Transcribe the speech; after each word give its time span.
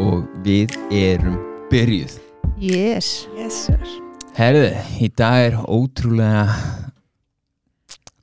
og 0.00 0.24
við 0.44 0.72
erum 0.94 1.36
byrjuð. 1.70 2.16
Yes 2.60 3.28
Yes 3.36 3.66
sir 3.66 3.84
Herðu, 4.36 4.70
í 5.02 5.08
dag 5.12 5.50
er 5.50 5.56
ótrúlega 5.68 6.46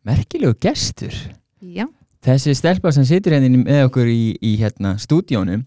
merkilegu 0.08 0.56
gestur. 0.64 1.14
Já, 1.62 1.86
Þessi 2.26 2.56
stelpa 2.58 2.92
sem 2.92 3.06
situr 3.08 3.36
hérna 3.36 3.62
með 3.62 3.86
okkur 3.88 4.10
í, 4.10 4.36
í 4.42 4.56
hérna 4.60 4.96
stúdíónum, 5.00 5.62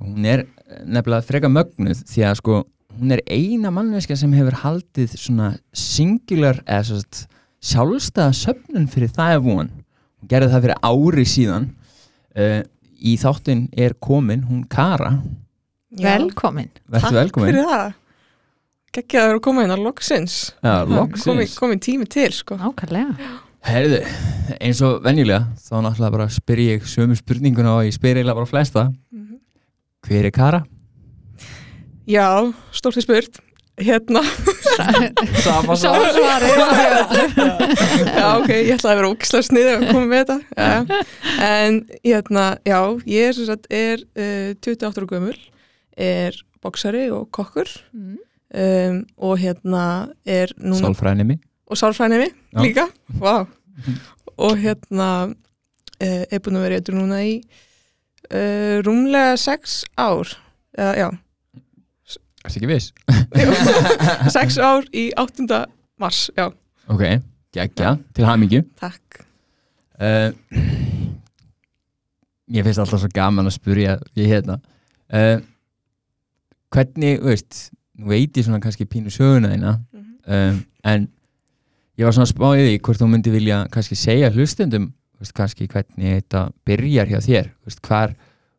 hún 0.00 0.26
er 0.28 0.46
nefnilega 0.84 1.24
freka 1.24 1.50
mögnuð 1.52 2.02
því 2.10 2.24
að 2.26 2.38
sko 2.40 2.56
hún 2.98 3.14
er 3.14 3.22
eina 3.30 3.70
manneska 3.72 4.16
sem 4.18 4.32
hefur 4.36 4.58
haldið 4.64 5.14
svona 5.20 5.52
singular 5.72 6.58
eða 6.66 6.88
svo 6.88 6.98
sagt 7.00 7.22
sjálfstæða 7.62 8.34
söfnun 8.34 8.88
fyrir 8.90 9.12
það 9.14 9.36
er 9.36 9.42
von. 9.44 9.70
Hún 10.18 10.30
gerði 10.32 10.50
það 10.50 10.64
fyrir 10.66 10.82
ári 10.90 11.26
síðan. 11.30 11.68
Uh, 12.32 12.60
í 12.98 13.14
þáttin 13.20 13.66
er 13.72 13.94
komin 14.02 14.42
hún 14.48 14.64
Kara. 14.70 15.12
Velkomin. 16.00 16.70
Vertu 16.88 17.06
Takk 17.06 17.18
velkomin. 17.18 17.50
fyrir 17.52 17.68
það. 17.68 17.94
Gekkjaður 18.92 19.38
að 19.38 19.42
koma 19.46 19.62
inn 19.64 19.72
á 19.72 19.78
loksins. 19.80 20.34
Já, 20.62 20.74
loksins. 20.88 21.54
komin 21.56 21.80
tími 21.80 22.08
til 22.08 22.32
sko. 22.32 22.58
Ákvæðlega 22.60 23.16
Herðu, 23.62 24.00
eins 24.58 24.80
og 24.82 25.04
venjulega 25.04 25.46
þá 25.62 25.76
náttúrulega 25.84 26.10
bara 26.16 26.26
spyr 26.34 26.58
ég 26.58 26.82
sömu 26.90 27.14
spurninguna 27.14 27.76
og 27.78 27.84
ég 27.86 27.94
spyr 27.94 28.16
eiginlega 28.18 28.34
bara 28.40 28.50
flesta. 28.50 28.88
Mhm. 29.12 29.38
Hver 30.02 30.24
er 30.26 30.30
Kara? 30.34 30.64
Já, 32.10 32.52
stórt 32.74 32.98
í 32.98 33.04
spurt. 33.04 33.38
Hérna, 33.78 34.20
Sama 35.42 35.74
Sá 35.80 35.94
svari. 36.12 36.50
Já 38.18 38.26
ok, 38.36 38.50
ég 38.50 38.74
ætlaði 38.76 38.92
að 38.92 38.98
vera 38.98 39.10
ógislega 39.12 39.46
sniðið 39.46 39.72
að 39.78 39.86
koma 39.92 40.04
með 40.10 40.24
þetta. 40.26 40.36
Já. 40.58 41.00
En 41.46 41.78
hérna, 42.04 42.44
já, 42.68 42.78
ég 43.08 43.28
er, 43.30 43.32
sem 43.38 43.48
sagt, 43.48 43.70
er 43.72 44.02
uh, 44.12 44.52
28 44.60 44.90
ára 45.00 45.08
gömul 45.14 45.38
er 45.96 46.36
boksari 46.62 47.08
og 47.10 47.28
kokkur. 47.34 47.68
Mm. 47.92 48.18
um, 48.54 48.98
og 49.16 49.38
hérna 49.40 49.84
er 50.28 50.52
núna 50.60 50.80
Sálfræðinni 50.82 51.38
og 51.72 51.78
sálfrænimi 51.80 52.26
Já. 52.52 52.60
líka. 52.62 52.84
Wow. 53.20 53.46
og 54.36 54.56
hérna 54.60 55.08
uh, 55.32 56.24
er 56.30 56.38
búin 56.44 56.58
að 56.58 56.64
vera 56.66 56.76
eitthvað 56.80 56.98
núna 57.00 57.20
í 57.24 57.36
uh, 58.28 58.82
rúmlega 58.84 59.36
sex 59.40 59.82
ár. 59.96 60.34
Uh, 60.78 60.92
já, 60.96 61.08
Ertu 62.42 62.58
ekki 62.58 62.68
viss? 62.68 62.90
sex 64.36 64.56
ár 64.58 64.84
í 64.92 65.12
8. 65.16 65.46
mars 66.02 66.26
já, 66.36 66.48
Ok, 66.90 67.04
geggja, 67.54 67.96
til 68.12 68.26
hamingju. 68.26 68.64
Takk. 68.80 69.22
Uh, 70.02 70.32
Ég 72.52 72.66
finnst 72.66 72.82
alltaf 72.82 73.00
svo 73.00 73.08
gaman 73.14 73.48
að 73.48 73.54
spyrja 73.56 73.94
ég 74.18 74.28
hérna. 74.28 74.58
Uh, 75.08 75.38
Hvernig, 76.72 77.20
veist 77.22 77.70
nú 77.98 78.10
veit 78.12 78.36
ég 78.36 78.46
svona 78.46 78.62
kannski 78.62 78.86
pínu 78.88 79.12
söguna 79.12 79.52
þína 79.52 79.76
um, 79.76 80.58
en 80.88 81.06
ég 81.98 82.06
var 82.06 82.16
svona 82.16 82.26
að 82.28 82.34
spá 82.34 82.48
í 82.56 82.66
því 82.66 82.74
hvort 82.86 83.02
þú 83.02 83.08
myndi 83.12 83.32
vilja 83.34 83.62
kannski 83.72 83.98
segja 83.98 84.32
hlustendum 84.32 84.90
veist, 85.20 85.34
kannski 85.36 85.68
hvernig 85.70 86.18
þetta 86.18 86.46
byrjar 86.66 87.10
hjá 87.12 87.18
þér 87.22 87.50
veist, 87.66 87.82
hvar, 87.86 88.14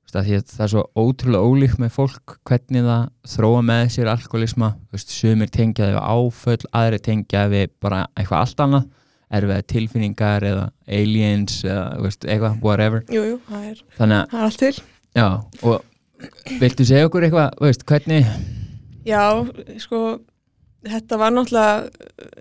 veist, 0.06 0.17
að 0.17 0.31
það 0.53 0.66
er 0.67 0.73
svo 0.75 0.84
ótrúlega 0.95 1.50
ólíkt 1.50 1.81
með 1.81 1.95
fólk 1.97 2.38
hvernig 2.47 2.86
það 2.88 3.08
þróa 3.36 3.64
með 3.69 3.86
sér 3.97 4.11
alkoholisma 4.14 4.73
veist, 4.94 5.14
sumir 5.14 5.53
tengja 5.53 5.91
þau 5.94 6.03
áföll 6.03 6.61
aðri 6.72 7.02
tengja 7.09 7.47
við 7.52 7.73
bara 7.84 8.06
eitthvað 8.14 8.45
allt 8.45 8.67
annað 8.67 8.91
erfið 9.34 9.64
tilfinningar 9.72 10.45
eða 10.45 10.67
aliens 10.86 11.64
eða 11.66 11.88
veist, 12.03 12.28
eitthvað, 12.28 12.59
whatever. 12.61 13.02
Jú, 13.09 13.23
jú, 13.31 13.39
það 13.47 13.64
er, 13.72 13.80
þannig 13.97 14.19
að, 14.19 14.28
það 14.30 14.44
er 14.44 14.45
allt 14.45 14.59
til. 14.61 14.75
Já, 15.17 15.25
og 15.64 15.88
viltu 16.61 16.85
segja 16.88 17.07
okkur 17.07 17.27
eitthvað, 17.27 17.55
veist, 17.63 17.85
hvernig 17.89 18.27
já, 19.07 19.23
sko 19.84 20.03
þetta 20.84 21.19
var 21.19 21.34
náttúrulega 21.34 21.75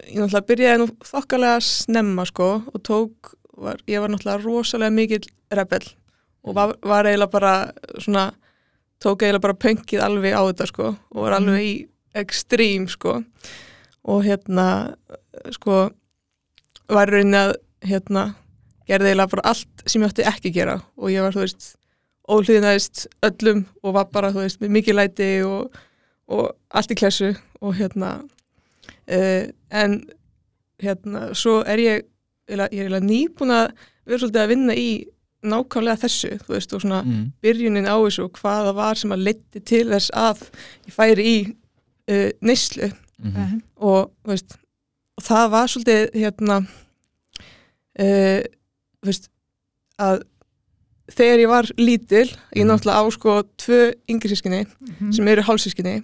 ég 0.08 0.18
náttúrulega 0.18 0.48
byrjaði 0.50 0.82
nú 0.82 0.88
þokkalega 1.06 1.62
snemma 1.66 2.26
sko 2.28 2.50
og 2.66 2.84
tók 2.86 3.34
var, 3.56 3.80
ég 3.86 4.02
var 4.02 4.12
náttúrulega 4.12 4.42
rosalega 4.44 4.94
mikill 4.94 5.26
rebel 5.52 5.84
og 6.42 6.56
var, 6.56 6.76
var 6.82 7.08
eiginlega 7.08 7.32
bara 7.32 7.54
svona 7.98 8.30
tók 9.02 9.22
eiginlega 9.22 9.46
bara 9.46 9.60
pöngið 9.64 10.04
alveg 10.04 10.34
á 10.34 10.42
þetta 10.42 10.68
sko 10.70 10.92
og 10.92 11.26
var 11.26 11.38
alveg 11.38 11.66
í 11.66 11.74
ekstrím 12.18 12.88
sko 12.90 13.20
og 14.02 14.24
hérna 14.26 14.66
sko 15.54 15.84
var 16.92 17.10
í 17.10 17.18
rauninni 17.18 17.38
að 17.38 17.54
hérna 17.86 18.26
gerði 18.88 19.12
eiginlega 19.12 19.34
bara 19.36 19.48
allt 19.52 19.86
sem 19.86 20.02
ég 20.02 20.10
átti 20.10 20.26
ekki 20.26 20.50
að 20.52 20.58
gera 20.58 20.76
og 20.98 21.14
ég 21.14 21.24
var 21.24 21.36
þú 21.36 21.44
veist 21.44 21.72
óhlýðnaðist 22.32 23.06
öllum 23.28 23.64
og 23.82 23.96
var 23.98 24.10
bara 24.12 24.32
þú 24.34 24.44
veist 24.44 24.62
með 24.62 24.76
mikið 24.78 24.98
læti 24.98 25.30
og, 25.46 25.72
og 26.32 26.52
allt 26.72 26.94
í 26.94 26.98
klessu 26.98 27.32
og 27.60 27.76
hérna 27.78 28.14
uh, 28.22 29.44
en 29.70 29.98
hérna 30.82 31.30
svo 31.38 31.60
er 31.68 31.82
ég 31.82 32.06
ég 32.50 32.58
er 32.58 32.68
eiginlega 32.68 33.06
nýbúin 33.06 33.54
að 33.54 33.66
vera 34.06 34.18
svolítið 34.20 34.42
að 34.42 34.52
vinna 34.52 34.76
í 34.76 34.88
nákvæmlega 35.42 36.02
þessu 36.04 36.32
þú 36.42 36.54
veist 36.54 36.74
og 36.74 36.82
svona 36.84 37.00
mm, 37.02 37.22
byrjunin 37.42 37.90
á 37.90 37.96
þessu 37.98 38.26
og 38.26 38.38
hvað 38.38 38.66
það 38.68 38.78
var 38.78 39.00
sem 39.00 39.14
að 39.14 39.24
leiti 39.28 39.62
til 39.66 39.84
þess 39.90 40.12
að 40.18 40.42
ég 40.86 40.96
færi 40.96 41.26
í 41.26 41.36
uh, 41.46 42.30
neyslu. 42.42 42.90
Mm, 43.22 43.60
og, 43.86 44.10
þú 44.22 44.32
veist, 44.32 44.56
og 45.18 45.26
það 45.26 45.50
var 45.52 45.70
svolítið 45.70 46.16
hérna 46.18 46.58
uh, 48.02 48.40
þú 49.02 49.10
veist 49.10 49.28
að 50.02 50.24
þegar 51.16 51.38
ég 51.42 51.48
var 51.48 51.68
lítil 51.78 52.28
ég 52.56 52.64
Mhm. 52.64 52.70
náttúrulega 52.70 53.00
á 53.00 53.04
sko 53.12 53.42
tvö 53.58 53.92
yngri 54.08 54.28
sískinni 54.32 54.66
Mhm. 54.66 55.12
sem 55.12 55.28
eru 55.28 55.42
hálfsískinni 55.42 56.02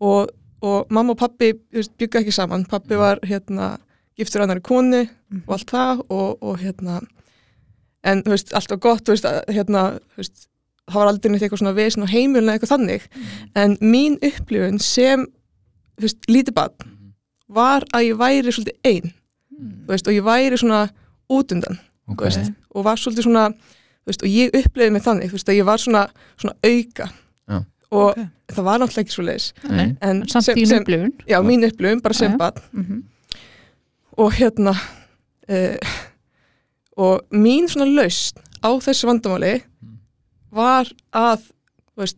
og, 0.00 0.28
og 0.62 0.86
mamma 0.90 1.12
og 1.12 1.18
pappi 1.18 1.52
bygga 1.98 2.20
ekki 2.20 2.32
saman, 2.32 2.64
pappi 2.64 2.94
var 2.96 3.18
hérna 3.24 3.78
giftur 4.18 4.42
annari 4.42 4.60
konu 4.60 5.06
Mhm. 5.30 5.42
og 5.46 5.52
allt 5.54 5.70
það 5.70 6.00
og, 6.10 6.38
og 6.42 6.58
hérna 6.58 7.00
en 8.04 8.22
þú 8.22 8.30
veist, 8.30 8.52
allt 8.54 8.70
var 8.70 8.78
gott 8.78 9.04
þú 9.04 9.12
veist, 9.12 9.24
að, 9.24 9.44
hérna, 9.48 10.00
þú 10.14 10.16
veist, 10.16 10.46
það 10.90 10.94
var 10.94 11.06
aldrei 11.08 11.30
neitt 11.30 11.42
eitthvað 11.42 11.58
svona 11.60 11.74
vesen 11.76 12.02
á 12.02 12.06
heimilinu 12.10 12.50
eða 12.50 12.58
eitthvað 12.58 12.74
þannig. 12.78 13.02
En 13.54 13.76
mín 13.80 14.16
upplifun 14.22 14.78
sem 14.80 15.26
þú 15.98 16.02
veist, 16.02 16.16
lítið 16.28 16.54
barn 16.54 16.72
var 17.48 17.82
að 17.94 18.08
ég 18.08 18.16
væri 18.16 18.48
svolítið 18.50 18.78
ein 18.84 19.12
þú 19.60 19.86
veist, 19.92 20.08
og 20.08 20.14
ég 20.14 20.24
væri 20.24 20.56
svona 20.58 20.90
útundan 21.30 21.78
ok, 22.08 22.16
þú 22.16 22.24
veist, 22.24 22.52
og 22.74 22.84
var 22.84 22.96
svolítið 22.96 23.22
svona 23.28 23.54
veist, 24.06 24.22
og 24.22 24.28
ég 24.28 24.50
upplifði 24.54 24.90
mig 24.92 25.02
þannig 25.02 25.32
veist, 25.32 25.48
að 25.48 25.58
ég 25.60 25.64
var 25.68 25.78
svona, 25.78 26.06
svona 26.36 26.54
auka. 26.64 27.10
Já. 27.50 27.64
og 27.90 28.10
Ok. 28.10 28.18
það 28.54 28.64
var 28.64 28.78
náttúrulega 28.78 29.04
ekki 29.04 29.14
svo 29.16 29.24
leiðis 29.26 29.52
en 30.00 30.22
Samt 30.28 30.44
sem, 30.44 30.56
þín 30.56 30.80
upplifun. 30.80 31.12
Já, 31.28 31.38
mín 31.42 31.64
upplifun, 31.66 32.00
bara 32.02 32.14
sem 32.14 32.36
barn. 32.38 32.62
Mhm. 32.72 33.02
og 34.18 34.32
hérna 34.32 34.74
uh, 35.48 35.76
og 36.96 37.20
mín 37.32 37.68
svona 37.68 37.86
lausn 37.88 38.36
á 38.62 38.68
þessu 38.80 39.06
vandamáli 39.08 39.62
Mm. 39.80 39.96
var 40.52 40.86
að 41.14 41.40
veist, 41.96 42.16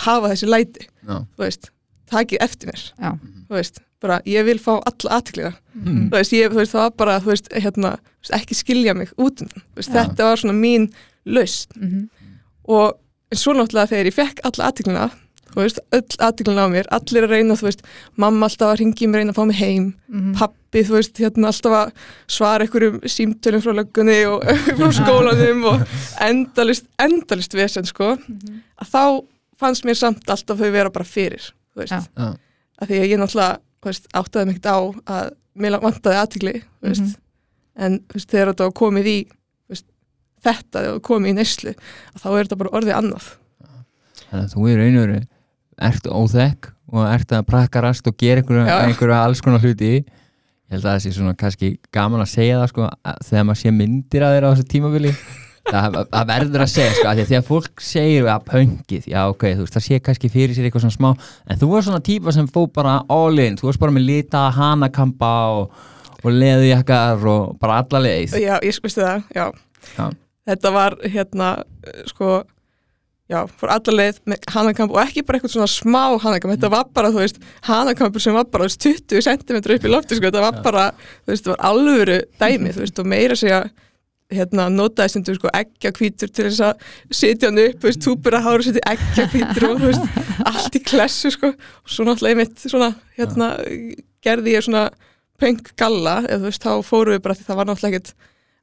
hafa 0.00 0.28
þessi 0.32 0.48
læti. 0.48 0.88
Takið 2.10 2.38
eftir 2.40 2.68
mér. 2.68 2.92
Já. 2.98 3.12
þú 3.48 3.54
veist, 3.56 3.78
bara 4.02 4.20
ég 4.26 4.44
vil 4.44 4.58
fá 4.58 4.74
alla 4.80 5.18
aðtekliða 5.20 5.54
Mm. 5.72 6.10
þú 6.10 6.18
veist, 6.18 6.32
ég, 6.36 6.50
þú 6.52 6.58
veist, 6.60 6.72
það 6.74 6.82
var 6.84 6.90
bara 7.00 7.20
þú 7.24 7.30
veist, 7.32 7.46
hérna, 7.56 7.90
þú 7.96 8.20
veist, 8.28 8.32
ekki 8.36 8.54
skilja 8.58 8.92
mig 8.94 9.08
út 9.16 9.38
þú 9.40 9.62
veist, 9.78 9.88
þetta 9.94 10.26
var 10.28 10.36
svona 10.36 10.52
mín 10.58 10.90
lausn. 11.24 11.70
Mhm. 11.80 12.08
og 12.68 12.98
svo 13.34 13.54
náttúrulega 13.56 13.88
þegar 13.88 14.06
ég 14.10 14.14
fekk 14.18 14.40
alla 14.44 14.66
aðteklina 14.68 15.06
þú 15.52 15.62
veist, 15.62 15.78
öll 15.92 16.18
aðteklina 16.26 16.64
á 16.64 16.68
mér 16.68 16.86
allir 16.92 17.24
að 17.24 17.30
reyna, 17.32 17.54
þú 17.56 17.66
veist, 17.70 17.82
mamma 18.16 18.46
alltaf 18.48 18.68
að 18.74 18.78
ringi 18.82 19.08
mér 19.08 19.22
reyna 19.22 19.32
að 19.32 19.40
fá 19.40 19.46
mig 19.46 19.56
heim, 19.56 19.94
Mhm. 20.12 20.34
pappi 20.36 20.84
þú 20.84 20.92
veist, 20.98 21.16
hérna 21.16 21.48
alltaf 21.48 21.72
að 21.72 21.92
svara 22.28 22.64
einhverjum 22.66 23.00
símtölum 23.08 23.62
frá 23.64 23.72
löggunni 23.80 24.20
og 24.28 24.42
frá 24.76 24.92
skólanum 24.92 25.64
og 25.72 25.88
endalist 26.20 26.84
endalist 26.98 27.52
vesen, 27.54 27.84
sko. 27.88 28.16
Mhm. 28.28 28.60
að 28.80 28.88
þá 28.92 29.24
fannst 29.58 29.84
mér 29.84 29.96
samt 29.96 30.24
alltaf 30.28 30.58
þau 30.58 30.70
vera 30.72 30.90
bara 30.90 31.04
fyrir, 31.04 31.40
þú 31.74 31.80
veist. 31.80 32.08
Að 32.16 32.88
því 32.88 32.96
að 33.00 33.08
ég 33.08 33.18
náttúrulega 33.18 33.58
veist, 33.90 34.08
áttaði 34.14 34.46
mig 34.46 34.56
ekkert 34.58 34.70
á 34.72 34.78
að 35.16 35.30
mér 35.58 35.76
vantaði 35.82 36.20
aðtikli 36.22 36.54
veist, 36.82 37.02
Mhm. 37.02 37.14
en 37.76 38.00
veist, 38.14 38.28
þegar 38.30 38.52
þetta 38.52 38.68
var 38.68 38.76
komið 38.82 39.06
í 39.12 39.16
veist, 39.70 39.86
þetta, 40.44 40.78
þegar 40.82 40.92
var 40.92 41.04
komið 41.10 41.32
í 41.32 41.36
neyslu 41.40 41.74
að 42.14 42.22
þá 42.22 42.28
er 42.32 42.44
þetta 42.44 42.58
bara 42.62 42.74
orðið 42.78 42.96
annað. 43.00 43.26
Þannig 44.32 44.44
að 44.46 44.52
þú 44.54 44.62
og 44.62 44.64
veru 44.68 45.20
ert 45.82 46.06
óþekk 46.08 46.72
og 46.92 47.06
ert 47.08 47.32
að 47.32 47.46
prakkarast 47.48 48.06
og 48.06 48.16
gera 48.20 48.40
einhverja, 48.42 48.80
einhverja 48.86 49.22
alls 49.24 49.40
konar 49.40 49.60
hluti. 49.64 50.04
Ég 50.04 50.76
held 50.78 50.84
að 50.84 50.94
það 50.96 51.02
sé 51.04 51.12
svona 51.12 51.36
kannski 51.36 51.78
gaman 51.92 52.20
að 52.24 52.30
segja 52.32 52.58
það 52.62 52.68
sko 52.72 52.88
að 53.04 53.16
þegar 53.28 53.44
maður 53.48 53.60
sé 53.62 53.70
myndir 53.76 54.22
að 54.24 54.34
þeirra 54.36 54.48
á 54.48 54.52
þessu 54.54 54.68
tímabili 54.72 55.12
það, 55.68 55.98
það 56.10 56.28
verður 56.32 56.64
að 56.64 56.70
segja 56.72 56.92
sko 56.96 57.08
að 57.08 57.18
því 57.18 57.24
að 57.24 57.30
þegar 57.32 57.46
fólk 57.48 57.84
segir 57.86 58.28
að 58.32 58.46
pöngið, 58.50 59.08
já 59.12 59.20
ok, 59.30 59.44
þú 59.56 59.66
veist 59.66 59.76
það 59.76 59.86
sé 59.86 60.00
kannski 60.06 60.30
fyrir 60.32 60.56
sér 60.56 60.68
eitthvað 60.68 60.86
svona 60.86 60.96
smá 60.96 61.10
en 61.52 61.60
þú 61.60 61.68
var 61.72 61.86
svona 61.86 62.04
típa 62.08 62.34
sem 62.34 62.48
fó 62.50 62.62
bara 62.74 62.96
all 63.12 63.42
in 63.42 63.58
þú 63.60 63.68
varst 63.70 63.82
bara 63.82 63.94
með 63.94 64.08
lita 64.08 64.46
hanakampa 64.56 65.34
og, 65.58 65.84
og 66.22 66.40
leðujakkar 66.40 67.28
og 67.34 67.52
bara 67.62 67.82
alla 67.84 68.02
leið 68.08 68.38
já, 68.42 68.56
ég 68.58 68.82
veistu 68.82 69.04
það, 69.04 69.28
já. 69.36 69.46
Já. 69.98 70.04
þetta 70.50 70.74
var 70.74 70.98
hérna, 71.04 71.52
sko 72.10 72.40
já, 73.32 73.44
fór 73.58 73.72
alla 73.76 73.96
leið 74.00 74.18
með 74.28 74.50
hanakamp 74.52 74.92
og 74.96 75.00
ekki 75.04 75.24
bara 75.26 75.38
eitthvað 75.38 75.54
svona 75.54 75.70
smá 75.70 76.02
hanakamp, 76.22 76.56
þetta 76.56 76.72
var 76.74 76.90
bara, 76.94 77.12
þú 77.14 77.22
veist, 77.22 77.38
hanakampur 77.68 78.22
sem 78.22 78.36
var 78.36 78.50
bara, 78.50 78.68
veist, 78.68 78.82
20 78.82 79.24
cm 79.24 79.62
upp 79.62 79.86
í 79.88 79.94
lofti, 79.94 80.18
sko, 80.18 80.28
þetta 80.28 80.44
var 80.44 80.60
bara, 80.64 80.90
þú 81.22 81.32
veist, 81.32 81.46
þetta 81.46 81.54
var 81.54 81.64
alvöru 81.70 82.18
dæmi, 82.42 82.74
þú 82.74 82.84
veist, 82.84 83.00
og 83.00 83.10
meira 83.14 83.38
segja 83.38 83.62
hérna, 84.32 84.66
notaði 84.72 85.12
sem 85.14 85.24
þú 85.26 85.34
sko 85.38 85.50
eggja 85.54 85.92
kvítur 85.92 86.30
til 86.32 86.44
þess 86.48 86.60
að 86.60 86.82
sitja 87.10 87.48
hann 87.50 87.58
upp, 87.62 87.78
þú 87.82 87.88
veist, 87.90 88.02
túpur 88.04 88.36
að 88.38 88.44
hára 88.48 88.66
setja 88.66 88.84
eggja 88.94 89.26
kvítur 89.32 89.68
og 89.70 89.80
þú 89.82 89.90
veist, 89.92 90.20
allt 90.52 90.76
í 90.78 90.82
klessu 90.88 91.30
sko, 91.34 91.52
og 91.54 91.88
svo 91.94 92.04
náttúrulega 92.08 92.36
einmitt 92.36 92.64
svona, 92.66 92.90
hérna, 93.18 93.50
gerði 94.22 94.56
ég 94.56 94.66
svona 94.66 94.84
punk 95.42 95.72
galla, 95.76 96.20
eða 96.28 96.38
þú 96.44 96.50
veist, 96.50 96.62
þá 96.62 96.72
fóru 96.86 97.16
við 97.16 97.22
bara 97.24 97.34
því 97.38 97.46
það 97.48 97.56
var 97.62 97.66
náttúrulega 97.72 97.98
ekkert 97.98 98.14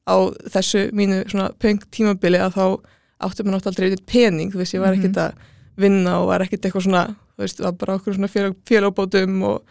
á 0.10 0.16
þessu 0.56 0.86
mínu 0.96 1.18
svona 1.30 1.50
punk 1.60 1.84
tímabili 1.94 2.40
að 2.42 2.56
þá 2.56 2.64
áttu 3.28 3.44
mér 3.44 3.58
náttúrulega 3.58 3.90
aldrei 3.90 4.06
pening, 4.08 4.52
þú 4.54 4.62
veist, 4.62 4.74
ég 4.74 4.82
var 4.82 4.96
Mhm. 4.96 5.00
ekkert 5.04 5.18
að 5.18 5.34
vinna 5.80 6.20
og 6.22 6.28
var 6.28 6.40
ekkert 6.46 6.66
eitthvað 6.66 6.86
svona, 6.88 7.04
þú 7.38 7.44
veist, 7.46 7.60
var 7.60 7.72
bara 7.74 7.98
okkur 8.00 8.16
svona 8.16 8.28
félag, 8.32 8.56
félagbótum 8.66 9.44
og 9.44 9.62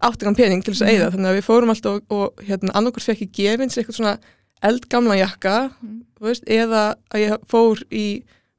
átti 0.00 0.24
hann 0.24 0.34
pening 0.38 0.62
til 0.62 0.72
þess 0.74 0.82
að 0.82 0.88
Mhm. 0.88 0.94
eyða, 0.94 1.10
þannig 1.10 1.30
að 1.32 1.36
við 1.38 1.46
fórum 1.48 1.70
alltaf 1.74 1.92
og, 1.94 2.02
og 2.10 2.44
hérna, 2.46 2.70
annarkur 2.78 3.02
fekk 3.02 3.18
ég 3.20 3.32
gefins 3.34 3.76
eitthvað 3.76 3.98
svona 3.98 4.18
eldgamla 4.62 5.16
jakka 5.20 5.56
þú 5.82 6.28
veist, 6.28 6.44
eða 6.46 6.94
að 7.14 7.24
ég 7.26 7.46
fór 7.50 7.82
í 7.90 8.06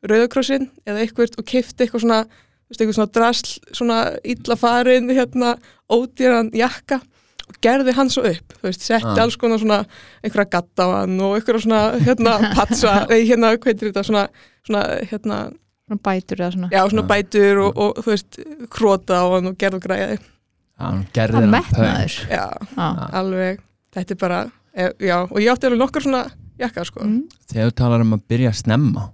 Rauðakrossin 0.03 0.65
eða 0.85 0.99
eitthvað 1.05 1.37
og 1.39 1.45
keifti 1.47 1.85
eitthvað 1.85 2.03
svona, 2.03 2.21
þú 2.27 2.73
veist, 2.73 2.81
eitthvað 2.83 2.97
svona 2.97 3.13
drasl, 3.15 3.51
svona 3.71 3.97
illa 4.33 4.57
farin 4.59 5.07
hérna, 5.15 5.53
ódýran 5.93 6.49
jakka 6.57 6.99
og 7.47 7.57
gerði 7.63 7.93
hann 7.95 8.09
svo 8.11 8.23
upp, 8.27 8.53
þú 8.59 8.67
veist, 8.67 8.83
setti 8.83 9.07
Ah. 9.07 9.21
alls 9.23 9.37
konar 9.39 9.59
svona 9.59 9.85
einhverja 10.23 10.49
gatta 10.57 10.83
á 10.83 10.89
hann 11.01 11.19
og 11.21 11.37
einhverja 11.37 11.61
svona, 11.63 11.81
hérna, 12.03 12.33
patsa, 12.57 13.05
nei, 13.09 13.23
hérna, 13.27 13.53
hvað 13.55 13.71
heitir 13.71 13.91
þetta, 13.93 14.03
svona, 14.09 14.27
svona, 14.67 14.83
hérna 15.11 15.39
Svona 15.83 15.99
bætur 15.99 16.39
eða 16.39 16.51
svona. 16.55 16.69
já, 16.71 16.81
svona 16.89 17.03
Ah. 17.03 17.07
bætur 17.11 17.57
og, 17.65 17.77
og, 17.77 17.95
þú 18.03 18.11
veist, 18.13 18.37
króta 18.71 19.17
á 19.19 19.25
hann 19.35 19.47
og 19.51 19.57
gerði 19.59 19.75
og 19.79 19.83
græði, 19.87 20.19
Já, 20.19 20.83
hann 20.89 21.07
gerði 21.13 21.33
Það 21.33 21.41
hann 21.43 21.51
metnaður. 21.51 22.13
já, 22.27 22.45
Já. 22.75 23.09
alveg. 23.13 23.59
Þetta 23.93 24.11
er 24.11 24.15
bara, 24.23 24.39
e, 24.75 24.89
já, 24.99 25.17
og 25.29 25.37
ég 25.39 25.51
átti 25.53 25.67
alveg 25.69 25.79
nokkur 25.79 26.01
svona 26.05 26.23
jakka, 26.59 26.85
sko 26.85 26.99
Mm. 27.03 27.23
Þegar 27.51 27.69
þú 27.71 27.75
talar 27.75 28.01
um 28.01 28.13
að 28.13 28.23
byrja 28.29 28.49
að 28.49 28.61
snemma 28.63 29.09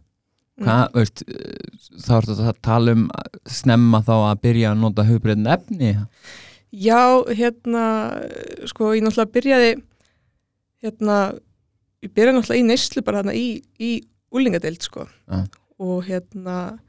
Mm. 0.59 0.65
hvað, 0.65 0.91
veist, 0.93 1.23
þá 2.03 2.11
ertu 2.19 2.33
að 2.35 2.57
tala 2.61 2.91
um 2.91 3.09
að 3.15 3.39
snemma 3.47 4.01
þá 4.03 4.11
að 4.31 4.41
byrja 4.43 4.71
að 4.73 4.77
nota 4.81 5.03
hugbreytin 5.07 5.47
efni 5.47 5.93
Já, 6.71 7.23
hérna, 7.33 7.83
sko, 8.67 8.91
ég 8.93 9.01
náttúrulega 9.01 9.31
byrjaði, 9.33 9.81
hérna, 10.83 11.15
ég 12.03 12.11
byrjaði 12.13 12.35
náttúrulega 12.37 12.61
í 12.61 12.67
neyslu 12.67 13.01
bara 13.07 13.21
hérna 13.23 13.33
í, 13.33 13.47
í 13.79 13.91
úlingadeild, 14.35 14.83
sko, 14.85 15.07
Já. 15.31 15.39
og 15.79 16.03
hérna, 16.05 16.79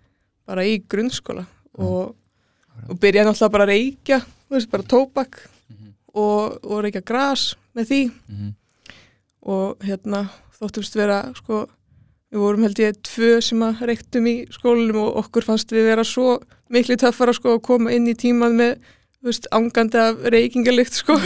bara 0.46 0.67
í 0.67 0.82
grunnskóla 0.84 1.46
Já. 1.46 1.81
og, 1.81 2.14
og 2.90 2.99
byrjaði 3.00 3.31
náttúrulega 3.31 3.55
bara 3.56 3.64
að 3.69 3.72
reykja, 3.72 4.20
þú 4.49 4.56
veist, 4.58 4.70
bara 4.70 4.82
tóbak 4.82 5.40
Mhm. 5.70 5.93
og, 6.14 6.58
og 6.64 6.82
reykja 6.84 7.05
gras 7.05 7.55
með 7.76 7.87
því 7.88 8.00
Mhm. 8.28 8.55
Og 9.42 9.84
hérna, 9.87 10.26
þóttumst 10.58 10.96
vera, 10.98 11.22
sko, 11.38 11.64
við 12.31 12.44
vorum 12.44 12.64
held 12.66 12.81
ég 12.82 13.00
tvö 13.06 13.37
sem 13.44 13.62
að 13.66 13.84
reyktum 13.90 14.28
í 14.31 14.37
skólinum 14.52 15.02
og 15.06 15.20
okkur 15.25 15.46
fannst 15.46 15.72
við 15.75 15.90
vera 15.90 16.06
svo 16.06 16.38
miklu 16.70 16.98
töffara, 17.00 17.34
sko, 17.34 17.56
að 17.58 17.64
koma 17.66 17.94
inn 17.94 18.08
í 18.10 18.16
tíman 18.19 18.58
með 18.58 18.76
veist, 19.25 19.48
angandi 19.52 19.98
af 20.00 20.22
reykingalikt 20.32 20.96
sko, 20.96 21.16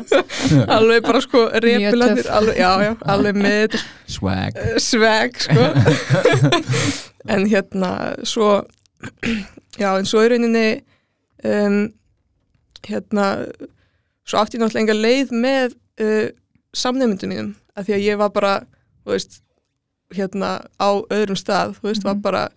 alveg 0.76 1.02
bara 1.06 1.22
sko 1.24 1.46
repilandir, 1.64 2.28
alveg, 2.30 2.60
já, 2.60 2.70
já, 2.84 2.92
alveg 3.14 3.38
með 3.40 3.56
þetta 3.64 3.82
swag. 4.16 4.60
Eh, 4.60 4.78
sveg 4.82 5.42
sko. 5.46 5.68
En 7.24 7.46
hérna 7.48 7.88
svo 8.28 8.48
já, 9.80 9.94
en 9.96 10.04
svo 10.04 10.20
í 10.20 10.28
rauninni 10.28 10.66
um, 11.48 11.78
hérna 12.84 13.28
svo 14.28 14.42
átti 14.42 14.58
ég 14.58 14.62
náttúrulega 14.62 14.82
enga 14.82 14.96
leið 14.98 15.32
með 15.32 15.72
uh, 16.04 16.26
samnefndum 16.74 17.30
mínum 17.32 17.54
af 17.76 17.86
því 17.86 17.94
að 17.96 18.04
ég 18.08 18.18
var 18.18 18.30
bara, 18.34 18.54
veist 19.06 19.40
hérna 20.14 20.50
á 20.78 20.88
öðrum 21.10 21.38
stað 21.38 21.76
þú 21.78 21.88
veist, 21.90 22.04
var 22.04 22.14
Mhm. 22.14 22.22
bara 22.22 22.48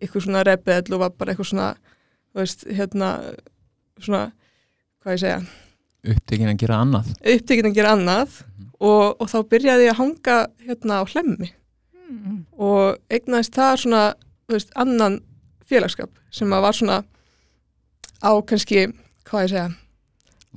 eitthvað 0.00 0.24
svona 0.26 0.44
rebell 0.44 0.94
og 0.94 1.00
var 1.00 1.10
bara 1.10 1.32
eitthvað 1.34 1.50
svona 1.52 1.74
veist, 2.34 2.64
hérna 2.66 3.10
svona, 4.00 4.32
hvað 5.04 5.12
ég 5.14 5.20
segja 5.20 5.42
upptekinn 6.04 6.50
að 6.52 6.58
gera 6.58 6.80
annað 6.84 7.12
upptekinn 7.24 7.66
að 7.70 7.74
gera 7.74 7.92
annað 7.96 8.42
og, 8.80 9.16
og 9.20 9.28
þá 9.30 9.38
byrjaði 9.48 9.86
ég 9.86 9.92
að 9.94 10.00
hanga 10.02 10.38
hérna 10.66 11.00
á 11.00 11.04
hlemmi 11.12 11.50
Mm. 12.04 12.44
og 12.60 12.98
eignaðist 13.10 13.54
það 13.56 13.78
svona, 13.80 14.14
veist, 14.48 14.68
annan 14.76 15.20
félagskap 15.66 16.10
sem 16.30 16.50
að 16.52 16.60
var 16.62 16.72
svona 16.76 16.98
á 18.22 18.30
kannski, 18.44 18.92
hvað 19.24 19.42
ég 19.46 19.48
segja. 19.50 19.70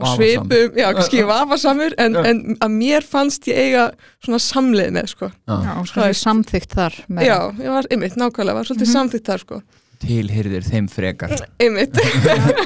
Svipum, 0.06 0.76
já, 0.78 0.94
kannski 0.94 1.24
vafasamur 1.26 1.94
en, 1.98 2.16
en 2.16 2.42
að 2.62 2.70
mér 2.78 3.02
fannst 3.08 3.48
ég 3.50 3.58
eiga 3.58 3.92
svona 4.24 4.38
samleið 4.40 4.92
með, 4.94 5.08
sko. 5.16 5.32
Já, 5.48 5.74
svona 5.90 6.14
samþygt 6.14 6.76
þar 6.78 6.94
með- 7.10 7.26
já, 7.26 7.38
ég 7.64 7.70
var, 7.74 7.84
einmitt, 7.92 8.16
nákvæmlega, 8.16 8.54
var 8.54 8.64
svolítið 8.70 8.88
Mhm. 8.88 8.94
samþýtt 8.94 9.26
þar, 9.32 9.40
sko. 9.46 9.62
Tilhyrðir 9.98 10.64
þeim 10.70 10.88
frekar. 10.94 11.34
Einmitt. 11.60 11.98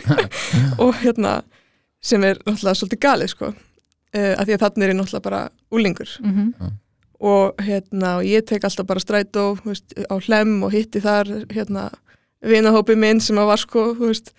Og 0.84 0.94
hérna 1.02 1.42
sem 2.04 2.24
er 2.28 2.36
náttúrulega 2.46 2.76
svolítið 2.80 3.00
galið, 3.06 3.30
sko 3.36 3.48
uh, 3.52 4.34
að 4.36 4.46
því 4.50 4.56
að 4.58 4.64
þannig 4.66 4.84
er 4.88 4.92
ég 4.94 4.98
náttúrulega 5.00 5.24
bara 5.30 5.42
úlingur 5.72 6.12
Mhm. 6.24 6.72
og 7.22 7.56
hérna 7.62 8.16
og 8.18 8.24
ég 8.26 8.46
tek 8.50 8.64
alltaf 8.66 8.88
bara 8.90 9.00
strætó 9.00 9.56
þú 9.62 9.70
veist, 9.70 9.94
á 10.10 10.16
hlem 10.26 10.64
og 10.66 10.72
hitti 10.74 11.00
þar 11.00 11.30
hérna 11.54 11.92
vinahópi 12.42 12.96
minn 12.98 13.20
sem 13.22 13.38
að 13.38 13.46
var 13.52 13.58
sko 13.62 13.84
þú 13.94 14.08
veist, 14.10 14.32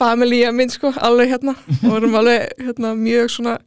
familía 0.00 0.52
minn 0.52 0.70
sko 0.72 0.92
alveg 0.96 1.30
hérna 1.34 1.54
og 1.54 1.84
vorum 1.90 2.14
alveg 2.20 2.50
hérna 2.60 2.94
mjög 2.98 3.30
svona 3.30 3.58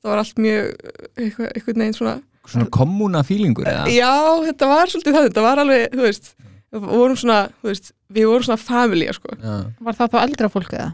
það 0.00 0.10
var 0.10 0.18
allt 0.22 0.38
mjög 0.38 0.68
eitthvað, 1.16 1.48
eitthvað 1.54 1.76
neginn 1.80 1.96
svona 1.98 2.16
svona 2.50 2.66
kommuna 2.72 3.20
fílingur 3.26 3.68
eða 3.68 3.84
já, 3.92 4.12
þetta 4.48 4.68
var 4.70 4.90
svolítið 4.90 5.14
það, 5.16 5.26
þetta 5.28 5.42
var 5.44 5.60
alveg 5.62 5.92
þú 5.94 6.04
veist, 6.06 6.30
við 6.72 6.86
vorum 6.90 7.16
svona 7.20 7.40
veist, 7.66 7.92
við 8.10 8.26
vorum 8.30 8.46
svona 8.48 8.62
familía 8.62 9.12
sko 9.16 9.34
Já. 9.36 9.54
Var 9.80 9.98
það 10.00 10.12
þá 10.14 10.18
eldra 10.24 10.48
fólk 10.52 10.72
eða? 10.74 10.90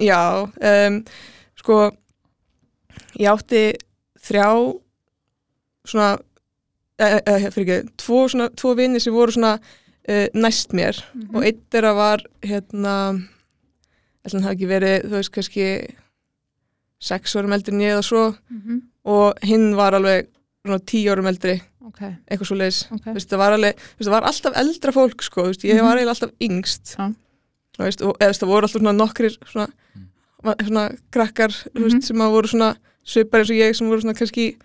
Já, 0.00 0.20
um, 0.42 0.98
sko 1.60 1.78
ég 3.20 3.28
átti 3.32 3.62
þrjá 4.22 4.48
svona 5.88 6.10
eða, 7.02 7.18
eða, 7.26 7.50
fyrir 7.54 7.72
ekki, 7.80 7.94
tvo, 8.00 8.20
svona, 8.30 8.48
tvo 8.56 8.74
vinni 8.78 9.00
sem 9.02 9.14
voru 9.16 9.34
svona 9.34 9.56
uh, 9.58 10.26
næst 10.38 10.72
mér 10.76 11.00
Mhm. 11.14 11.34
og 11.36 11.44
einn 11.48 11.60
þeirra 11.72 11.94
var 11.98 12.22
hérna 12.46 12.94
hann 14.30 14.42
hafi 14.42 14.54
ekki 14.56 14.68
verið, 14.70 15.04
þú 15.08 15.16
veist, 15.18 15.32
kannski 15.34 15.66
sex 17.02 17.34
árum 17.36 17.52
eldri 17.56 17.74
ég 17.82 17.96
eða 17.96 18.04
svo 18.06 18.36
Mhm. 18.50 18.80
og 19.04 19.38
hinn 19.42 19.74
var 19.76 19.92
alveg 19.94 20.28
svona 20.64 20.78
tíu 20.80 21.10
árum 21.10 21.26
eldri, 21.26 21.60
Ok, 21.84 21.98
eitthvað 22.30 22.46
svo 22.46 22.56
leiðis 22.56 22.92
ok 22.92 23.04
Þú 23.04 23.14
veist, 23.14 23.28
það 23.30 23.38
var 23.38 23.52
alveg, 23.52 23.74
þú 23.74 23.98
veist, 23.98 24.08
það 24.08 24.14
var 24.14 24.22
alltaf 24.30 24.54
eldra 24.56 24.92
fólk 24.92 25.22
sko, 25.22 25.42
þú 25.42 25.46
veist, 25.50 25.64
ég 25.64 25.74
Mhm. 25.74 25.82
var 25.84 25.96
eiginlega 25.96 26.14
alltaf 26.14 26.30
yngst 26.40 26.96
Já. 26.96 27.14
Þú 27.76 27.84
veist, 27.84 28.02
og 28.02 28.18
eða, 28.18 28.26
þú 28.26 28.28
veist, 28.28 28.42
það 28.42 28.48
voru 28.52 28.62
alltaf 28.66 28.80
svona 28.80 28.96
nokkrir 28.96 29.36
svona, 29.44 29.68
Mm. 29.96 30.66
svona 30.66 30.98
krakkar 31.10 31.50
þú 31.50 31.74
Mhm. 31.74 31.82
veist, 31.84 32.02
sem 32.06 32.16
að 32.16 32.30
voru 32.32 32.46
svona 32.48 32.76
svipar 33.04 33.40
eins 33.40 33.50
og 33.50 33.56
ég 33.56 33.76
sem 33.76 33.88
voru 33.88 34.00
svona 34.00 34.14
kannski 34.14 34.56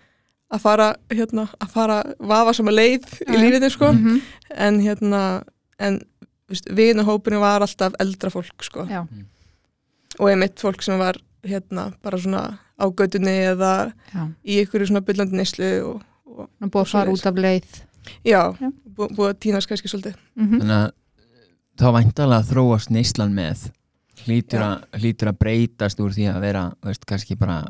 að 0.52 0.60
fara 0.60 0.96
hérna, 1.10 1.48
að 1.60 1.68
fara 1.70 2.14
vafa 2.20 2.54
sama 2.54 2.70
leið 2.70 3.04
í 3.26 3.34
Já. 3.34 3.40
lífinu 3.42 3.70
sko, 3.70 3.92
Mhm. 3.92 4.22
en 4.50 4.80
hérna 4.80 5.42
en, 5.80 5.98
þú 5.98 6.50
veist, 6.50 6.64
vinahópinu 6.70 7.40
var 7.40 7.60
alltaf 7.62 7.92
eldra 7.98 8.30
fólk 8.30 8.62
sko, 8.62 8.86
Já, 8.88 9.06
og 10.18 10.30
einmitt 10.30 10.58
fólk 10.62 10.82
sem 10.82 10.98
var 11.00 11.18
hérna, 11.46 11.92
bara 12.02 12.18
svona 12.18 12.58
á 12.78 12.84
götunni 12.90 13.34
eða 13.52 13.92
já 14.14 14.22
í 14.44 14.60
ykkur 14.64 14.86
svona 14.86 15.00
byllandi 15.06 15.36
neyslu 15.38 15.68
og, 15.86 16.02
og 16.26 16.48
búið 16.70 16.84
að 16.84 16.92
fara 16.92 17.14
út 17.14 17.26
af 17.26 17.34
leið 17.38 17.82
já, 18.24 18.42
Já. 18.60 18.70
bú, 18.96 19.08
búið 19.14 19.32
að 19.32 19.40
týnast 19.44 19.68
kannski 19.70 19.88
svolítið 19.90 20.14
Mhm. 20.36 20.60
þannig 20.60 20.78
að 20.78 20.92
þá 21.78 21.86
væntalega 21.98 22.48
þróast 22.50 22.90
neyslan 22.90 23.34
með 23.34 23.68
hlýtur, 24.24 24.58
Já. 24.60 24.68
að, 24.68 25.00
hlýtur 25.00 25.28
að 25.32 25.38
breytast 25.38 26.00
úr 26.00 26.10
því 26.16 26.26
að 26.34 26.40
vera 26.40 26.64
veist, 26.82 27.06
kannski 27.06 27.36
bara 27.38 27.60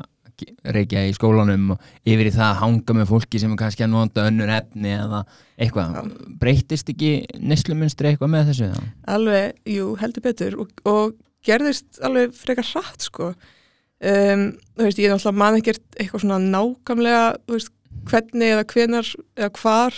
reykja 0.63 1.01
í 1.03 1.13
skólanum 1.13 1.73
og 1.75 1.79
yfir 2.07 2.29
í 2.29 2.31
það 2.31 2.45
að 2.47 2.59
hanga 2.61 2.93
með 2.95 3.09
fólki 3.11 3.39
sem 3.41 3.51
er 3.51 3.57
kannski 3.59 3.83
að 3.83 3.89
nota 3.91 4.23
önnur 4.29 4.47
efni 4.55 4.93
eða 4.95 5.25
eitthvað, 5.59 6.13
breytist 6.39 6.89
ekki 6.93 7.25
neyslumunstri 7.43 8.13
eitthvað 8.13 8.31
með 8.31 8.47
þessu 8.53 8.69
þá? 8.71 8.85
Alveg, 9.17 9.57
jú, 9.67 9.89
heldur 9.99 10.23
betur 10.23 10.55
og, 10.63 10.71
og 10.87 11.17
gerðist 11.45 11.99
alveg 12.03 12.33
frekar 12.35 12.65
hratt 12.73 13.01
sko 13.07 13.29
um, 13.33 14.43
þú 14.77 14.83
veist, 14.87 14.99
ég 14.99 15.09
er 15.09 15.13
náttúrulega 15.15 15.37
man 15.41 15.59
ekkert 15.59 15.83
eitthvað 15.99 16.23
svona 16.25 16.39
nákvæmlega 16.39 17.23
þú 17.47 17.57
veist, 17.57 17.71
hvernig 18.09 18.53
eða 18.55 18.65
hvenar 18.73 19.07
eða 19.37 19.51
hvar 19.61 19.93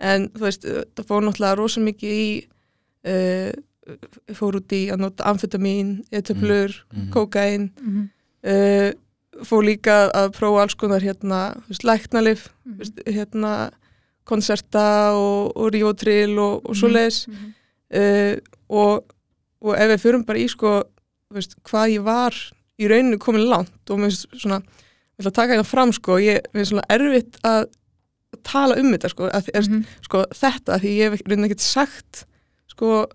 en 0.00 0.28
þú 0.34 0.44
veist, 0.46 0.66
það 0.96 1.06
fór 1.08 1.24
náttúrulega 1.26 1.58
rosa 1.60 1.80
mikið 1.80 2.12
í 2.20 2.28
uh, 3.06 3.50
fór 4.34 4.56
út 4.58 4.72
í 4.74 4.82
að 4.90 4.98
nota 5.04 5.24
amfetamin, 5.30 6.00
etöflur, 6.10 6.72
Mhm. 6.92 7.10
kókain 7.14 7.70
Mhm. 7.80 8.08
uh, 8.44 8.92
fór 9.46 9.62
líka 9.64 10.10
að 10.10 10.32
prófa 10.34 10.62
alls 10.62 10.74
konar 10.74 11.00
hérna, 11.04 11.54
þú 11.66 11.68
veist, 11.70 11.84
læknalif 11.84 12.48
þú 12.66 12.78
veist, 12.80 13.02
hérna 13.06 13.70
konserta 14.26 15.12
og, 15.14 15.52
og 15.56 15.70
ríotrill 15.72 16.38
og, 16.38 16.64
og 16.68 16.74
svo 16.76 16.88
leiðis 16.90 17.26
Mhm. 17.28 17.52
uh, 17.94 18.36
og, 18.68 19.04
og 19.66 19.74
ef 19.76 19.90
við 19.92 20.04
fyrum 20.04 20.24
bara 20.28 20.42
í 20.42 20.46
sko 20.50 20.76
veist, 21.34 21.56
hvað 21.66 21.96
ég 21.96 22.06
var 22.06 22.36
í 22.78 22.88
rauninu 22.90 23.18
komin 23.22 23.48
langt 23.50 23.90
og 23.90 24.00
mér 24.00 24.12
finnst 24.12 24.28
svona 24.42 24.60
ég 24.62 25.20
ætla 25.24 25.32
að 25.32 25.38
taka 25.40 25.56
þetta 25.56 25.68
fram 25.70 25.92
sko 25.96 26.18
ég 26.22 26.48
finnst 26.52 26.72
svona 26.72 26.88
erfitt 26.92 27.38
að 27.46 27.68
tala 28.46 28.76
um 28.78 28.90
þetta 28.92 29.10
sko, 29.12 29.28
að, 29.32 29.52
mm 29.54 29.62
Mhm. 29.76 29.84
sko 30.04 30.24
þetta 30.34 30.80
því 30.82 30.90
ég 30.96 31.10
hef 31.10 31.22
raunin 31.26 31.46
ekkert 31.48 31.64
sagt 31.64 32.26
sko 32.68 33.06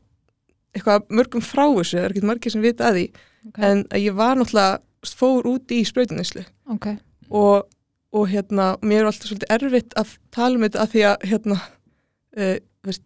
eitthvað 0.73 1.05
mörgum 1.11 1.43
frá 1.43 1.65
þessu, 1.67 1.97
það 1.97 2.05
er 2.05 2.13
ekkert 2.13 2.29
margir 2.29 2.51
sem 2.51 2.63
vita 2.63 2.87
að 2.87 2.95
því 2.97 3.05
okay. 3.49 3.69
en 3.69 3.83
að 3.91 4.03
ég 4.05 4.15
var 4.15 4.35
náttúrulega 4.39 4.79
fór 5.19 5.47
út 5.51 5.71
í 5.71 5.81
sprautunislu 5.85 6.43
ok, 6.71 6.87
og, 7.29 7.67
og 8.13 8.27
hérna 8.31 8.77
mér 8.81 9.03
er 9.03 9.11
alltaf 9.11 9.29
svolítið 9.29 9.55
erfitt 9.57 9.95
að 9.99 10.17
tala 10.31 10.55
um 10.55 10.65
þetta 10.65 10.83
að 10.83 10.91
því 10.95 11.03
að 11.11 11.27
hérna 11.31 11.57
uh, 11.59 12.57
veist, 12.87 13.03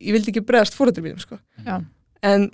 ég 0.00 0.16
vildi 0.16 0.32
ekki 0.32 0.46
bregðast 0.46 0.76
fóröldur 0.78 1.04
mínum 1.04 1.20
sko. 1.22 1.40
já, 1.66 1.80
en 2.22 2.50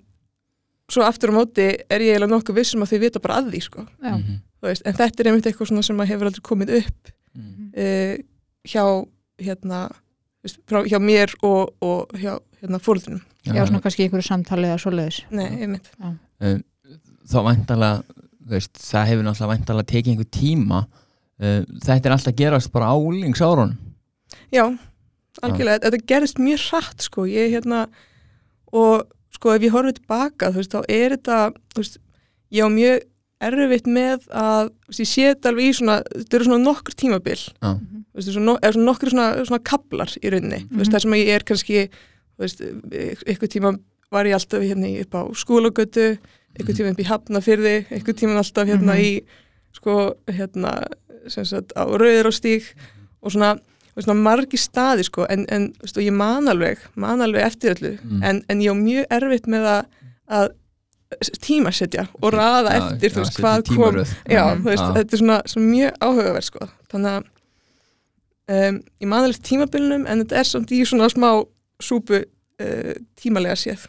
svo 0.91 1.03
aftur 1.03 1.31
á 1.31 1.35
móti 1.35 1.67
er 1.91 2.01
ég 2.01 2.15
eiginlega 2.15 2.31
nokkuð 2.31 2.55
vissum 2.61 2.83
að 2.85 2.93
þau 2.95 3.01
vita 3.03 3.21
bara 3.21 3.41
að 3.43 3.51
því 3.53 3.63
sko. 3.63 3.87
já, 4.03 4.13
Mhm. 4.17 4.43
Þú 4.57 4.69
veist, 4.71 4.83
en 4.87 4.95
þetta 4.95 5.21
er 5.21 5.27
einmitt 5.31 5.47
eitthvað 5.47 5.69
svona 5.69 5.83
sem 5.85 5.99
hefur 5.99 6.27
aldrei 6.27 6.43
komið 6.43 6.71
upp 6.79 7.11
Mhm. 7.37 7.71
uh, 7.77 8.17
hjá 8.67 8.85
hérna 9.39 9.91
veist, 10.43 10.59
frá, 10.67 10.85
hjá 10.89 10.99
mér 10.99 11.35
og, 11.43 11.75
og 11.83 12.09
hjá 12.15 12.39
hérna, 12.63 12.79
fóröldunum 12.81 13.21
já, 13.45 13.67
svona 13.67 13.81
kannski 13.83 14.03
í 14.03 14.09
einhverju 14.09 14.27
samtali 14.27 14.65
eða 14.67 14.79
svoleiðis. 14.81 15.23
Nei, 15.31 15.49
einmitt. 15.63 15.91
Um, 16.41 16.63
þá 17.29 17.39
væntalega 17.45 18.05
veist, 18.49 18.73
það 18.79 19.07
hefur 19.11 19.25
náttúrulega 19.27 19.53
væntalega 19.59 19.91
tekið 19.93 20.11
einhver 20.15 20.31
tíma. 20.31 20.87
Um, 21.39 21.67
þetta 21.85 22.07
er 22.07 22.13
alltaf 22.17 22.37
gerast 22.37 22.73
bara 22.73 22.87
á 22.89 22.97
úlingsárunum 22.97 23.77
Já, 24.53 24.65
algjörlega, 25.43 25.81
þetta 25.85 26.07
gerðist 26.07 26.39
mjög 26.39 26.63
hratt 26.71 27.03
sko, 27.03 27.27
ég 27.29 27.51
hérna 27.53 27.89
og 28.73 29.05
sko 29.37 29.53
ef 29.55 29.63
ég 29.67 29.75
horfið 29.77 29.99
tilbaka 30.01 30.51
þú 30.55 30.63
veist, 30.63 30.73
þá 30.73 30.81
er 30.89 31.15
þetta 31.17 31.39
veist, 31.77 31.99
ég 32.57 32.65
á 32.65 32.69
mjög 32.73 33.05
erfitt 33.47 33.87
með 33.93 34.27
að 34.33 34.71
veist, 34.89 35.01
ég 35.05 35.11
sé 35.13 35.27
þetta 35.35 35.51
alveg 35.53 35.69
í 35.69 35.73
svona 35.77 35.97
þetta 36.09 36.39
eru 36.39 36.49
svona 36.49 36.65
nokkur 36.65 36.95
tímabil. 36.97 37.37
Þú 37.61 38.17
veist, 38.17 38.31
svona, 38.33 38.55
eða 38.65 38.73
svona 38.79 38.89
nokkur 38.91 39.13
svona, 39.13 39.27
svona 39.45 39.63
kablar 39.71 40.15
í 40.23 40.31
rauninni, 40.33 40.63
veist, 40.73 40.89
Mhm. 40.91 40.95
það 40.97 41.03
sem 41.05 41.17
ég 41.21 41.29
er 41.37 41.45
kannski 41.45 41.89
eitthvað 42.37 43.53
tíma 43.53 43.71
var 44.13 44.25
ég 44.29 44.37
alltaf 44.37 44.63
hérna 44.63 44.91
upp 45.03 45.15
á 45.17 45.23
skólagötu 45.37 46.07
eitthvað 46.57 46.77
tíma 46.79 46.93
upp 46.95 47.01
í 47.03 47.09
Hafnafyrði 47.11 47.75
eitthvað 47.91 48.19
tíma 48.21 48.39
alltaf 48.41 48.69
hérna 48.69 48.95
Mhm. 48.97 49.03
í 49.03 49.25
sko 49.77 50.15
hérna 50.29 50.73
sem 51.29 51.45
sagt 51.45 51.73
á 51.77 51.85
Rauður 51.85 52.27
og 52.31 52.33
stíg 52.37 52.63
og 53.23 53.33
svona, 53.33 53.59
og 53.97 54.05
svona 54.05 54.21
margi 54.21 54.59
staði 54.61 55.05
sko 55.09 55.25
en, 55.33 55.47
en 55.49 55.71
þú 55.79 55.87
veist, 55.87 56.01
ég 56.05 56.13
man 56.13 56.49
alveg 56.53 56.83
man 57.01 57.23
alveg 57.25 57.47
eftir 57.49 57.75
öllu 57.77 57.95
Mm. 58.03 58.23
en, 58.23 58.43
en 58.49 58.61
ég 58.61 58.71
á 58.73 58.77
mjög 58.77 59.07
erfitt 59.17 59.47
með 59.49 59.65
að, 59.73 59.87
að 60.29 60.49
tímasetja 61.41 62.07
og 62.21 62.33
raða 62.35 62.75
Já, 62.75 62.79
eftir 62.83 63.09
já, 63.11 63.15
þú 63.15 63.23
veist 63.23 63.41
hvað 63.41 63.65
kom. 63.71 63.99
já, 64.29 64.43
þú 64.59 64.69
veist, 64.69 64.87
þetta 64.99 65.17
er 65.17 65.21
svona, 65.23 65.41
svona 65.47 65.67
mjög 65.73 65.99
áhugaverð 66.03 66.47
sko. 66.51 66.69
þannig 66.93 67.13
að 67.17 68.69
um, 68.69 68.81
ég 69.01 69.09
man 69.11 69.25
alveg 69.27 69.43
tímabilnum 69.49 70.07
en 70.07 70.23
þetta 70.25 70.41
er 70.43 70.49
samt 70.51 70.73
í 70.75 70.81
svona 70.87 71.09
smá 71.13 71.29
súpu 71.83 72.23
uh, 72.25 72.95
tímalega 73.21 73.57
séð. 73.61 73.87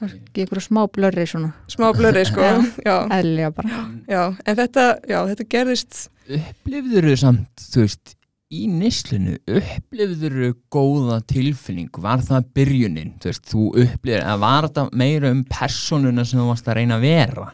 Í 0.00 0.44
einhverju 0.44 0.62
smá 0.64 0.84
blörri 0.88 1.24
svona. 1.28 1.50
Smá 1.68 1.90
blöri 1.96 2.22
sko 2.28 2.40
eðlilega 2.46 3.50
bara. 3.56 3.80
Já, 4.08 4.22
en 4.46 4.56
þetta, 4.60 4.84
já, 5.10 5.18
þetta 5.32 5.46
gerðist 5.50 5.98
upplifður 6.30 7.08
þau 7.10 7.16
samt 7.24 7.64
þú 7.74 7.82
veist, 7.84 8.14
í 8.50 8.64
nislinu 8.66 9.36
upplifður 9.46 10.54
góða 10.74 11.20
tilfinning 11.30 11.90
var 12.02 12.22
það 12.26 12.48
byrjunin? 12.58 13.12
Þú 13.22 13.30
veist, 13.30 13.44
þú 13.46 13.66
upplifður, 13.84 14.24
eða 14.24 14.38
var 14.42 14.66
þetta 14.68 14.86
meira 15.02 15.30
um 15.30 15.42
personuna 15.46 16.24
sem 16.26 16.40
þú 16.40 16.46
varst 16.48 16.70
að 16.70 16.80
reyna 16.80 16.98
að 16.98 17.04
vera? 17.06 17.50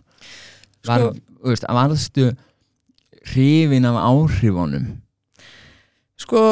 Var, 0.87 1.03
Sko- 1.05 1.11
þú 1.43 1.53
veist, 1.53 1.67
varðstu 1.79 2.29
hrifin 3.33 3.89
af 3.91 3.99
áhrifunum? 4.07 4.87
Sko, 6.17 6.43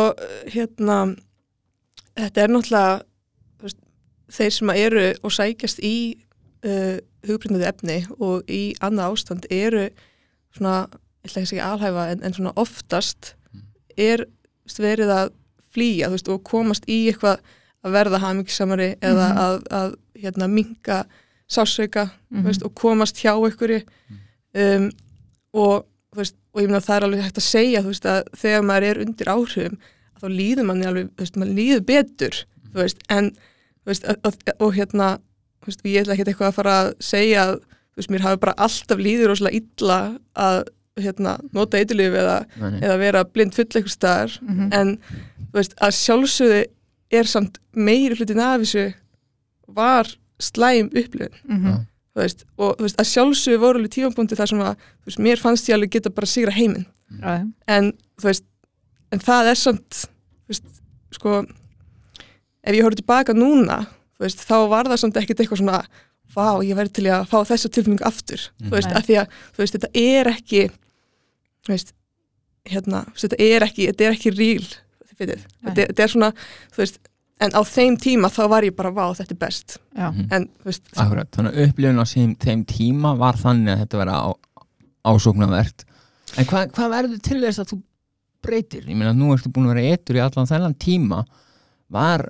hérna 0.53 0.99
þetta 2.19 2.43
er 2.45 2.53
náttúrulega 2.53 2.99
veist, 3.65 3.81
þeir 4.37 4.53
sem 4.59 4.73
að 4.75 4.83
eru 4.83 5.07
og 5.25 5.35
sækjast 5.39 5.81
í 5.81 5.95
uh, 6.67 6.99
hugbryndaði 7.25 7.71
efni 7.71 7.97
og 8.19 8.45
í 8.51 8.75
annað 8.85 9.15
ástand 9.15 9.49
eru 9.49 9.87
svona, 10.55 10.85
ég 11.25 11.31
ætla 11.31 11.41
ekki 11.41 11.47
að 11.47 11.51
segja 11.55 11.71
alhæfa 11.73 12.05
en, 12.13 12.23
en 12.29 12.37
svona 12.37 12.53
oftast 12.61 13.33
er 13.97 14.25
verið 14.81 15.11
að 15.13 15.33
flýja 15.75 16.09
veist, 16.13 16.29
og 16.31 16.43
komast 16.47 16.85
í 16.89 17.09
eitthvað 17.11 17.41
að 17.85 17.93
verða 17.93 18.19
hamingsamari 18.23 18.95
eða 19.03 19.27
Mhm. 19.29 19.39
að, 19.45 19.57
að 19.71 19.95
hérna, 20.23 20.49
minka 20.49 21.05
sásauka 21.51 22.11
Mhm. 22.31 22.45
veist, 22.47 22.63
og 22.65 22.75
komast 22.75 23.17
hjá 23.23 23.35
einhverju 23.35 23.83
um, 24.55 24.91
og, 25.55 25.85
veist, 26.17 26.37
og 26.55 26.63
ég 26.63 26.69
meina 26.71 26.81
það 26.81 26.97
er 26.97 27.05
alveg 27.09 27.23
hægt 27.25 27.39
að 27.43 27.51
segja 27.51 27.83
að 28.07 28.25
þegar 28.39 28.63
maður 28.65 28.89
er 28.91 29.03
undir 29.05 29.27
áhrifum 29.35 29.79
þá 30.21 30.27
líður 30.31 30.65
manni 30.69 30.87
alveg, 30.87 31.11
maður 31.37 31.55
líður 31.59 31.85
betur 31.85 32.45
en 33.11 33.33
að, 34.09 34.17
að, 34.25 34.39
og 34.61 34.73
hérna, 34.75 35.19
veist, 35.67 35.83
ég 35.85 36.03
ætla 36.05 36.15
ekki 36.17 36.25
eitthvað 36.31 36.49
að 36.53 36.55
fara 36.55 36.77
að 36.85 36.95
segja 37.01 37.43
að, 37.51 37.61
mér 38.11 38.21
hafi 38.25 38.41
bara 38.41 38.55
alltaf 38.57 38.99
líður 38.99 39.29
rosalega 39.29 39.61
illa 39.61 39.99
að 40.35 40.65
hérna, 41.01 41.39
nota 41.55 41.79
eitthulíf 41.81 42.15
eða, 42.15 42.37
eða 42.79 42.97
vera 43.01 43.23
blind 43.27 43.55
full 43.57 43.67
eitthvað 43.67 43.95
staðar 43.97 44.35
Mhm. 44.43 44.69
en 44.73 44.99
þú 45.51 45.59
veist, 45.59 45.75
að 45.83 45.97
sjálfsögðu 45.99 46.61
er 47.11 47.25
samt 47.25 47.59
meiri 47.75 48.15
hlutin 48.15 48.39
af 48.41 48.61
þessu 48.63 48.95
var 49.69 50.07
slæm 50.39 50.91
upplifun 50.95 51.35
Mhm. 51.49 51.67
Já. 51.67 51.87
þú 52.15 52.21
veist, 52.23 52.45
og 52.59 52.77
þú 52.79 52.83
veist, 52.87 52.97
að 52.97 53.11
sjálfsögðu 53.13 53.59
voru 53.61 53.79
alveg 53.79 53.91
tímapunkti 53.91 54.37
þar 54.39 54.49
sem 54.49 54.59
að, 54.61 54.75
þú 54.77 55.07
veist, 55.07 55.19
mér 55.19 55.39
fannst 55.43 55.69
ég 55.69 55.75
alveg 55.75 55.91
geta 55.91 56.11
bara 56.11 56.27
sigra 56.27 56.53
heiminn, 56.53 56.87
Já, 57.21 57.39
já. 57.39 57.53
en 57.69 57.93
þú 58.21 58.25
veist 58.25 58.45
en 59.13 59.19
það 59.19 59.51
er 59.51 59.55
samt 59.55 59.91
þú 59.91 60.49
veist, 60.49 60.65
sko 61.13 61.47
ef 62.65 62.73
ég 62.75 62.83
horfði 62.83 63.03
tilbaka 63.03 63.35
núna, 63.35 63.87
þú 64.17 64.21
veist, 64.21 64.39
þá 64.47 64.69
var 64.69 64.85
það 64.85 64.99
samt 64.99 65.15
ekkert 65.17 65.41
eitthvað 65.41 65.59
svona 65.59 65.85
vá, 66.35 66.63
ég 66.65 66.75
verði 66.77 66.93
til 66.93 67.05
að 67.05 67.27
fá 67.29 67.45
þessa 67.47 67.69
tilfinningu 67.69 68.03
aftur 68.07 68.49
Mhm. 68.61 68.69
þú 68.71 68.71
veist, 68.71 68.93
af 68.93 69.07
því 69.07 69.15
að, 69.21 69.27
þú 69.55 69.59
veist, 69.59 69.75
þetta 69.75 69.91
er 69.95 70.25
ekki 70.33 70.71
veist, 71.73 71.94
hérna 72.68 73.04
þetta 73.16 73.40
er 73.40 73.66
ekki, 73.66 73.88
þetta 73.90 74.06
er 74.09 74.16
ekki 74.18 74.35
ríl 74.35 74.68
þetta, 75.14 76.04
er 76.04 76.11
svona, 76.11 76.30
þú 76.75 76.83
veist 76.83 77.00
en 77.44 77.54
á 77.54 77.61
þeim 77.66 77.97
tíma 78.00 78.30
þá 78.33 78.42
var 78.50 78.66
ég 78.66 78.76
bara, 78.76 78.92
vá, 78.94 79.06
þetta 79.16 79.35
er 79.35 79.40
best 79.40 79.78
Já. 79.97 80.11
Mhm. 80.11 80.28
en, 80.30 80.47
þú 80.62 80.71
veist, 80.71 80.85
Akkurat, 80.97 81.30
þannig 81.35 81.54
að 81.54 81.68
upplifun 81.68 82.02
á 82.02 82.06
þeim, 82.06 82.37
þeim 82.44 82.66
tíma 82.71 83.14
var 83.21 83.40
þannig 83.40 83.75
að 83.75 83.83
þetta 83.85 84.02
vera 84.02 84.21
á, 84.23 84.28
ásóknarvert 85.04 85.87
en 86.38 86.49
hvað, 86.50 86.71
hvað 86.75 86.94
verður 86.99 87.25
til 87.25 87.40
þess 87.42 87.62
að 87.62 87.73
þú 87.73 87.80
breytir? 88.44 88.85
Ég 88.88 88.99
meina, 88.99 89.14
nú 89.16 89.33
ertu 89.35 89.50
búin 89.52 89.71
að 89.71 89.75
vera 89.76 89.97
etur 89.97 90.18
í 90.18 90.23
allan 90.25 90.49
þennan 90.50 90.78
tíma 90.80 91.25
var 91.94 92.25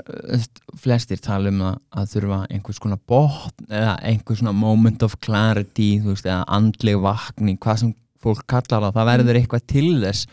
flestir 0.82 1.20
tala 1.22 1.48
um 1.52 1.60
að, 1.64 1.76
að 1.94 2.08
þurfa 2.12 2.38
einhvers 2.52 2.80
konar 2.82 3.00
botn 3.08 3.68
eða 3.70 3.94
einhvers 4.02 4.40
svona 4.42 4.54
moment 4.56 5.04
of 5.06 5.14
clarity 5.24 5.94
þú 6.02 6.12
veist, 6.12 6.26
eða 6.26 6.42
andleg 6.56 6.98
vakning 7.00 7.60
hvað 7.62 7.80
sem 7.80 7.94
fólk 8.24 8.44
kallar 8.50 8.88
það, 8.88 8.94
það 8.96 9.10
verður 9.10 9.40
eitthvað 9.40 9.66
til 9.70 9.90
þess 10.02 10.28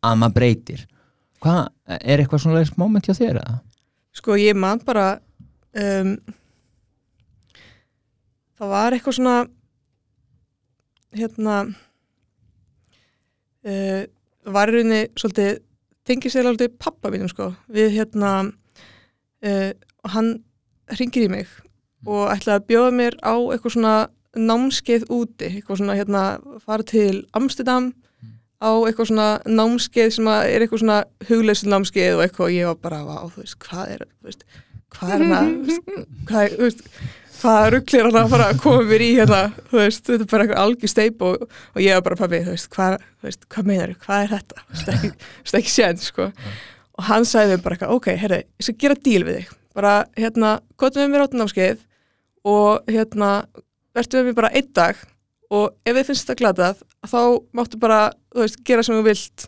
að 0.00 0.20
maður 0.20 0.36
breytir 0.38 0.84
hvað, 1.40 1.62
er 1.98 2.22
eitthvað 2.22 2.44
svona 2.44 2.60
leist 2.60 2.78
moment 2.80 3.06
hjá 3.08 3.16
þér 3.16 3.40
eða? 3.42 3.56
Sko 4.16 4.36
ég 4.40 4.58
man 4.58 4.80
bara 4.84 5.06
um, 5.78 6.14
það 8.60 8.74
var 8.74 8.96
eitthvað 8.96 9.16
svona 9.18 9.36
hérna 11.16 11.56
uh, 13.64 14.02
var 14.50 14.70
í 14.70 14.76
rauninni 14.76 15.02
svolítið 15.18 15.60
tengið 16.08 16.34
sér 16.34 16.48
alveg 16.50 16.76
pappa 16.80 17.10
mínum 17.12 17.30
sko 17.30 17.50
við 17.72 17.94
hérna 17.98 18.30
uh, 18.46 19.70
hann 20.14 20.30
ringir 20.98 21.28
í 21.28 21.32
mig 21.32 21.50
og 22.08 22.30
ætlaði 22.32 22.56
að 22.56 22.68
bjóða 22.70 22.92
mér 22.96 23.16
á 23.20 23.34
eitthvað 23.36 23.74
svona 23.76 23.96
námskeið 24.38 25.08
úti, 25.10 25.48
eitthvað 25.50 25.80
svona 25.80 25.96
hérna 25.98 26.24
fara 26.62 26.86
til 26.86 27.24
Amsterdam 27.36 27.90
á 28.60 28.70
eitthvað 28.86 29.08
svona 29.10 29.28
námskeið 29.48 30.10
sem 30.16 30.28
er 30.30 30.62
eitthvað 30.62 30.82
svona 30.82 30.98
hugleysul 31.28 31.70
námskeið 31.72 32.18
og 32.18 32.24
eitthvað 32.24 32.46
og 32.46 32.54
ég 32.54 32.68
var 32.68 32.82
bara, 32.84 33.00
á, 33.02 33.24
þú 33.32 33.42
veist, 33.42 33.56
hvað 33.64 33.94
er 33.94 34.04
veist, 34.26 34.44
hvað 34.94 35.14
er 35.14 35.24
hana 35.24 35.40
hvað 36.28 36.42
er, 36.44 36.54
þú 36.54 36.66
veist, 36.66 36.82
hvað 37.40 37.68
rugglir 37.74 38.06
hann 38.06 38.18
að 38.20 38.34
fara 38.34 38.48
að 38.52 38.60
koma 38.66 38.82
mér 38.90 39.04
í 39.06 39.12
hérna? 39.16 39.40
Þú 39.70 39.80
veist, 39.80 40.02
þetta 40.10 40.26
er 40.26 40.32
bara 40.34 40.46
eitthvað 40.46 40.64
algjör 40.64 40.92
steip 40.92 41.24
og, 41.24 41.46
og 41.72 41.80
ég 41.80 41.96
var 41.96 42.04
bara 42.10 42.20
pabbi, 42.20 42.42
þú 42.44 42.56
veist, 42.56 42.68
hvað, 42.74 42.98
hvað 43.54 43.70
meinar 43.72 43.94
hvað 44.04 44.26
er 44.26 44.34
þetta, 44.36 44.66
þú 44.66 44.76
veist, 44.76 44.92
ekki, 44.94 45.12
ekki 45.62 45.74
sén 45.74 46.04
sko, 46.04 46.28
og 47.00 47.08
hann 47.08 47.26
mér 47.32 47.64
bara 47.64 47.78
eitthvað, 47.78 47.96
ok, 47.96 48.12
herri, 48.20 48.42
ég 48.60 48.68
skal 48.68 48.78
gera 48.84 49.00
díl 49.00 49.24
við 49.24 49.40
þig. 49.40 49.56
Bara, 49.78 49.94
hérna, 50.18 50.58
gotum 50.76 51.00
við 51.00 51.12
mér 51.14 51.24
áttu 51.24 51.38
námskeið 51.40 51.82
og 52.50 52.90
hérna 52.90 53.30
verður 53.96 54.28
við 54.30 54.34
bara 54.38 54.52
einn 54.54 54.70
dag 54.76 54.96
og 55.50 55.72
ef 55.84 55.96
þið 55.96 56.06
finnst 56.10 56.28
það 56.30 56.40
glatað 56.44 56.82
þá 57.10 57.20
máttu 57.58 57.78
bara, 57.82 58.00
þú 58.34 58.44
veist, 58.44 58.60
gera 58.68 58.82
sem 58.86 58.94
þú 59.00 59.04
vilt 59.08 59.46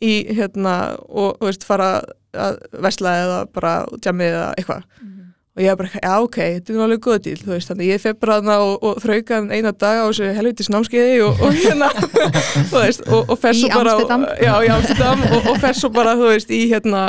í, 0.00 0.12
hérna, 0.36 0.74
og, 1.08 1.38
þú 1.40 1.48
veist, 1.50 1.64
fara 1.66 1.88
að 2.30 2.60
vesla 2.84 3.14
eða 3.24 3.38
bara 3.52 3.72
djamið 3.98 4.36
eða 4.36 4.50
eitthvað 4.60 4.84
og 4.84 5.16
og 5.58 5.64
ég 5.64 5.72
var 5.74 5.78
bara, 5.80 5.98
já 5.98 6.12
ok, 6.22 6.36
þetta 6.54 6.72
er 6.72 6.82
alveg 6.84 7.00
góð 7.02 7.16
dýl 7.24 7.40
þú 7.42 7.50
veist, 7.50 7.68
þannig 7.72 7.88
ég 7.90 8.00
fef 8.00 8.18
bara 8.22 8.36
þarna 8.38 8.54
og, 8.62 8.84
og 8.86 9.00
þrauka 9.02 9.34
hann 9.40 9.48
eina 9.50 9.72
dag 9.74 9.98
á 9.98 10.04
þessu 10.06 10.28
helvitis 10.36 10.68
námskeiði 10.70 11.16
og, 11.26 11.42
og 11.42 11.58
hérna, 11.58 11.88
þú 12.70 12.76
veist 12.84 13.02
og, 13.10 13.32
og 13.34 13.40
fer 13.42 13.58
Í 13.58 13.64
svo 13.64 13.72
bara, 13.74 13.96
Amsterdam. 13.98 14.24
já, 14.46 14.52
í 14.62 14.70
Amsterdam 14.76 15.24
og, 15.26 15.48
og 15.50 15.58
fer 15.60 15.74
svo 15.76 15.90
bara, 15.92 16.14
þú 16.16 16.30
veist, 16.30 16.54
í 16.54 16.60
hérna 16.70 17.02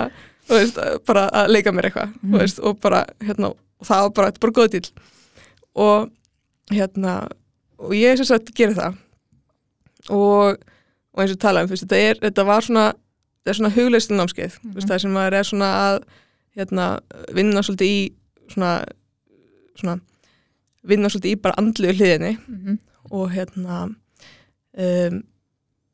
þú 0.50 0.58
veist, 0.58 0.82
bara 1.08 1.28
að 1.44 1.54
leika 1.54 1.72
mér 1.78 1.92
eitthvað 1.92 2.10
Mhm. 2.18 2.34
þú 2.34 2.42
veist, 2.42 2.60
og 2.66 2.82
bara, 2.82 3.04
hérna, 3.22 3.54
og 3.54 3.88
það 3.92 4.02
var 4.08 4.12
bara, 4.18 4.32
þetta 4.34 4.42
er 4.42 4.46
bara 4.48 4.58
góð 4.58 4.74
dýl 4.74 4.90
og 5.86 6.10
hérna, 6.72 7.28
og 7.82 7.94
ég 7.98 8.18
sem 8.18 8.26
sagt 8.30 8.52
gerir 8.56 8.76
það 8.78 8.98
og, 10.10 10.58
og 11.14 11.22
eins 11.24 11.34
og 11.36 11.40
þú 11.42 11.70
veist, 11.70 11.86
þetta 11.86 11.98
er, 12.10 12.20
þetta 12.22 12.46
var 12.48 12.62
svona 12.66 12.86
þetta 13.42 13.50
er 13.54 13.58
svona 13.60 13.74
hugleistin 13.76 14.18
námskeið 14.22 14.58
mm 14.62 14.70
Mhm. 14.72 14.88
það 14.90 15.02
sem 15.02 15.12
maður 15.14 15.34
er 15.40 15.44
svona 15.44 15.70
að 15.88 16.04
hérna, 16.58 16.86
vinna 17.34 17.62
svolítið 17.64 17.88
í 17.88 18.14
svona, 18.52 18.72
svona 19.80 20.00
vinna 20.84 21.10
svolítið 21.10 21.32
í 21.36 21.42
bara 21.42 21.56
andluðu 21.58 21.94
hliðinni 21.98 22.38
Mhm. 22.48 22.80
og 23.12 23.32
hérna 23.32 23.96
um, 24.78 25.24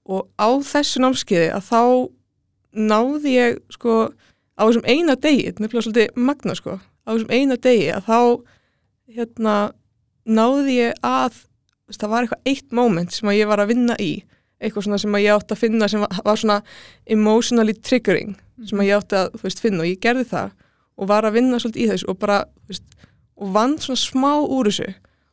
og 0.06 0.28
á 0.40 0.48
þessu 0.64 1.00
námskeiði 1.04 1.52
að 1.52 1.64
þá 1.72 1.82
náði 2.78 3.32
ég 3.36 3.58
sko 3.74 4.12
á 4.58 4.62
þessum 4.66 4.86
eina 4.86 5.16
degi, 5.16 5.48
þetta 5.48 5.60
nefnilega 5.64 5.86
svolítið 5.88 6.16
magna 6.16 6.56
sko, 6.56 6.80
á 6.80 7.10
þessum 7.14 7.32
eina 7.32 7.56
degi 7.58 7.92
að 7.94 8.04
þá 8.08 8.20
hérna 9.16 9.56
náði 10.28 10.80
ég 10.80 11.02
að, 11.06 11.42
veist, 11.88 12.02
það 12.02 12.14
var 12.14 12.26
eitthvað 12.26 12.52
eitt 12.52 12.76
moment 12.76 13.16
sem 13.16 13.32
að 13.32 13.40
ég 13.40 13.50
var 13.50 13.64
að 13.64 13.72
vinna 13.74 13.98
í. 14.04 14.12
Eitthvað 14.58 14.88
svona 14.88 15.02
sem 15.02 15.18
að 15.18 15.26
ég 15.26 15.38
átti 15.38 15.54
að 15.54 15.62
finna 15.62 15.90
sem 15.92 16.04
var, 16.04 16.22
var 16.26 16.40
svona 16.42 16.62
emotionally 17.18 17.76
triggering 17.78 18.38
sem 18.66 18.80
að 18.82 18.90
ég 18.90 19.02
átti 19.02 19.20
að, 19.20 19.36
veist, 19.44 19.62
finna 19.62 19.84
og 19.84 19.92
ég 19.92 20.02
gerði 20.02 20.26
það 20.32 20.56
og 20.98 21.10
var 21.12 21.28
að 21.28 21.38
vinna 21.38 21.60
svolítið 21.62 21.84
í 21.84 21.90
þessu 21.92 22.10
og 22.10 22.18
bara, 22.22 22.40
veist, 22.70 22.96
og 23.38 23.52
vann 23.54 23.76
svona 23.82 24.02
smá 24.02 24.32
úr 24.42 24.72
þessu 24.72 24.88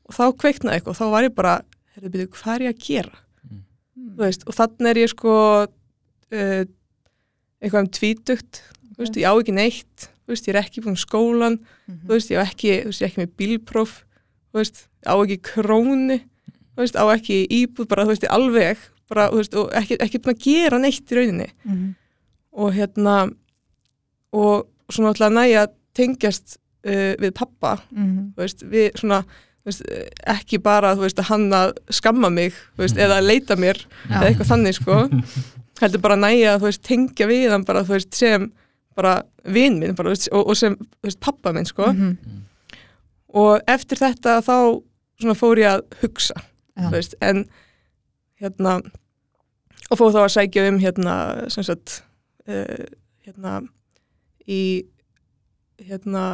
og 0.04 0.16
þá 0.18 0.24
kveiknaði 0.42 0.78
eitthvað 0.78 0.92
og 0.92 0.98
þá 0.98 1.14
var 1.14 1.26
ég 1.26 1.36
bara, 1.38 1.54
herrðu 1.96 2.12
byrju, 2.14 2.30
hvað 2.36 2.54
er 2.54 2.66
ég 2.66 2.74
að 2.74 2.82
gera? 2.84 3.20
Þú 3.94 4.20
veist, 4.20 4.44
og 4.44 4.56
þannig 4.58 4.90
er 4.90 5.00
ég 5.00 5.12
sko 5.14 5.36
uh, 5.64 6.64
eitthvað 7.64 7.80
um 7.80 7.92
tvítugt, 7.96 8.60
veist, 8.98 9.16
ég 9.16 9.24
á 9.24 9.32
ekki 9.32 9.54
neitt, 9.56 10.08
veist, 10.28 10.48
ég 10.48 10.54
er 10.54 10.60
ekki 10.60 10.84
búin 10.84 10.98
skólan, 11.00 11.56
þú 11.88 12.12
veist, 12.12 12.34
ég 12.34 12.42
á 12.42 12.44
ekki, 12.44 12.74
veist, 12.90 13.00
ég 13.00 13.08
er 13.08 13.12
ekki 13.12 13.22
með 13.24 13.32
bílpróf, 13.40 13.94
veist, 14.60 14.86
á 15.06 15.14
ekki 15.18 15.38
króni, 15.42 16.20
þú 16.74 16.82
veist, 16.84 16.96
á 16.96 17.04
ekki 17.14 17.46
íbúð, 17.50 17.88
bara, 17.88 18.04
þú 18.04 18.12
veist, 18.14 18.26
alveg, 18.30 18.78
bara, 19.08 19.28
þú 19.30 19.36
veist, 19.42 19.54
og 19.54 19.72
ekki, 19.72 19.98
ekki 20.00 20.18
búin 20.24 20.34
að 20.36 20.44
gera 20.44 20.78
neitt 20.78 21.10
í 21.10 21.14
rauninni 21.18 21.48
Mhm. 21.64 21.94
og 22.52 22.72
hérna 22.74 23.16
og 24.32 24.66
svona 24.92 25.12
alltaf 25.12 25.32
næja 25.32 25.66
tengjast 25.96 26.56
uh, 26.86 27.14
við 27.20 27.32
pappa 27.34 27.78
Mhm. 27.90 28.32
þú 28.36 28.42
veist, 28.42 28.62
við 28.70 28.90
svona 29.00 29.22
þú 29.64 29.70
veist, 29.70 29.82
eh, 29.88 30.08
ekki 30.34 30.58
bara 30.62 30.94
þú 30.94 31.00
veist, 31.06 31.16
að 31.18 31.28
hann 31.30 31.50
að 31.50 31.72
skamma 31.90 32.30
mig 32.30 32.52
þú 32.76 32.82
veist, 32.84 32.96
eða 32.96 33.20
leita 33.24 33.56
mér 33.56 33.78
Já. 34.10 34.20
eða 34.20 34.28
eitthvað 34.28 34.50
þannig 34.52 34.74
sko 34.74 35.08
heldur 35.80 36.00
bara 36.02 36.16
næja 36.16 36.54
að 36.56 36.60
þú 36.60 36.68
veist, 36.68 36.82
tengja 36.82 37.26
við 37.26 37.50
hann 37.50 37.64
bara 37.64 37.82
þú 37.84 37.94
veist, 37.96 38.14
sem 38.14 38.52
bara 38.94 39.22
vin 39.44 39.78
minn 39.80 39.94
bara, 39.94 40.10
þú 40.10 40.12
veist, 40.14 40.28
og, 40.32 40.46
og 40.48 40.56
sem 40.56 40.76
þú 40.76 41.02
veist, 41.08 41.20
pappa 41.20 41.52
minn 41.52 41.64
sko 41.64 41.86
Mhm. 41.92 42.18
Og 43.34 43.60
eftir 43.68 43.98
þetta 43.98 44.38
þá 44.46 44.56
svona 45.20 45.34
fór 45.38 45.58
ég 45.62 45.70
að 45.72 45.84
hugsa 46.02 46.34
þú 46.78 46.90
veist, 46.94 47.14
en 47.22 47.44
hérna 48.40 48.76
og 49.90 49.98
fór 50.00 50.14
þá 50.14 50.20
að 50.24 50.32
sækja 50.36 50.68
um 50.70 50.78
hérna 50.82 51.14
sem 51.52 51.66
sagt 51.66 52.00
uh, 52.48 52.84
hérna 53.26 53.60
í 54.46 54.60
hérna 55.84 56.24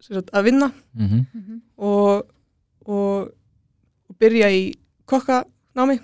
sem 0.00 0.18
sagt 0.20 0.30
að 0.34 0.44
vinna 0.50 0.70
Mhm. 0.94 1.24
Mhm. 1.34 1.60
og, 1.78 2.26
og, 2.86 3.30
og 4.08 4.18
byrja 4.20 4.50
í 4.54 4.64
kokkanámi 5.10 5.98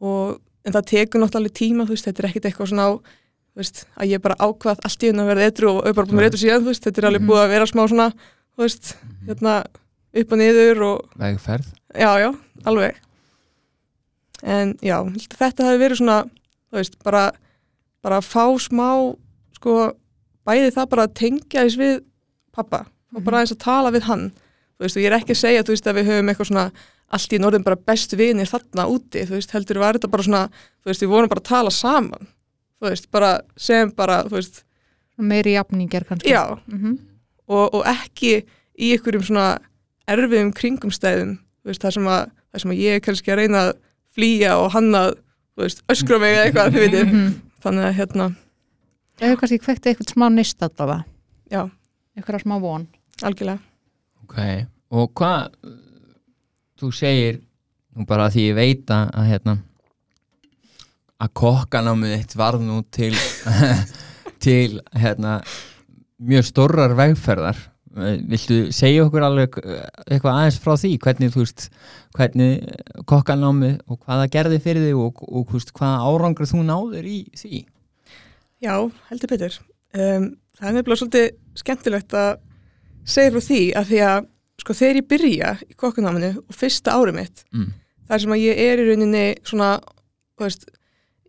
og 0.00 0.38
en 0.66 0.74
það 0.76 0.86
tekur 0.92 1.20
náttúrulega 1.22 1.56
tíma, 1.56 1.86
þú 1.88 1.94
veist, 1.96 2.06
þetta 2.08 2.22
er 2.22 2.28
ekkit 2.30 2.46
eitthvað 2.50 2.70
svona 2.72 2.86
á 2.88 2.92
þú 3.00 3.60
veist, 3.60 3.80
að 4.00 4.10
ég 4.14 4.22
bara 4.24 4.36
ákvað 4.40 4.82
allt 4.86 5.02
í 5.04 5.08
henni 5.10 5.24
að 5.24 5.30
vera 5.32 5.46
etru 5.50 5.70
og 5.72 5.80
er 5.88 5.94
bara 5.96 6.06
búin 6.08 6.16
að 6.18 6.20
vera 6.22 6.30
etru 6.30 6.40
síðan, 6.44 6.62
þú 6.64 6.70
veist, 6.70 6.84
þetta 6.86 7.00
er 7.02 7.08
alveg 7.10 7.22
Mhm. 7.24 7.30
búið 7.30 7.42
að 7.44 7.52
vera 7.54 7.66
smá 7.70 7.82
svona, 7.90 8.06
þú 8.60 8.66
veist, 8.66 8.90
hérna 9.26 9.54
upp 10.20 10.32
og 10.34 10.40
niður 10.40 10.82
og 10.84 11.14
vegferð. 11.16 11.70
Já, 11.96 12.10
já, 12.20 12.28
alveg. 12.68 12.98
En 14.44 14.74
já, 14.84 14.96
þetta 15.36 15.66
hafi 15.68 15.80
verið 15.82 16.00
svona, 16.00 16.18
þú 16.70 16.78
veist, 16.80 16.98
bara 17.04 17.24
bara 18.00 18.16
að 18.22 18.28
fá 18.32 18.44
smá 18.64 18.86
sko, 19.58 19.72
bæði 20.48 20.70
það 20.72 20.86
bara 20.94 21.04
að 21.04 21.16
tengja 21.20 21.64
þess 21.66 21.76
við 21.76 21.98
pappa 22.56 22.86
og 23.12 23.24
bara 23.26 23.40
aðeins 23.42 23.52
að 23.52 23.60
tala 23.66 23.90
við 23.92 24.06
hann. 24.08 24.22
Þú 24.78 24.86
veist, 24.86 24.96
og 24.96 25.02
ég 25.04 25.10
er 25.10 25.16
ekki 25.18 25.34
að 25.36 25.40
segja, 25.42 25.64
þú 25.66 25.74
veist, 25.74 25.90
að 25.90 25.98
við 26.00 26.08
höfum 26.08 26.30
eitthvað 26.32 26.48
svona 26.48 26.64
allt 27.10 27.34
í 27.36 27.40
norðin 27.42 27.64
bara 27.66 27.76
bestu 27.90 28.16
vinir 28.16 28.48
þarna 28.48 28.86
úti, 28.88 29.26
þú 29.28 29.36
veist, 29.36 29.52
heldur 29.52 29.80
var 29.82 29.98
þetta 29.98 30.10
bara 30.14 30.24
svona 30.24 30.42
þú 30.54 30.88
veist, 30.92 31.04
við 31.04 31.12
vorum 31.12 31.28
bara 31.32 31.42
að 31.44 31.50
tala 31.50 31.72
saman. 31.74 32.28
Þú 32.80 32.88
veist, 32.88 33.10
bara 33.12 33.30
sem 33.60 33.92
bara, 33.98 34.22
þú 34.30 34.38
veist 34.38 34.62
meiri 35.20 35.52
jafningar 35.58 36.06
kannski. 36.08 36.32
Já, 36.32 36.56
Mhm. 36.70 36.96
Og, 37.50 37.74
og 37.74 37.82
ekki 37.90 38.32
í 38.80 38.92
einhverjum 38.94 39.26
svona 39.26 39.48
erfiðum 40.10 40.52
kringumstæðum 40.56 41.34
þú 41.38 41.70
veist, 41.72 41.82
það 41.84 41.96
sem 41.98 42.08
að, 42.14 42.22
það 42.54 42.62
sem 42.64 42.74
að 42.74 42.80
ég 42.84 42.96
er 42.98 43.02
kannski 43.04 43.32
að 43.34 43.40
reyna 43.42 43.64
að 43.66 43.72
flýja 44.16 44.54
og 44.62 44.70
hann 44.74 44.88
að 44.98 45.10
þú 45.18 45.64
veist, 45.66 45.82
öskra 45.92 46.18
mig 46.22 46.36
eða 46.36 46.46
eitthvað, 46.48 46.72
þið 46.76 46.84
veitir 46.86 47.10
Mhm. 47.10 47.26
þannig 47.64 47.88
að 47.90 47.98
hérna, 48.00 48.30
Það 49.20 49.28
hefur 49.28 49.40
kannski 49.42 49.58
kveikt 49.60 49.86
eitthvað 49.90 50.10
smá 50.14 50.24
nýst 50.32 50.62
allavega. 50.64 51.04
Já, 51.52 51.60
eitthvað 52.16 52.40
smá 52.40 52.54
von. 52.62 52.86
Algjörlega. 53.20 53.58
Ok, 54.24 54.38
og 54.96 55.10
hvað 55.12 55.50
þú 56.80 56.88
segir 56.96 57.40
nú 57.92 58.06
bara 58.08 58.30
því 58.32 58.46
ég 58.48 58.56
veit 58.56 58.86
að, 58.96 59.10
hérna 59.28 59.58
að 61.20 61.32
kokkanámið 61.36 62.14
þitt 62.22 62.36
varð 62.40 62.64
nú 62.64 62.78
til 62.96 63.12
til 64.44 64.80
hérna 64.96 65.34
mjög 66.20 66.48
stórrar 66.50 66.96
vegferðar 66.98 67.60
Eh, 67.90 68.20
viltu 68.30 68.68
segja 68.70 69.02
okkur 69.02 69.24
alveg 69.26 69.56
eh, 69.64 69.80
eitthvað 70.06 70.36
aðeins 70.36 70.58
frá 70.62 70.76
því 70.78 70.90
hvernig 71.02 71.32
veist 71.34 71.64
hvernig 72.14 72.68
kokkanámið 73.10 73.80
og 73.90 73.98
hvað 73.98 74.20
það 74.20 74.30
gerði 74.36 74.60
fyrir 74.62 74.84
þig 74.86 75.00
og, 75.02 75.18
og, 75.26 75.32
og 75.40 75.56
veist, 75.56 75.72
hvaða 75.74 76.04
árangur 76.06 76.46
þú 76.46 76.60
náður 76.68 77.08
í 77.10 77.16
því 77.34 77.64
Já, 78.62 78.74
heldur 79.08 79.32
betur. 79.32 79.58
Um, 79.90 80.28
það 80.54 80.68
er 80.68 80.76
nefnilega 80.76 81.00
svolítið 81.00 81.26
skemmtilegt 81.64 82.14
að 82.20 82.30
segja 83.10 83.34
frá 83.34 83.46
því 83.48 83.60
að 83.80 83.90
því 83.90 84.00
að 84.06 84.30
sko 84.62 84.76
þegar 84.84 85.00
ég 85.00 85.10
byrja 85.10 85.52
í 85.66 85.78
kokkunáminu 85.82 86.32
og 86.44 86.58
fyrsta 86.60 86.94
árið 86.94 87.16
mitt, 87.16 87.46
mm. 87.50 87.70
þar 88.06 88.22
sem 88.22 88.36
að 88.36 88.44
ég 88.44 88.66
er 88.68 88.84
í 88.84 88.90
rauninni 88.92 89.24
svona, 89.48 89.72
þú 90.36 90.46
veist, 90.46 90.68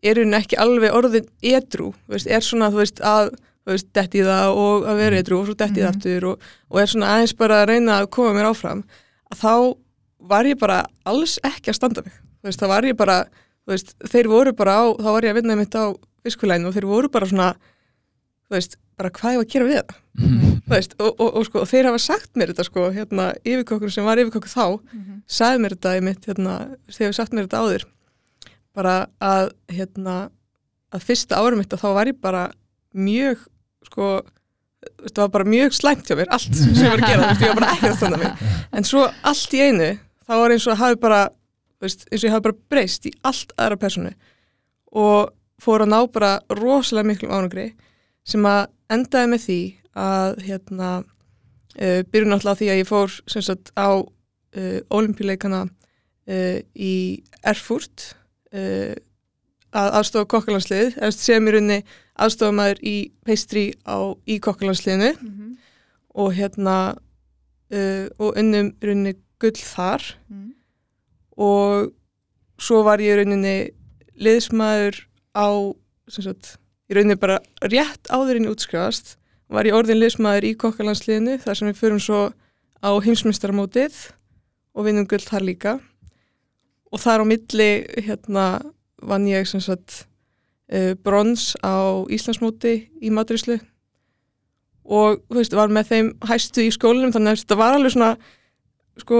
er 0.03 0.11
í 0.11 0.19
rauninni 0.19 0.43
ekki 0.43 0.61
alveg 0.61 0.99
orðin 0.99 1.31
edru, 1.41 1.93
þú 2.03 2.19
veist, 2.19 2.29
er 2.29 2.45
svona, 2.45 2.69
þú 2.69 2.83
veist, 2.83 3.01
að, 3.01 3.31
þú 3.61 3.71
veist, 3.75 3.87
detti 3.93 4.21
í 4.21 4.25
það 4.25 4.55
og 4.57 4.85
að 4.89 4.97
vera 5.03 5.19
edru 5.21 5.37
og 5.39 5.45
svo 5.49 5.55
detti 5.57 5.79
í 5.79 5.83
það 5.83 5.91
Mhm. 5.91 5.95
aftur 6.01 6.27
og, 6.31 6.41
og 6.71 6.79
er 6.81 6.89
svona 6.91 7.11
aðeins 7.15 7.35
bara 7.37 7.61
að 7.63 7.67
reyna 7.71 7.99
að 8.01 8.09
koma 8.09 8.33
mér 8.33 8.49
áfram, 8.51 8.83
að 9.31 9.37
þá 9.43 9.53
var 10.31 10.43
ég 10.45 10.59
bara 10.59 10.79
alls 11.05 11.39
ekki 11.43 11.69
að 11.71 11.75
standa 11.77 12.01
mig, 12.05 12.13
þú 12.41 12.49
veist, 12.49 12.59
þá 12.61 12.67
var 12.67 12.83
ég 12.89 12.97
bara, 12.97 13.17
þú 13.65 13.73
veist, 13.75 13.93
þeir 14.09 14.27
voru 14.29 14.53
bara 14.53 14.71
á, 14.81 14.83
þá 14.97 15.09
var 15.13 15.21
ég 15.27 15.31
að 15.35 15.39
vinna 15.41 15.55
mitt 15.57 15.75
á 15.77 15.85
fiskulæðinu 16.25 16.67
og 16.69 16.73
þeir 16.75 16.85
voru 16.89 17.09
bara 17.09 17.25
svona, 17.29 17.51
þú 18.49 18.57
veist, 18.57 18.75
bara 18.97 19.09
hvað 19.09 19.31
ég 19.33 19.37
var 19.41 19.45
að 19.45 19.53
gera 19.53 19.65
við 19.65 19.77
það, 19.77 19.95
þú 20.61 20.73
veist, 20.75 20.93
og, 21.01 21.11
og, 21.21 21.29
og, 21.37 21.45
sko, 21.47 21.61
og 21.63 21.69
þeir 21.71 21.85
hafa 21.89 21.99
sagt 22.01 22.33
mér 22.37 22.51
þetta, 22.53 22.65
sko, 22.67 22.83
hérna, 22.93 23.29
yfirkokkur 23.45 23.91
sem 23.93 24.05
var 24.05 24.17
yfirkokkur 24.21 24.51
þá, 24.51 24.65
sagði 25.27 25.61
mér 25.63 25.75
þetta 25.77 25.93
í 25.97 26.03
mitt, 26.05 26.25
hérna, 26.29 26.57
þegar 26.89 27.09
við 27.13 27.17
sagt 27.17 27.33
mér 27.33 27.47
þetta 27.47 27.61
áður, 27.65 27.85
bara 28.77 28.95
að, 29.21 29.51
hérna, 29.73 30.17
að 30.93 31.05
fyrsta 31.07 31.39
árum 31.41 31.57
mitt 31.61 31.73
að 31.73 31.81
þá 31.85 31.89
var 31.97 32.11
ég 32.11 32.19
bara 32.21 32.43
mjög, 32.93 33.41
sko, 33.87 34.13
það 35.09 35.21
var 35.23 35.33
bara 35.35 35.49
mjög 35.53 35.75
slæmt 35.77 36.09
hjá 36.09 36.17
mér, 36.17 36.31
allt 36.33 36.55
sem 36.57 36.73
ég 36.77 36.89
var 36.93 37.03
að 37.03 37.11
gera, 37.11 37.27
veist, 37.27 37.43
ég 37.43 37.51
var 37.51 37.59
bara 37.59 37.75
ekki 37.75 37.91
að 37.91 37.99
standa 37.99 38.21
mig. 38.21 38.47
En 38.77 38.87
svo 38.87 39.05
allt 39.31 39.55
í 39.57 39.61
einu, 39.67 39.91
þá 40.25 40.33
var 40.41 40.55
eins 40.55 40.67
og 40.67 40.73
að 40.73 40.81
hafi 40.81 40.99
bara, 41.01 41.21
veist, 41.83 42.05
eins 42.09 42.21
og 42.21 42.27
ég 42.27 42.35
hafi 42.35 42.47
bara 42.47 42.59
breyst 42.73 43.07
í 43.09 43.13
allt 43.27 43.55
aðra 43.57 43.79
personu 43.81 44.13
og 45.01 45.31
fór 45.61 45.85
að 45.85 45.91
ná 45.93 45.99
bara 46.11 46.31
rosalega 46.57 47.07
miklum 47.07 47.33
ánugri 47.35 47.67
sem 48.27 48.45
að 48.47 48.63
endaði 48.91 49.31
með 49.31 49.43
því 49.45 49.59
að, 50.01 50.41
hérna, 50.47 50.89
uh, 51.77 52.01
byrjun 52.11 52.37
alltaf 52.37 52.59
því 52.61 52.71
að 52.71 52.81
ég 52.81 52.89
fór, 52.89 53.19
sem 53.31 53.45
sagt, 53.45 53.73
á 53.77 53.89
uh, 54.01 54.79
olimpíuleikana 54.89 55.65
uh, 55.67 56.57
í 56.75 56.95
Erfurt 57.47 58.11
að 58.51 59.93
aðstofa 59.95 60.27
kokkalandslið, 60.27 60.97
eða 60.99 61.13
sem 61.15 61.45
í 61.47 61.51
rauninni 61.55 61.77
aðstofamæður 62.21 62.81
í 62.85 62.95
peistri 63.25 63.65
á, 63.87 63.97
í 64.27 64.39
kokkalandsliðinu 64.39 65.11
Mhm. 65.21 65.57
og 66.15 66.33
hérna 66.35 66.77
uh, 67.71 68.07
og 68.19 68.35
unnum 68.37 68.73
í 68.81 68.85
rauninni 68.89 69.15
gull 69.39 69.55
þar 69.57 70.01
Mhm. 70.29 70.49
og 71.37 71.91
svo 72.61 72.83
var 72.85 72.99
ég 73.01 73.15
í 73.15 73.17
rauninni 73.21 73.55
liðsmaður 74.21 74.99
á 75.33 75.47
sem 76.11 76.23
sagt, 76.27 76.57
í 76.91 76.93
rauninni 76.95 77.15
bara 77.19 77.39
rétt 77.63 78.09
áður 78.11 78.35
en 78.41 78.45
ég 78.49 78.51
útskrifast 78.55 79.15
var 79.51 79.63
ég 79.67 79.73
orðin 79.75 79.99
liðsmaður 80.01 80.43
í 80.51 80.55
kokkalandsliðinu 80.59 81.39
þar 81.43 81.55
sem 81.57 81.71
við 81.71 81.79
förum 81.79 81.99
svo 82.03 82.21
á 82.83 82.89
heimsmyndstarmótið 83.03 84.11
og 84.75 84.85
vinnum 84.85 85.07
gull 85.07 85.23
þar 85.23 85.41
líka 85.47 85.73
og 86.91 86.99
þar 86.99 87.23
á 87.23 87.25
milli 87.25 87.69
hérna 88.03 88.45
vann 89.01 89.25
ég 89.27 89.47
sem 89.47 89.61
sagt 89.63 90.05
uh, 90.71 90.93
brons 91.03 91.51
á 91.63 91.75
Íslandsmóti 92.09 92.73
í 93.01 93.09
matrislu 93.13 93.59
og 94.91 95.21
þú 95.29 95.37
veist, 95.37 95.53
var 95.55 95.69
með 95.71 95.91
þeim 95.91 96.07
hæstu 96.27 96.63
í 96.65 96.71
skólinum 96.73 97.13
þannig 97.13 97.35
að 97.35 97.43
þetta 97.43 97.57
var 97.59 97.77
alveg 97.77 97.93
svona 97.93 98.11
sko, 98.99 99.19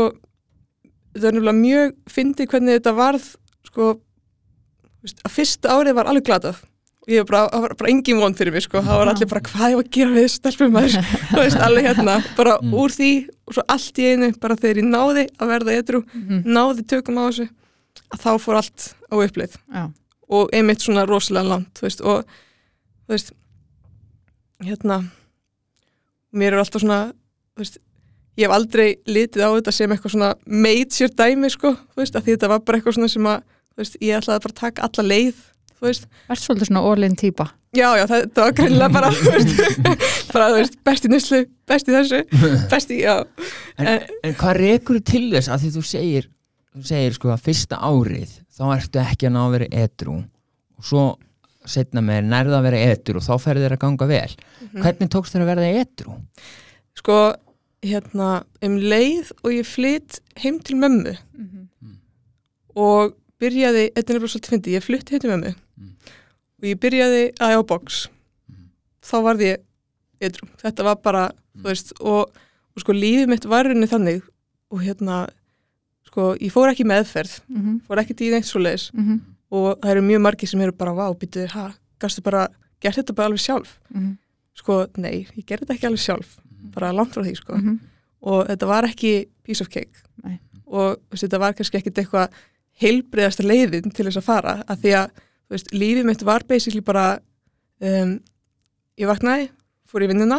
þetta 1.13 1.27
er 1.29 1.35
nefnilega 1.37 1.59
mjög 1.61 1.93
fyndið 2.11 2.49
hvernig 2.51 2.79
þetta 2.79 2.93
varð 2.97 3.27
sko, 3.69 3.91
veist, 5.05 5.21
að 5.27 5.35
fyrsta 5.37 5.77
árið 5.77 5.97
var 5.99 6.09
alveg 6.11 6.27
glatað 6.27 6.59
og 7.01 7.09
ég 7.09 7.23
var 7.23 7.29
bara, 7.31 7.45
það 7.53 7.63
var 7.65 7.75
bara 7.79 7.89
engin 7.93 8.19
von 8.21 8.35
fyrir 8.37 8.53
mig 8.53 8.65
sko, 8.65 8.81
það 8.85 8.99
var 9.01 9.09
allir 9.13 9.29
bara 9.31 9.41
hvað 9.47 9.71
ég 9.71 9.77
var 9.79 9.85
að 9.87 9.95
gera 9.95 10.11
við 10.17 10.27
stelpum 10.35 10.75
maður, 10.75 10.97
þú 11.31 11.39
veist, 11.39 11.61
alveg 11.67 11.87
hérna 11.91 12.17
bara 12.37 12.57
Mm. 12.61 12.75
úr 12.77 12.93
því 12.93 13.07
og 13.49 13.55
svo 13.57 13.63
allt 13.73 13.97
í 14.03 14.09
einu 14.11 14.27
bara 14.43 14.55
þegar 14.59 14.81
ég 14.83 14.89
náði 14.91 15.23
að 15.41 15.49
verða 15.55 15.77
edru 15.79 16.03
Mhm. 16.13 16.43
náði 16.45 16.85
tökum 16.91 17.17
á 17.17 17.23
þessu 17.29 17.47
að 18.11 18.21
þá 18.21 18.29
fór 18.43 18.59
allt 18.59 18.85
á 19.09 19.15
uppleið 19.17 19.55
Já. 19.73 19.83
Og 20.31 20.49
einmitt 20.55 20.83
svona 20.85 21.03
rosalega 21.09 21.49
langt 21.51 21.79
þú 21.81 21.87
veist, 21.87 22.01
og 22.01 22.25
þú 23.05 23.15
veist 23.15 23.31
hérna 24.63 25.01
mér 26.37 26.55
er 26.55 26.61
alltaf 26.63 26.83
svona 26.83 26.99
þú 27.11 27.63
veist, 27.63 27.79
ég 28.39 28.47
hef 28.47 28.55
aldrei 28.55 28.89
litið 29.11 29.43
á 29.43 29.49
þetta 29.57 29.73
sem 29.75 29.91
eitthvað 29.95 30.13
svona 30.15 30.33
major 30.47 31.11
dæmi 31.19 31.49
sko, 31.51 31.73
þú 31.93 32.03
veist, 32.03 32.15
að 32.15 32.27
því 32.27 32.35
þetta 32.37 32.51
var 32.53 32.61
bara 32.67 32.79
eitthvað 32.79 32.97
svona 32.99 33.11
sem 33.11 33.31
að 33.31 33.41
þú 33.71 33.81
veist, 33.83 33.97
ég 34.03 34.19
ætlaði 34.21 34.43
bara 34.45 34.55
að 34.55 34.61
taka 34.61 34.87
alla 34.87 35.07
leið 35.11 35.41
þú 35.81 35.87
veist, 35.89 36.05
Ert 36.29 36.43
svolítið 36.45 36.69
svona 36.71 36.83
all-in 36.91 37.17
típa 37.19 37.47
já, 37.75 37.87
já, 37.97 38.03
það, 38.11 38.25
það 38.35 38.43
var 38.47 38.55
greinlega 38.59 38.91
bara, 38.95 39.09
þú 39.15 39.33
veist, 39.35 39.61
bara, 40.35 40.49
þú 40.53 40.59
veist, 40.61 40.77
best 40.87 41.07
í 41.07 41.11
nýslu, 41.11 41.41
best 41.71 41.89
í 41.91 41.95
þessu, 41.97 42.21
best 42.73 42.93
í, 42.95 43.01
já, 43.03 43.15
en, 43.79 43.87
En- 43.95 44.05
en 44.29 44.37
hvað 44.39 44.59
rekur 44.61 45.01
til 45.11 45.25
þess 45.35 45.51
að 45.51 45.65
því 45.65 45.73
þú 45.77 45.83
segir 45.91 46.29
þú 46.71 46.85
segir 46.87 47.15
sko 47.17 47.31
að 47.33 47.43
fyrsta 47.49 47.79
árið 47.83 48.37
þá 48.61 48.65
ertu 48.77 49.01
ekki 49.01 49.27
að 49.29 49.33
ná 49.35 49.41
að 49.47 49.53
vera 49.57 49.67
edru 49.85 50.15
og 50.21 50.85
svo 50.87 51.05
setna 51.69 52.01
með 52.05 52.25
nærða 52.31 52.57
að 52.59 52.65
vera 52.69 52.79
edru 52.93 53.19
og 53.19 53.25
þá 53.25 53.33
ferði 53.43 53.65
þér 53.67 53.75
að 53.75 53.81
ganga 53.83 54.07
vel. 54.09 54.35
Hvernig 54.81 55.09
tókst 55.13 55.35
þér 55.35 55.43
að 55.45 55.51
verða 55.51 55.71
edru? 55.81 56.15
sko, 57.01 57.17
hérna, 57.81 58.29
um 58.61 58.75
leið 58.77 59.29
og 59.41 59.53
ég 59.55 59.65
flytt 59.65 60.19
heim 60.43 60.59
til 60.61 60.75
mömmu 60.77 61.13
og 62.77 63.15
byrjaði, 63.41 63.87
þetta 63.95 64.13
er 64.13 64.17
nefnilega 64.19 64.31
svolítið 64.35 64.53
fyndi, 64.53 64.73
ég 64.77 64.85
flutti 64.85 65.15
heim 65.15 65.23
til 65.23 65.31
mömmu 65.33 65.53
Mm. 65.81 65.93
og 66.61 66.65
ég 66.67 66.77
byrjaði 66.77 67.21
að 67.41 67.55
á 67.57 67.61
box. 67.65 68.07
Mm. 68.49 68.67
þá 69.01 69.15
varði 69.25 69.45
ég 69.49 69.61
edru, 70.21 70.47
þetta 70.61 70.83
var 70.85 70.95
bara 71.01 71.23
þú 71.57 71.63
veist, 71.71 71.93
og, 72.01 72.29
og 72.75 72.83
sko 72.83 72.93
lífið 72.93 73.27
mitt 73.31 73.45
var 73.49 73.65
rauninni 73.65 73.89
þannig 73.89 74.21
og 74.71 74.83
hérna 74.85 75.23
sko, 76.11 76.33
ég 76.43 76.51
fór 76.51 76.67
ekki 76.73 76.83
meðferð 76.87 77.37
Mhm, 77.49 77.77
fór 77.87 78.01
ekki 78.03 78.15
í 78.27 78.31
neitt 78.33 78.45
svo 78.49 78.59
leiðis 78.59 78.89
mhm, 78.93 79.21
og 79.51 79.79
það 79.81 79.91
eru 79.95 80.01
mjög 80.01 80.21
margir 80.25 80.47
sem 80.51 80.61
eru 80.61 80.71
bara 80.75 80.91
vá, 80.93 81.07
býtu, 81.15 81.47
ha, 81.55 81.69
gastu 81.99 82.21
bara 82.21 82.47
gert 82.81 82.97
þetta 82.99 83.15
bara 83.15 83.27
alveg 83.31 83.39
sjálf? 83.39 83.79
Mhm, 83.93 84.17
sko, 84.55 84.85
nei, 84.97 85.25
ég 85.37 85.45
gerði 85.47 85.65
þetta 85.65 85.73
ekki 85.77 85.87
alveg 85.87 86.03
sjálf 86.03 86.37
bara 86.75 86.91
langt 86.93 87.13
frá 87.15 87.23
því, 87.23 87.35
sko. 87.39 87.55
Mhm. 87.57 87.79
og 88.23 88.47
þetta 88.47 88.67
var 88.67 88.83
ekki 88.85 89.25
piece 89.43 89.61
of 89.61 89.69
cake. 89.69 90.03
Nei. 90.23 90.39
og 90.67 90.99
veist, 91.11 91.23
þetta 91.25 91.39
var 91.39 91.53
kannski 91.53 91.77
ekkit 91.81 91.97
eitthvað 91.97 92.29
heilbriðasta 92.81 93.43
leiðin 93.43 93.91
til 93.93 94.05
þess 94.05 94.17
að 94.21 94.23
fara 94.27 94.63
að 94.69 94.77
því 94.83 94.91
að 94.99 95.09
þú 95.17 95.55
veist, 95.55 95.71
lífið 95.73 96.05
mitt 96.05 96.21
var 96.23 96.43
basically 96.47 96.81
bara 96.81 97.19
um, 97.81 98.19
ég 98.97 99.07
vaknaði, 99.09 99.49
fór 99.89 100.05
í 100.05 100.07
vinnuna 100.07 100.37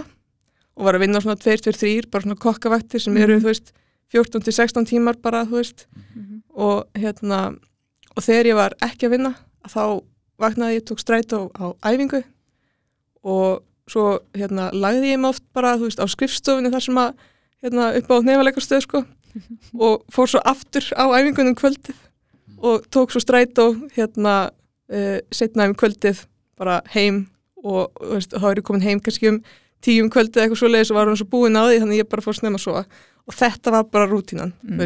og 0.76 0.84
var 0.86 0.94
að 0.96 1.00
vinna 1.04 1.20
svona 1.20 1.36
2-2-3 1.36 2.06
bara 2.10 2.22
svona 2.24 2.38
kokkavaktir 2.40 3.00
sem 3.02 3.16
eru, 3.16 3.36
Mhm. 3.36 3.42
þú 3.44 3.50
veist 3.50 3.72
14-16 4.12 4.86
tímar 4.90 5.16
bara, 5.22 5.44
þú 5.46 5.58
veist 5.60 5.86
Mhm. 6.14 6.42
og 6.54 6.84
hérna 6.94 7.56
og 8.16 8.22
þegar 8.22 8.46
ég 8.46 8.54
var 8.54 8.74
ekki 8.82 9.06
að 9.08 9.10
vinna 9.16 9.34
þá 9.68 10.02
vaknaði 10.38 10.76
ég, 10.80 10.84
tók 10.84 11.00
strætó 11.00 11.48
á 11.56 11.72
æfingu 11.86 12.22
og 13.24 13.62
svo 13.90 14.18
hérna 14.36 14.70
lagði 14.72 15.12
ég 15.14 15.20
mig 15.20 15.30
oft 15.32 15.44
bara 15.54 15.76
þú 15.78 15.88
veist 15.88 16.00
á 16.02 16.06
skrifstofunni 16.10 16.70
þar 16.72 16.84
sem 16.86 16.98
að 17.02 17.14
hérna 17.62 17.88
upp 17.98 18.10
á 18.10 18.16
nefaleikarstöð 18.26 18.82
sko 18.84 19.04
og 19.86 20.02
fór 20.12 20.28
svo 20.28 20.42
aftur 20.44 20.84
á 20.98 21.04
æfingunum 21.16 21.56
kvöldið 21.58 21.96
og 22.62 22.84
tók 22.92 23.10
svo 23.14 23.22
strætó 23.22 23.70
hérna 23.96 24.50
uh, 24.92 25.18
setna 25.32 25.66
um 25.70 25.74
kvöldið 25.74 26.26
bara 26.58 26.80
heim 26.94 27.28
og 27.64 27.90
þú 27.96 28.12
veist, 28.18 28.34
þá 28.34 28.46
er 28.50 28.60
ég 28.60 28.66
komin 28.66 28.82
heim 28.86 29.00
kannski 29.00 29.28
um 29.30 29.40
tíum 29.82 30.08
kvöldið 30.12 30.42
eitthvað 30.44 30.60
svo 30.62 30.68
leiðis 30.70 30.90
og 30.92 30.96
var 31.00 31.06
hann 31.10 31.16
svo 31.20 31.26
búin 31.32 31.58
á 31.58 31.62
því 31.66 31.80
þannig 31.82 32.00
ég 32.02 32.08
bara 32.12 32.22
fór 32.22 32.38
snemma 32.38 32.58
að 32.60 32.64
sofa. 32.66 32.84
Og 33.26 33.34
þetta 33.38 33.70
var 33.74 33.84
bara 33.84 34.06
rútínan 34.10 34.52
Mm. 34.62 34.78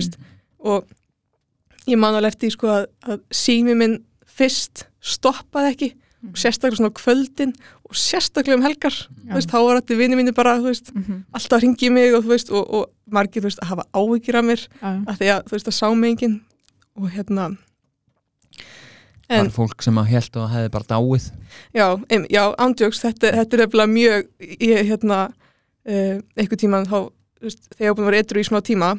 og 0.60 0.84
ég 1.86 1.98
man 1.98 2.14
alveg 2.18 2.32
eftir 2.34 2.50
sko 2.52 2.66
að, 2.68 2.86
að 3.06 3.20
sími 3.30 3.76
minn 3.76 3.98
fyrst 4.26 4.86
stoppaði 5.00 5.72
ekki 5.74 5.92
Mm. 6.24 6.30
og 6.32 6.38
sérstaklega 6.40 6.76
svona 6.80 6.94
kvöldin 6.96 7.50
og 7.84 7.94
sérstaklega 7.94 8.56
um 8.56 8.62
helgar 8.64 8.94
þú 8.96 9.34
veist, 9.36 9.50
þá 9.52 9.58
var 9.62 9.76
þetta 9.82 9.96
vinni 9.98 10.16
mínu 10.16 10.32
bara 10.34 10.54
veist, 10.64 10.88
Mhm, 10.94 11.24
alltaf 11.36 11.60
hringi 11.60 11.90
mig 11.92 12.14
og, 12.14 12.24
veist, 12.24 12.50
og, 12.50 12.64
og 12.74 12.90
margir 13.12 13.42
að 13.60 13.68
hafa 13.68 13.84
áhyggjur 13.94 14.34
af 14.40 14.44
mér 14.44 14.62
já, 14.80 15.04
að 15.06 15.18
því 15.20 15.28
að 15.36 15.42
að 15.68 15.76
sá 15.76 15.94
mig 15.94 16.10
enginn. 16.16 16.40
Og 16.96 17.10
hérna 17.12 17.56
var 19.28 19.42
en 19.42 19.50
fólk 19.54 19.82
sem 19.82 19.98
að 20.00 20.10
held 20.12 20.38
og 20.40 20.48
hefði 20.52 20.72
bara 20.76 20.88
dáið? 20.92 21.28
Já, 21.74 21.86
ein, 22.12 22.26
já 22.30 22.42
ándjóks 22.62 23.02
þetta, 23.02 23.32
þetta 23.40 23.58
er 23.58 23.64
eftir 23.66 23.90
mjög 23.92 24.30
ég 24.60 24.92
hérna 24.92 25.20
uh, 25.32 26.16
einhver 26.36 26.60
tíman 26.62 26.86
þá 26.86 26.98
veist, 27.42 27.66
þegar 27.74 27.90
ég 27.90 27.98
búin 27.98 28.06
að 28.06 28.12
vera 28.12 28.22
edru 28.24 28.42
í 28.42 28.48
smá 28.48 28.60
tíma 28.64 28.94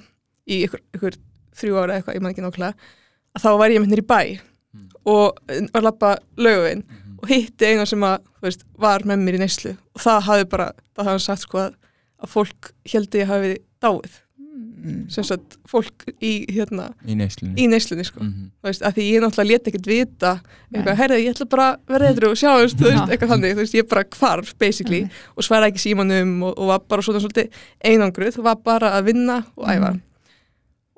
í 0.47 0.61
ykkur, 0.67 0.83
ykkur 0.97 1.17
þrjú 1.57 1.79
ára 1.81 1.97
eitthvað, 1.97 2.19
ég 2.19 2.23
man 2.25 2.35
ekki 2.35 2.45
nákvæmlega 2.45 2.93
að 3.37 3.43
þá 3.45 3.49
var 3.61 3.73
ég 3.73 3.83
með 3.83 3.95
hér 3.95 4.03
í 4.03 4.07
bæ 4.11 4.21
Mm. 4.77 4.87
og 5.07 5.37
var 5.47 5.79
að 5.79 5.85
lappa 5.85 6.09
laugavinn 6.37 6.83
og 7.17 7.29
hitti 7.31 7.69
eina 7.71 7.85
sem 7.87 8.03
að, 8.03 8.25
veist, 8.43 8.65
var 8.77 9.05
með 9.07 9.23
mér 9.23 9.37
í 9.37 9.41
neyslu 9.41 9.73
og 9.95 10.03
það 10.03 10.25
hafði 10.27 10.47
bara, 10.51 10.67
það 10.97 11.09
hann 11.09 11.23
sagt 11.23 11.45
sko 11.45 11.61
að, 11.63 11.77
að 12.21 12.33
fólk 12.33 12.71
heldur 12.91 13.21
ég 13.23 13.31
hafi 13.31 13.53
dáið, 13.83 14.17
Mm. 14.87 15.09
sem 15.11 15.23
sagt 15.27 15.57
fólk 15.67 16.05
í, 16.23 16.45
hérna, 16.55 16.93
í 17.05 17.15
neyslunni 17.19 17.55
í 17.59 17.67
neyslunni 17.67 18.05
sko, 18.07 18.21
Mhm. 18.23 18.51
þú 18.63 18.69
veist, 18.69 18.81
að 18.87 18.93
því 18.95 19.03
ég 19.11 19.21
náttúrulega 19.25 19.49
leti 19.51 19.71
ekkert 19.71 19.85
vita, 19.91 20.31
eitthvað, 20.73 20.85
Nei. 20.85 20.95
herði, 21.01 21.17
ég 21.25 21.33
ætla 21.35 21.49
bara 21.49 21.65
að 21.75 21.79
vera 21.93 22.07
eitthvað 22.07 22.31
og 22.31 22.37
sjáumst, 22.41 22.77
þú 22.79 22.85
veist, 22.87 23.11
eitthvað 23.11 23.31
þannig, 23.33 23.53
þú 23.53 23.61
veist, 23.63 23.73
ég 23.75 23.87
bara 23.89 24.03
hvarf, 24.03 24.53
basically, 24.57 25.01
Einmitt. 25.01 25.11
og 25.37 25.43
svara 25.43 25.67
ekki 25.71 25.83
símanum 25.83 26.43
og, 26.43 26.53
og 26.57 26.67
var 26.67 26.79
bara 26.87 27.01
svona 27.01 27.19
svolítið 27.19 27.49
einangruð, 27.83 28.37
var 28.43 28.55
bara 28.55 28.91
að 28.97 29.05
vinna 29.11 29.45
og 29.57 29.65
æfa 29.67 29.91
Mhm. 29.93 30.01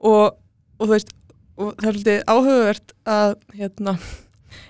og, 0.04 0.38
og 0.80 0.88
þú 0.88 0.91
veist, 0.93 1.10
og 1.58 1.75
það 1.78 1.88
er 1.89 1.97
svolítið 1.97 2.23
áhugavert 2.32 2.93
að, 3.06 3.36
hérna, 3.58 3.97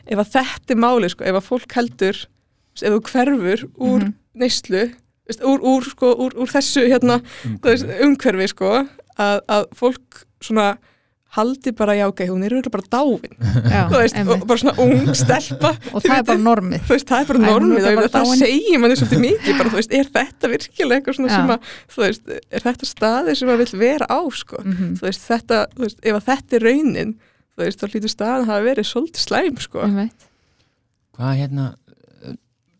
ef 0.07 0.17
að 0.23 0.31
þetta 0.33 0.71
er 0.73 0.81
máli, 0.81 1.09
sko, 1.11 1.23
ef 1.25 1.35
að 1.35 1.47
fólk 1.49 1.71
heldur, 1.77 2.25
ef 2.81 2.93
þú 2.93 3.01
hverfur 3.11 3.67
úr 3.77 4.01
Mhm. 4.03 4.13
neyslu, 4.35 4.83
þú 5.29 5.45
úr, 5.45 5.59
úr, 5.61 5.83
sko, 5.85 6.15
úr, 6.15 6.33
úr 6.41 6.47
þessu, 6.49 6.87
hérna, 6.89 7.21
þú 7.43 7.61
veist, 7.61 7.85
umhverfi 8.01 8.47
sko 8.49 8.87
að, 9.19 9.41
að 9.57 9.67
fólk 9.79 10.23
svona 10.43 10.69
haldi 11.35 11.71
bara 11.77 11.93
já 11.93 12.07
ok, 12.09 12.23
hún 12.25 12.41
er 12.41 12.55
auðvitað 12.55 12.73
bara 12.73 12.87
dáin. 12.89 13.33
Já, 13.73 13.81
þú 13.91 13.99
veist, 14.01 14.15
og 14.23 14.45
bara 14.49 14.61
svona 14.63 14.73
ung 14.81 15.11
stelpa. 15.13 15.69
Og 15.93 16.01
það 16.01 16.15
er 16.15 16.23
bara 16.25 16.41
normið. 16.41 16.85
Þú 16.87 16.95
veist, 16.95 17.07
það 17.11 17.21
er 17.21 17.27
bara 17.29 17.41
normið 17.43 17.85
bara 17.85 18.05
og 18.07 18.13
það 18.15 18.25
dáin. 18.25 18.39
segir 18.41 18.81
manni 18.81 18.97
svolítið 18.97 19.21
mikið 19.27 19.59
bara, 19.59 19.69
þú 19.73 19.77
veist, 19.77 19.93
er 19.99 20.09
þetta 20.15 20.51
virkilega 20.55 20.97
eitthvað 20.97 21.19
svona 21.19 21.29
Já. 21.29 21.35
sem 21.35 21.53
að, 21.53 21.75
þú 21.93 22.03
veist, 22.05 22.33
er 22.49 22.65
þetta 22.65 22.89
staði 22.89 23.35
sem 23.37 23.51
maður 23.51 23.61
vill 23.61 23.81
vera 23.83 24.07
á, 24.09 24.19
sko? 24.39 24.63
Mhm, 24.65 24.95
þú 24.97 25.05
veist, 25.05 25.27
þetta, 25.29 25.59
þú 25.75 25.85
veist, 25.85 26.01
ef 26.01 26.17
að 26.17 26.25
þetta 26.31 26.57
er 26.57 26.65
raunin 26.65 27.13
þú 27.53 27.65
veist, 27.67 27.83
þá 27.83 27.93
hlýtur 27.93 28.13
staðan 28.15 28.49
hafa 28.49 28.65
verið 28.65 28.89
svolítið 28.89 29.25
slæm, 29.27 29.61
sko. 29.61 29.83
Einmitt. 29.85 30.27
hvað 31.19 31.39
hérna 31.43 31.69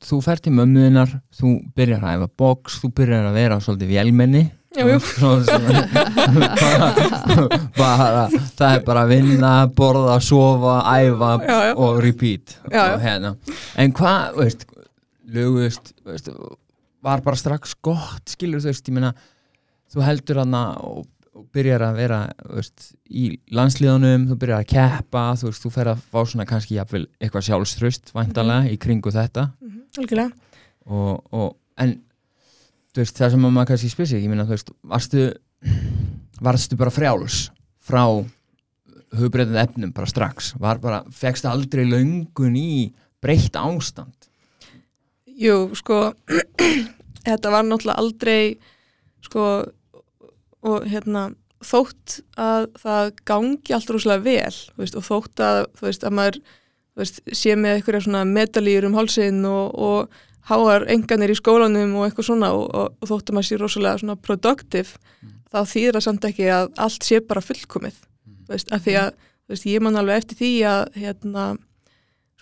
þú 0.09 0.21
fer 0.23 0.39
til 0.41 0.53
mömmuðinnar 0.55 1.17
þú 1.35 1.53
byrjar 1.75 2.05
að 2.07 2.13
æfa 2.17 2.29
box, 2.39 2.79
þú 2.81 2.91
byrjar 2.97 3.29
að 3.29 3.37
vera 3.43 3.57
svolítið 3.63 3.93
vélmenni 3.93 4.43
Bara, 7.79 8.25
það 8.57 8.73
er 8.75 8.83
bara 8.85 9.03
að 9.05 9.11
vinna 9.15 9.51
borða, 9.75 10.17
sofa, 10.23 10.75
æfa 10.99 11.29
Já, 11.41 11.57
já. 11.69 11.73
og 11.75 11.99
repeat 12.03 12.55
Já. 12.71 12.83
Og 12.93 13.01
hérna. 13.03 13.31
en 13.81 13.93
hvað, 13.97 14.35
veist 14.39 14.65
lögust, 15.29 15.93
veist 16.05 16.29
var 17.05 17.21
bara 17.25 17.37
strax 17.39 17.75
gott, 17.85 18.25
skilur 18.33 18.61
þú 18.63 18.69
veist 18.71 18.89
ég 18.89 18.95
meina, 18.97 19.13
þú 19.93 20.03
heldur 20.05 20.41
hana 20.43 20.63
og, 20.85 21.05
og 21.33 21.45
byrjar 21.55 21.85
að 21.89 21.99
vera 22.01 22.19
veist, 22.51 22.91
í 23.09 23.29
landslíðunum, 23.55 24.27
þú 24.31 24.37
byrjar 24.41 24.65
að 24.65 24.69
keppa 24.73 25.23
þú 25.39 25.49
veist, 25.51 25.63
þú 25.65 25.71
fer 25.77 25.91
að 25.93 26.03
fá 26.11 26.19
svona 26.25 26.47
kannski 26.49 26.77
jafnvel 26.77 27.05
eitthvað 27.21 27.47
sjálfströst 27.49 28.13
væntalega 28.17 28.69
í 28.73 28.77
kringu 28.81 29.13
þetta 29.15 29.49
Mhm, 29.63 29.81
algjörlega 29.97 30.31
og, 30.89 31.25
og 31.33 31.49
en 31.79 31.97
veist, 32.97 33.17
það 33.17 33.35
sem 33.35 33.45
að 33.45 33.55
maður 33.55 33.71
kannski 33.71 33.91
spyrir 33.93 34.11
sig 34.11 34.23
ég 34.25 34.31
meina, 34.31 34.47
þú 34.47 34.55
veist, 34.55 34.73
varstu 34.89 35.25
varstu 36.43 36.77
bara 36.79 36.93
frjáls 36.93 37.49
frá 37.83 38.03
hugbreytandi 39.19 39.61
efnum 39.63 39.93
bara 39.95 40.09
strax, 40.09 40.53
var 40.61 40.79
bara, 40.81 41.01
fegst 41.11 41.47
aldrei 41.49 41.85
löngun 41.87 42.57
í 42.57 42.91
breytt 43.21 43.57
ástand? 43.57 44.29
Jú, 45.39 45.69
sko 45.77 46.13
þetta 47.27 47.53
var 47.53 47.65
náttúrulega 47.65 47.99
aldrei 47.99 48.41
sko 49.25 49.45
og 50.59 50.87
hérna 50.89 51.29
þótt 51.63 52.21
að 52.39 52.69
það 52.79 53.11
gangi 53.27 53.75
allt 53.75 53.91
rosalega 53.91 54.23
vel 54.23 54.57
veist, 54.79 54.95
og 54.95 55.05
þótt 55.07 55.43
að, 55.43 55.61
þú 55.79 55.87
veist, 55.89 56.05
að 56.07 56.15
maður 56.15 56.39
veist, 56.99 57.21
sé 57.35 57.55
með 57.59 57.79
einhverja 57.79 58.05
svona 58.05 58.23
medalýr 58.27 58.87
um 58.87 58.95
hálsinn 58.95 59.41
og, 59.47 59.75
og 59.75 60.19
háar 60.49 60.85
enganir 60.91 61.33
í 61.33 61.37
skólanum 61.37 61.95
og 61.99 62.07
eitthvað 62.07 62.29
svona 62.31 62.51
og, 62.57 62.67
og, 62.73 62.93
og 62.99 63.11
þótt 63.11 63.33
að 63.33 63.47
sé 63.47 63.59
rosalega 63.59 64.01
svona 64.01 64.17
productive 64.19 64.97
þá 65.49 65.59
þýðir 65.69 65.97
það 65.97 66.05
samt 66.05 66.29
ekki 66.29 66.47
að 66.53 66.71
allt 66.85 67.05
sé 67.07 67.19
bara 67.25 67.43
fullkomið 67.45 67.97
þú 67.99 68.55
veist, 68.55 68.71
af 68.73 68.85
því 68.85 68.95
að 69.03 69.11
veist, 69.49 69.67
ég 69.69 69.83
man 69.83 69.99
alveg 69.99 70.23
eftir 70.23 70.39
því 70.39 70.51
að 70.69 70.83
hérna, 71.03 71.45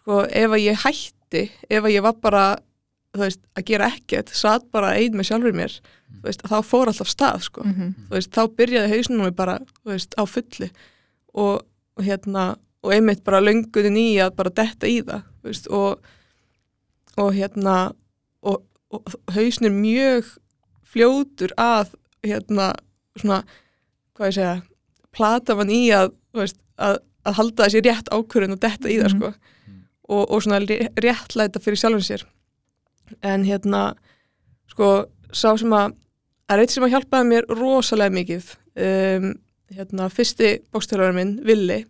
sko, 0.01 0.23
ef 0.27 0.55
að 0.55 0.63
ég 0.63 0.81
hætti 0.85 1.43
ef 1.69 1.83
að 1.83 1.93
ég 1.93 2.05
var 2.05 2.17
bara 2.23 2.43
veist, 3.17 3.41
að 3.57 3.67
gera 3.71 3.89
ekkert, 3.93 4.33
satt 4.35 4.67
bara 4.73 4.93
ein 4.99 5.15
með 5.17 5.31
sjálfur 5.31 5.55
mér, 5.57 5.79
veist, 6.23 6.43
þá 6.47 6.59
fór 6.65 6.91
alltaf 6.91 7.09
stað, 7.11 7.47
sko, 7.47 7.65
veist, 8.11 8.31
þá 8.35 8.43
byrjaði 8.59 8.93
hausnum 8.93 9.25
mér 9.25 9.35
bara, 9.37 9.57
á 9.87 10.23
fulli 10.27 10.69
og, 11.33 11.63
og 11.97 12.05
hérna 12.05 12.53
og 12.85 12.93
einmitt 12.93 13.23
bara 13.25 13.41
lönguðin 13.41 13.97
í 13.99 14.09
að 14.21 14.35
bara 14.37 14.53
detta 14.53 14.87
í 14.87 15.01
það, 15.03 15.25
og 15.73 16.13
og 17.17 17.33
hérna 17.35 17.75
og, 18.43 18.63
og 18.93 19.13
hausnir 19.35 19.73
mjög 19.73 20.29
fljótur 20.87 21.51
að 21.59 21.93
hérna 22.25 22.71
svona, 23.17 23.41
hvað 24.17 24.29
ég 24.31 24.37
segja 24.37 24.55
plata 25.17 25.55
mann 25.57 25.71
í 25.73 25.81
að, 25.95 26.11
veist, 26.37 26.59
að, 26.77 26.99
að 27.25 27.37
halda 27.39 27.65
þessi 27.67 27.81
rétt 27.87 28.11
ákvörðun 28.13 28.55
og 28.57 28.61
detta 28.63 28.89
í 28.93 28.99
það 29.01 29.13
Mhm. 29.13 29.19
sko. 29.19 29.33
Og, 30.07 30.23
og 30.31 30.41
svona 30.43 30.59
ré- 30.63 30.87
réttlæta 31.03 31.59
fyrir 31.59 31.75
sjálfum 31.81 32.03
sér. 32.05 32.21
En 33.21 33.43
hérna 33.43 33.95
sko, 34.71 35.07
sá 35.33 35.57
sem 35.59 35.73
að 35.75 35.95
að 36.47 36.57
reitt 36.61 36.71
sem 36.71 36.83
að 36.85 36.93
hjálpaði 36.93 37.27
mér 37.27 37.47
rosalega 37.59 38.13
mikið 38.15 38.45
um, 38.79 39.25
hérna, 39.75 40.05
fyrsti 40.09 40.53
bókstörðarinn 40.71 41.15
minn, 41.17 41.33
Willi 41.43 41.81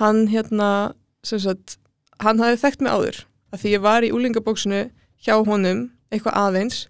hann 0.00 0.22
hérna 0.32 0.94
sagt, 1.22 1.76
hann 2.24 2.40
hafði 2.40 2.62
þekkt 2.62 2.80
mig 2.86 2.92
áður 2.94 3.18
að 3.52 3.62
því 3.62 3.74
ég 3.76 3.84
var 3.84 4.06
í 4.06 4.12
úlingabóksinu 4.14 4.82
hjá 5.22 5.34
honum 5.46 5.86
eitthvað 6.12 6.38
aðeins 6.40 6.86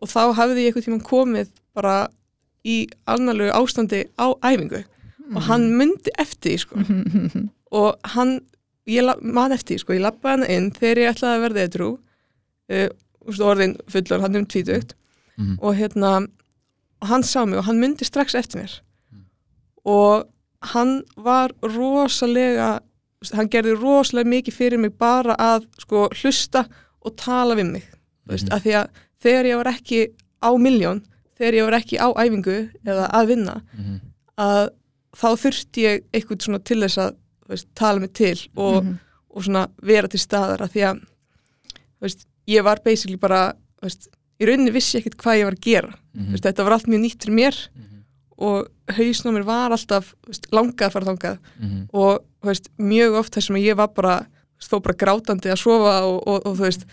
og 0.00 0.10
þá 0.10 0.22
hafði 0.36 0.64
ég 0.66 0.70
eitthvað 0.70 0.86
tíma 0.88 1.06
komið 1.06 1.52
bara 1.76 1.96
í 2.66 2.76
annarlegu 3.08 3.54
ástandi 3.54 4.04
á 4.18 4.26
æfingu. 4.44 4.82
Og 5.34 5.42
hann 5.48 5.70
myndi 5.78 6.12
eftir 6.18 6.52
því 6.52 6.58
sko. 6.62 6.82
Mhm. 6.82 7.48
og 7.76 7.96
hann, 8.14 8.40
man 9.22 9.52
eftir 9.54 9.74
því, 9.74 9.80
sko, 9.82 9.94
ég 9.96 10.04
lappaði 10.04 10.36
hann 10.36 10.50
inn 10.56 10.68
þegar 10.74 11.02
ég 11.02 11.12
ætlaði 11.14 11.36
að 11.36 11.44
verða 11.44 11.64
eitthrú 11.64 11.88
uh, 12.70 12.88
orðin 13.50 13.74
fullur, 13.90 14.22
hann 14.22 14.36
er 14.36 14.44
um 14.44 14.46
tvítugt. 14.50 14.94
Mhm. 15.36 15.58
og 15.60 15.74
hérna 15.76 16.10
hann 17.04 17.22
sá 17.22 17.44
mig 17.44 17.58
og 17.58 17.66
hann 17.66 17.80
myndi 17.80 18.06
strax 18.08 18.34
eftir 18.34 18.62
mér. 18.62 18.76
Og 19.84 20.24
hann 20.72 21.02
var 21.16 21.52
rosalega 21.62 22.80
hann 23.34 23.48
gerði 23.48 23.74
rosalega 23.80 24.28
mikið 24.30 24.54
fyrir 24.54 24.78
mig 24.78 24.98
bara 24.98 25.34
að 25.38 25.66
sko 25.78 26.08
hlusta 26.22 26.66
og 27.04 27.16
tala 27.16 27.54
við 27.54 27.70
mig 27.72 27.82
mm 27.82 27.96
veist, 28.28 28.48
Mhm. 28.48 28.52
af 28.56 28.62
því 28.64 28.72
að 28.74 28.88
þegar 29.22 29.44
ég 29.46 29.56
var 29.56 29.72
ekki 29.72 30.08
á 30.42 30.50
miljón, 30.58 31.02
þegar 31.38 31.54
ég 31.54 31.64
var 31.64 31.80
ekki 31.80 31.96
á 31.98 32.08
æfingu 32.14 32.70
eða 32.84 33.10
að 33.10 33.26
vinna 33.26 33.62
Mhm. 33.78 34.00
að 34.38 34.68
þá 35.16 35.28
þurfti 35.42 35.80
ég 35.86 36.02
eitthvað 36.12 36.42
svona 36.42 36.64
til 36.64 36.80
þess 36.80 36.98
að 36.98 37.14
veist, 37.48 37.66
tala 37.74 38.00
mig 38.00 38.12
til 38.12 38.36
og, 38.56 38.84
Mhm. 38.84 38.98
og 39.30 39.42
svona 39.44 39.68
vera 39.82 40.08
til 40.08 40.18
staðar 40.20 40.58
að 40.58 40.72
því 40.72 40.82
að 40.90 41.00
veist, 42.02 42.26
ég 42.48 42.62
var 42.64 42.78
basically 42.84 43.16
bara 43.16 43.54
í 43.84 44.44
rauninni 44.46 44.72
vissi 44.72 44.98
ég 44.98 45.04
ekkert 45.06 45.16
hvað 45.22 45.38
ég 45.40 45.44
var 45.44 45.54
að 45.54 45.60
gera 45.60 45.94
veist, 46.32 46.42
þetta 46.44 46.64
var 46.64 46.72
allt 46.72 46.86
mjög 46.86 47.00
nýtt 47.04 47.24
fyrir 47.24 47.34
mér 47.38 47.68
Mhm. 47.74 48.02
og 48.38 48.68
hausn 48.88 49.28
á 49.28 49.32
mér 49.32 49.44
var 49.44 49.70
alltaf 49.70 50.14
langað 50.52 50.88
að 50.88 50.92
fara 50.92 51.04
þangað 51.06 51.38
Mhm. 51.60 51.88
og 51.94 52.24
veist, 52.52 52.70
mjög 52.78 53.18
oft 53.20 53.34
þar 53.36 53.46
sem 53.48 53.56
ég 53.62 53.76
var 53.78 53.88
bara 53.96 54.16
þú 54.60 54.68
þó 54.70 54.82
bara 54.86 54.96
grátandi 55.02 55.50
að 55.52 55.60
sofa 55.62 55.94
og, 56.06 56.18
og, 56.26 56.46
og 56.46 56.56
þú 56.56 56.64
veist 56.66 56.86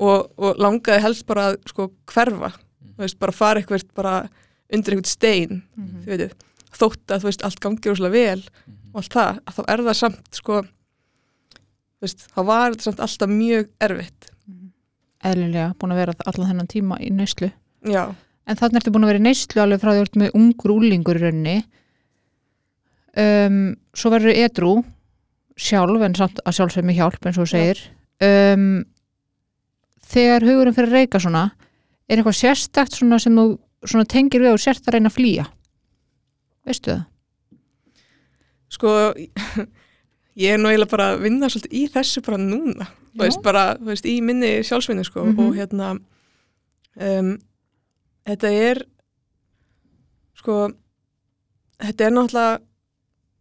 og, 0.00 0.30
og 0.38 0.60
langaði 0.62 1.02
helst 1.02 1.26
bara 1.26 1.48
að 1.50 1.56
sko 1.72 1.88
hverfa. 2.12 2.52
Þú 2.94 3.02
veist, 3.04 3.18
bara 3.18 3.32
fara 3.34 3.60
eitthvað 3.62 3.86
bara 3.96 4.14
undir 4.72 4.94
eitthvað 4.94 5.10
stein 5.10 5.62
Mhm. 5.76 6.02
þið 6.04 6.12
veitir, 6.14 6.34
þótt 6.78 7.10
að 7.10 7.20
þú 7.24 7.30
veist 7.30 7.42
allt 7.44 7.60
gangi 7.60 7.90
rosalega 7.90 8.12
vel 8.12 8.42
og 8.94 9.00
allt 9.02 9.12
það, 9.16 9.40
að 9.46 9.54
þá 9.56 9.62
er 9.74 9.82
það 9.88 9.96
samt 9.98 10.38
sko 10.38 10.60
þú 10.62 12.06
veist, 12.06 12.26
þá 12.34 12.40
var 12.46 12.70
þetta 12.74 12.86
samt 12.88 13.00
alltaf 13.06 13.28
mjög 13.34 13.68
erfitt. 13.80 14.30
Eðlilega 15.20 15.74
búin 15.76 15.92
að 15.92 15.98
vera 16.00 16.14
allan 16.30 16.48
þennan 16.48 16.68
tíma 16.70 16.96
í 17.04 17.10
neyslu. 17.12 17.50
Já, 17.84 18.06
en 18.48 18.56
þannig 18.56 18.80
ertu 18.80 18.92
búin 18.94 19.04
að 19.04 19.10
vera 19.12 19.20
í 19.20 19.26
neyslu 19.26 19.60
alveg 19.60 19.82
frá 19.82 19.90
því 19.90 19.98
að 19.98 20.00
þú 20.00 20.06
ert 20.06 20.18
með 20.22 20.38
ungur 20.38 20.72
úlingur 20.78 21.18
í 21.20 21.24
rauninni 21.26 21.56
um, 23.18 23.76
svo 23.96 24.10
verður 24.14 24.36
edru 24.38 24.74
sjálf 25.60 26.02
en 26.06 26.14
samt 26.16 26.38
að 26.46 26.56
sjálfsög 26.56 26.84
með 26.88 26.98
hjálp 27.00 27.26
eins 27.26 27.38
og 27.38 27.46
þú 27.48 27.50
segir 27.54 27.80
um, 28.24 28.84
þegar 30.10 30.46
hugurinn 30.46 30.74
fyrir 30.76 30.88
að 30.92 30.98
reyka 31.00 31.20
svona 31.22 31.42
er 32.10 32.18
eitthvað 32.20 32.38
sérstakt 32.40 32.96
svona 32.96 33.18
sem 33.22 33.36
þú 33.36 33.58
svona 33.86 34.04
tengir 34.08 34.42
við 34.44 34.52
og 34.54 34.60
sért 34.62 34.86
að 34.88 34.96
reyna 34.96 35.10
að 35.12 35.16
flýja 35.18 35.44
veistu 36.68 36.90
það? 36.94 37.04
sko 38.70 38.94
ég 40.40 40.54
er 40.54 40.60
nú 40.62 40.70
eiginlega 40.70 40.90
bara 40.94 41.10
að 41.14 41.22
vinna 41.26 41.48
svolítið 41.50 41.76
í 41.80 41.84
þessu 41.92 42.22
bara 42.26 42.38
núna 42.40 42.86
þú 42.86 43.18
Já. 43.18 43.22
veist, 43.26 43.40
bara, 43.42 43.62
þú 43.80 43.88
veist, 43.90 44.06
í 44.06 44.16
minni 44.22 44.50
sjálfsvinni 44.64 45.02
sko, 45.04 45.24
Mhm. 45.26 45.40
og 45.42 45.56
hérna 45.58 45.88
um, 47.00 47.30
þetta 48.28 48.52
er 48.70 48.82
sko 50.38 50.58
þetta 51.82 52.06
er 52.06 52.14
náttúrulega 52.14 52.60
þú 52.60 52.69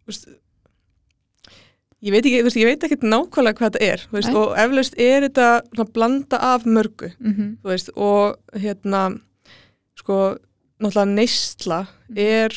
veist, 0.09 0.27
ég 2.01 2.13
veit 2.15 2.25
ekki, 2.25 2.41
veist, 2.47 2.57
ég 2.59 2.67
veit 2.69 2.83
ekkert 2.87 3.03
nákvæmlega 3.07 3.57
hvað 3.59 3.71
þetta 3.73 3.85
er, 3.93 4.03
veist, 4.13 4.29
og 4.35 4.53
eflaust 4.57 4.99
er 4.99 5.25
þetta 5.27 5.47
svona 5.73 5.89
blanda 5.95 6.37
af 6.53 6.65
mörgu 6.65 7.11
Mm 7.19 7.33
-hmm. 7.33 7.89
og 7.95 8.37
hérna 8.55 9.19
sko, 9.99 10.37
náttúrulega 10.79 11.15
neysla 11.15 11.79
er 12.15 12.49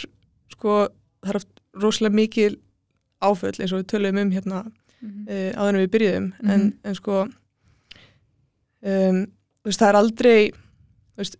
sko, 0.52 0.88
það 1.22 1.30
er 1.30 1.36
oft 1.36 1.48
rosalega 1.82 2.14
mikil 2.14 2.56
áföll 3.22 3.60
eins 3.60 3.72
og 3.72 3.80
við 3.80 3.86
töluðum 3.92 4.18
um 4.22 4.30
hérna 4.30 4.64
uh, 5.28 5.50
áður 5.58 5.74
en 5.74 5.82
við 5.86 5.90
byrjuðum 5.94 6.32
en, 6.42 6.60
Mhm. 6.60 6.72
en 6.84 6.94
sko 6.94 7.22
um, 8.82 9.26
það 9.66 9.88
er 9.88 9.96
aldrei 9.98 10.50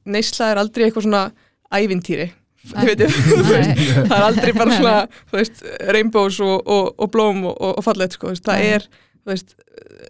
neysla 0.07 0.51
er 0.53 0.57
aldrei 0.59 0.85
eitthvað 0.87 1.03
svona 1.07 1.33
ævintýri. 1.72 2.31
það 4.09 4.16
er 4.16 4.27
aldrei 4.27 4.53
bara 4.55 4.77
svona 4.77 4.96
veist, 5.33 5.64
rainbows 5.92 6.40
og, 6.40 6.62
og, 6.66 6.92
og 6.98 7.11
blóm 7.11 7.44
og, 7.44 7.57
og, 7.57 7.79
og 7.79 7.85
fallet 7.85 8.14
sko, 8.14 8.31
veist, 8.33 8.44
það 8.46 8.62
Nei. 8.62 8.68
er 8.77 8.88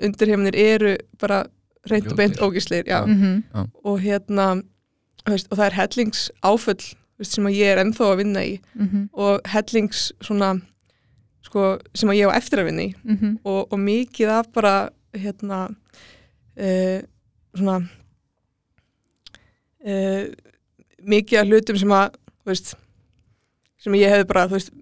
undirheiminir 0.03 0.57
eru 0.57 0.97
bara 1.21 1.45
reynd 1.91 2.13
og 2.13 2.17
beint 2.17 2.39
já. 2.39 3.05
Mm 3.07 3.43
og 3.85 4.01
hérna 4.01 4.63
veist, 5.29 5.49
og 5.51 5.57
það 5.57 5.67
er 5.67 5.79
hellings 5.81 6.31
áföll 6.43 6.83
þú 6.83 7.19
veist, 7.19 7.33
sem 7.33 7.47
að 7.47 7.57
ég 7.57 7.73
er 7.73 7.79
ennþá 7.79 8.05
að 8.05 8.17
vinna 8.17 8.45
í 8.45 8.61
-hmm. 8.75 9.09
og 9.13 9.41
hellings 9.45 10.13
svona 10.21 10.61
sko, 11.43 11.79
sem 11.95 12.09
að 12.09 12.17
ég 12.17 12.31
á 12.31 12.37
eftir 12.37 12.59
að 12.59 12.65
vinna 12.65 12.83
í 12.83 12.95
Mm 13.05 13.17
-hmm. 13.17 13.39
og, 13.45 13.73
og 13.73 13.79
mikið 13.79 14.29
af 14.29 14.47
bara 14.53 14.89
hérna 15.15 15.69
uh, 16.57 17.01
svona 17.55 17.77
uh, 19.87 20.25
mikið 21.03 21.39
af 21.39 21.47
hlutum 21.47 21.77
sem 21.77 21.91
að 21.91 22.11
veist, 22.49 22.75
sem 23.83 23.99
ég 23.99 24.13
hefði 24.13 24.29
bara 24.31 24.47
veist, 24.51 24.73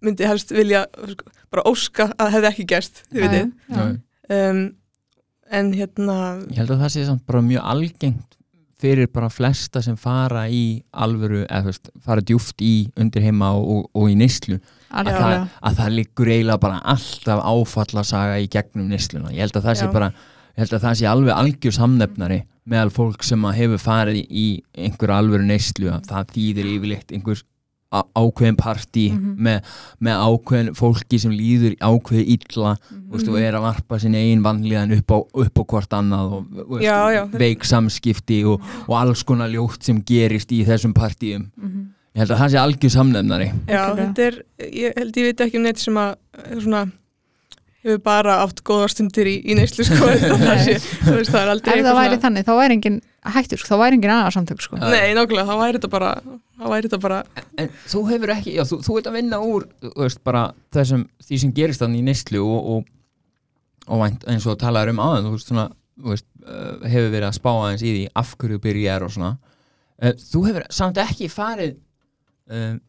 myndi 0.00 0.28
helst 0.28 0.52
vilja 0.54 0.86
bara 1.50 1.66
óska 1.68 2.10
að 2.16 2.36
hefði 2.36 2.52
ekki 2.52 2.68
gerst 2.72 3.02
þið 3.10 3.24
veitir 3.26 3.48
um, 3.76 4.66
en 5.50 5.72
hérna 5.74 6.18
Ég 6.48 6.60
held 6.62 6.76
að 6.76 6.84
það 6.84 6.92
sé 6.96 7.06
samt 7.08 7.26
bara 7.28 7.42
mjög 7.44 7.66
algengt 7.74 8.36
fyrir 8.80 9.10
bara 9.12 9.28
flesta 9.28 9.82
sem 9.84 9.96
fara 10.00 10.46
í 10.48 10.80
alvöru, 10.90 11.42
eða 11.44 11.66
þú 11.66 11.72
veist, 11.72 11.90
fara 12.04 12.24
djúft 12.24 12.62
í 12.64 12.74
undir 13.00 13.26
heima 13.26 13.52
og, 13.58 13.66
og, 13.74 13.88
og 13.92 14.12
í 14.12 14.16
neyslu 14.16 14.56
að, 14.88 15.10
að 15.12 15.80
það 15.82 15.96
liggur 15.98 16.30
eiginlega 16.32 16.62
bara 16.62 16.80
alltaf 16.94 17.42
áfallasaga 17.44 18.38
í 18.40 18.48
gegnum 18.50 18.88
neysluna. 18.90 19.34
Ég 19.34 19.44
held 19.44 19.58
að 19.60 19.68
það 19.68 19.78
sé 19.82 19.88
Já. 19.88 19.92
bara 19.92 20.08
ég 20.10 20.62
held 20.64 20.76
að 20.78 20.86
það 20.86 20.96
sé 21.00 21.10
alveg 21.10 21.36
algjör 21.36 21.76
samnefnari 21.76 22.40
meðal 22.66 22.90
fólk 22.90 23.22
sem 23.24 23.42
að 23.48 23.54
hefur 23.54 23.78
farið 23.78 24.26
í, 24.30 24.62
einhver 24.76 25.10
alvöru 25.10 25.46
neyslu 25.46 25.90
að 25.90 26.04
það 26.10 26.34
þýðir 26.34 26.68
yfirleitt 26.76 27.12
einhver 27.12 27.42
á- 27.90 28.06
ákveðin 28.14 28.56
partí 28.56 29.10
Mhm. 29.12 29.34
með, 29.42 29.62
með 30.00 30.14
ákveðin 30.22 30.74
fólki 30.78 31.18
sem 31.18 31.32
líður 31.32 31.74
ákveði 31.80 32.24
illa 32.36 32.76
mm 32.76 33.10
-hmm. 33.10 33.28
og 33.28 33.38
er 33.40 33.54
að 33.54 33.62
varpa 33.62 33.98
sinni 33.98 34.16
eigin 34.18 34.42
vanlíðan 34.44 34.92
upp 34.98 35.10
á, 35.10 35.18
upp 35.34 35.58
á 35.58 35.62
hvort 35.64 35.92
annað 35.92 36.32
og 36.32 37.30
veik 37.32 37.64
samskipti 37.64 38.44
og, 38.46 38.60
og 38.88 38.94
alls 38.96 39.22
konar 39.24 39.48
ljótt 39.50 39.82
sem 39.82 40.00
gerist 40.06 40.52
í 40.52 40.64
þessum 40.64 40.92
partíum 40.94 41.50
Mhm. 41.56 41.88
ég 42.14 42.18
held 42.22 42.30
að 42.30 42.38
það 42.38 42.50
sé 42.50 42.58
algjör 42.58 42.90
samnefnari 42.90 43.52
Já, 43.66 43.94
þetta 43.96 44.18
er, 44.22 44.42
ég 44.60 44.92
held 44.96 45.16
ég 45.16 45.24
veit 45.24 45.40
ekki 45.40 45.56
um 45.56 45.62
neitt 45.62 45.78
sem 45.78 45.94
að 45.94 46.14
svona, 46.60 46.92
hefur 47.84 48.00
bara 48.04 48.36
átt 48.44 48.60
góða 48.66 48.88
stundir 48.92 49.28
í, 49.30 49.38
í 49.40 49.56
neyslu 49.56 49.86
sko 49.88 49.96
það, 50.04 51.38
er 51.40 51.52
aldrei 51.54 51.72
ef 51.72 51.78
eitthvað 51.78 51.88
það 51.88 51.98
væri 52.00 52.20
þannig, 52.24 52.46
þá 52.46 52.52
væri 52.58 52.76
engin 52.76 53.00
hættur, 53.34 53.60
sko, 53.60 53.70
þá 53.72 53.82
væri 53.84 53.98
engin 53.98 54.12
aðra 54.14 54.32
samtök 54.36 54.64
sko. 54.64 54.78
Nei, 54.80 55.12
nákvæmlega, 55.16 55.46
þá 55.48 55.60
væri 55.60 55.78
þetta 55.78 55.90
bara 55.92 56.12
væri 56.60 56.88
þetta 56.88 57.00
bara, 57.02 57.18
En 57.60 57.72
þú 57.88 58.04
hefur 58.10 58.32
ekki, 58.36 58.54
já, 58.56 58.62
þú, 58.68 58.80
þú 58.84 58.96
veit 58.98 59.10
að 59.10 59.18
vinna 59.18 59.40
úr 59.44 59.66
veist, 59.96 60.22
bara 60.26 60.46
þessum, 60.76 61.06
því 61.24 61.40
sem 61.44 61.54
gerist 61.56 61.84
þannig 61.84 62.02
í 62.02 62.06
neyslu 62.10 62.44
og, 62.44 62.70
og, 62.74 62.88
og 63.88 64.02
vænt, 64.04 64.28
eins 64.30 64.48
og 64.48 64.60
talaður 64.60 64.94
um 64.94 65.02
áðan 65.04 65.28
þú 65.28 65.34
veist, 65.36 65.52
svona, 65.52 65.66
veist, 66.10 66.28
uh, 66.44 66.84
hefur 66.84 67.12
verið 67.16 67.28
að 67.30 67.36
spá 67.40 67.50
aðeins 67.54 67.84
í 67.84 67.94
því 67.96 68.06
af 68.22 68.36
hverju 68.40 68.62
byrjar 68.68 69.06
og 69.08 69.14
svona 69.16 69.34
uh, 69.40 70.14
þú 70.20 70.46
hefur 70.48 70.68
samt 70.80 71.00
ekki 71.00 71.30
farið 71.32 71.76
um, 72.52 72.80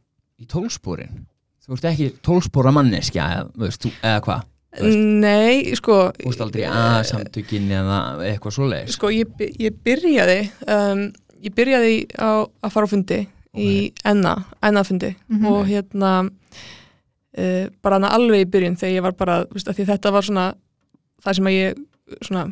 í 0.42 0.48
tólsporin 0.52 1.26
þú 1.62 1.76
veist 1.76 1.92
ekki 1.92 2.10
tólspora 2.26 2.74
manneskja 2.76 3.28
eða, 3.38 3.68
eða 4.02 4.24
hvað. 4.26 4.48
Nei, 4.80 5.74
sko 5.76 5.98
þú 6.16 6.30
veist 6.32 6.42
aldrei 6.46 6.64
að 6.70 7.02
samtökin 7.10 7.68
eða 7.76 7.98
eitthvað 8.30 8.54
svoleiðis 8.56 8.96
sko, 8.96 9.10
ég, 9.12 9.28
ég 9.60 9.76
byrjaði 9.84 10.38
um, 10.72 11.02
ég 11.44 11.56
byrjaði 11.58 11.96
á 12.16 12.48
að 12.64 12.72
fara 12.72 12.88
á 12.88 12.94
fundi 12.94 13.20
í 13.52 13.92
enna, 14.08 14.38
ennafundi 14.64 15.16
Mhm. 15.28 15.46
og 15.52 15.66
hérna 15.68 16.12
uh, 16.24 17.66
bara 17.84 17.98
hana 18.00 18.14
alveg 18.16 18.46
í 18.46 18.50
byrjun 18.54 18.78
þegar 18.80 18.96
ég 18.96 19.06
var 19.06 19.16
bara, 19.20 19.38
veist, 19.52 19.68
þetta 19.76 20.12
var 20.16 20.24
svona 20.28 20.48
það 21.24 21.36
sem 21.38 21.50
að 21.52 21.58
ég 21.58 21.82
svona 22.26 22.46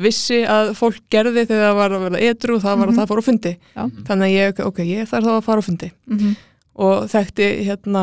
vissi 0.00 0.38
að 0.48 0.70
fólk 0.78 1.00
gerði 1.12 1.44
þegar 1.44 1.66
það 1.68 1.76
var 1.76 1.90
að 1.96 2.04
verða 2.06 2.20
edru 2.30 2.54
og 2.56 2.62
það 2.64 2.78
var 2.78 2.86
Mhm. 2.88 2.94
að 2.94 3.00
það 3.02 3.10
fór 3.10 3.20
á 3.20 3.28
fundi 3.28 3.52
Já. 3.76 3.82
þannig 4.08 4.26
að 4.30 4.36
ég, 4.38 4.60
ok, 4.66 4.78
ég 4.86 5.08
þarf 5.10 5.24
þá 5.28 5.32
að 5.36 5.44
fara 5.44 5.60
á 5.60 5.68
fundi 5.68 5.90
mm 6.08 6.36
og 6.80 7.10
þekkti 7.10 7.46
hérna 7.66 8.02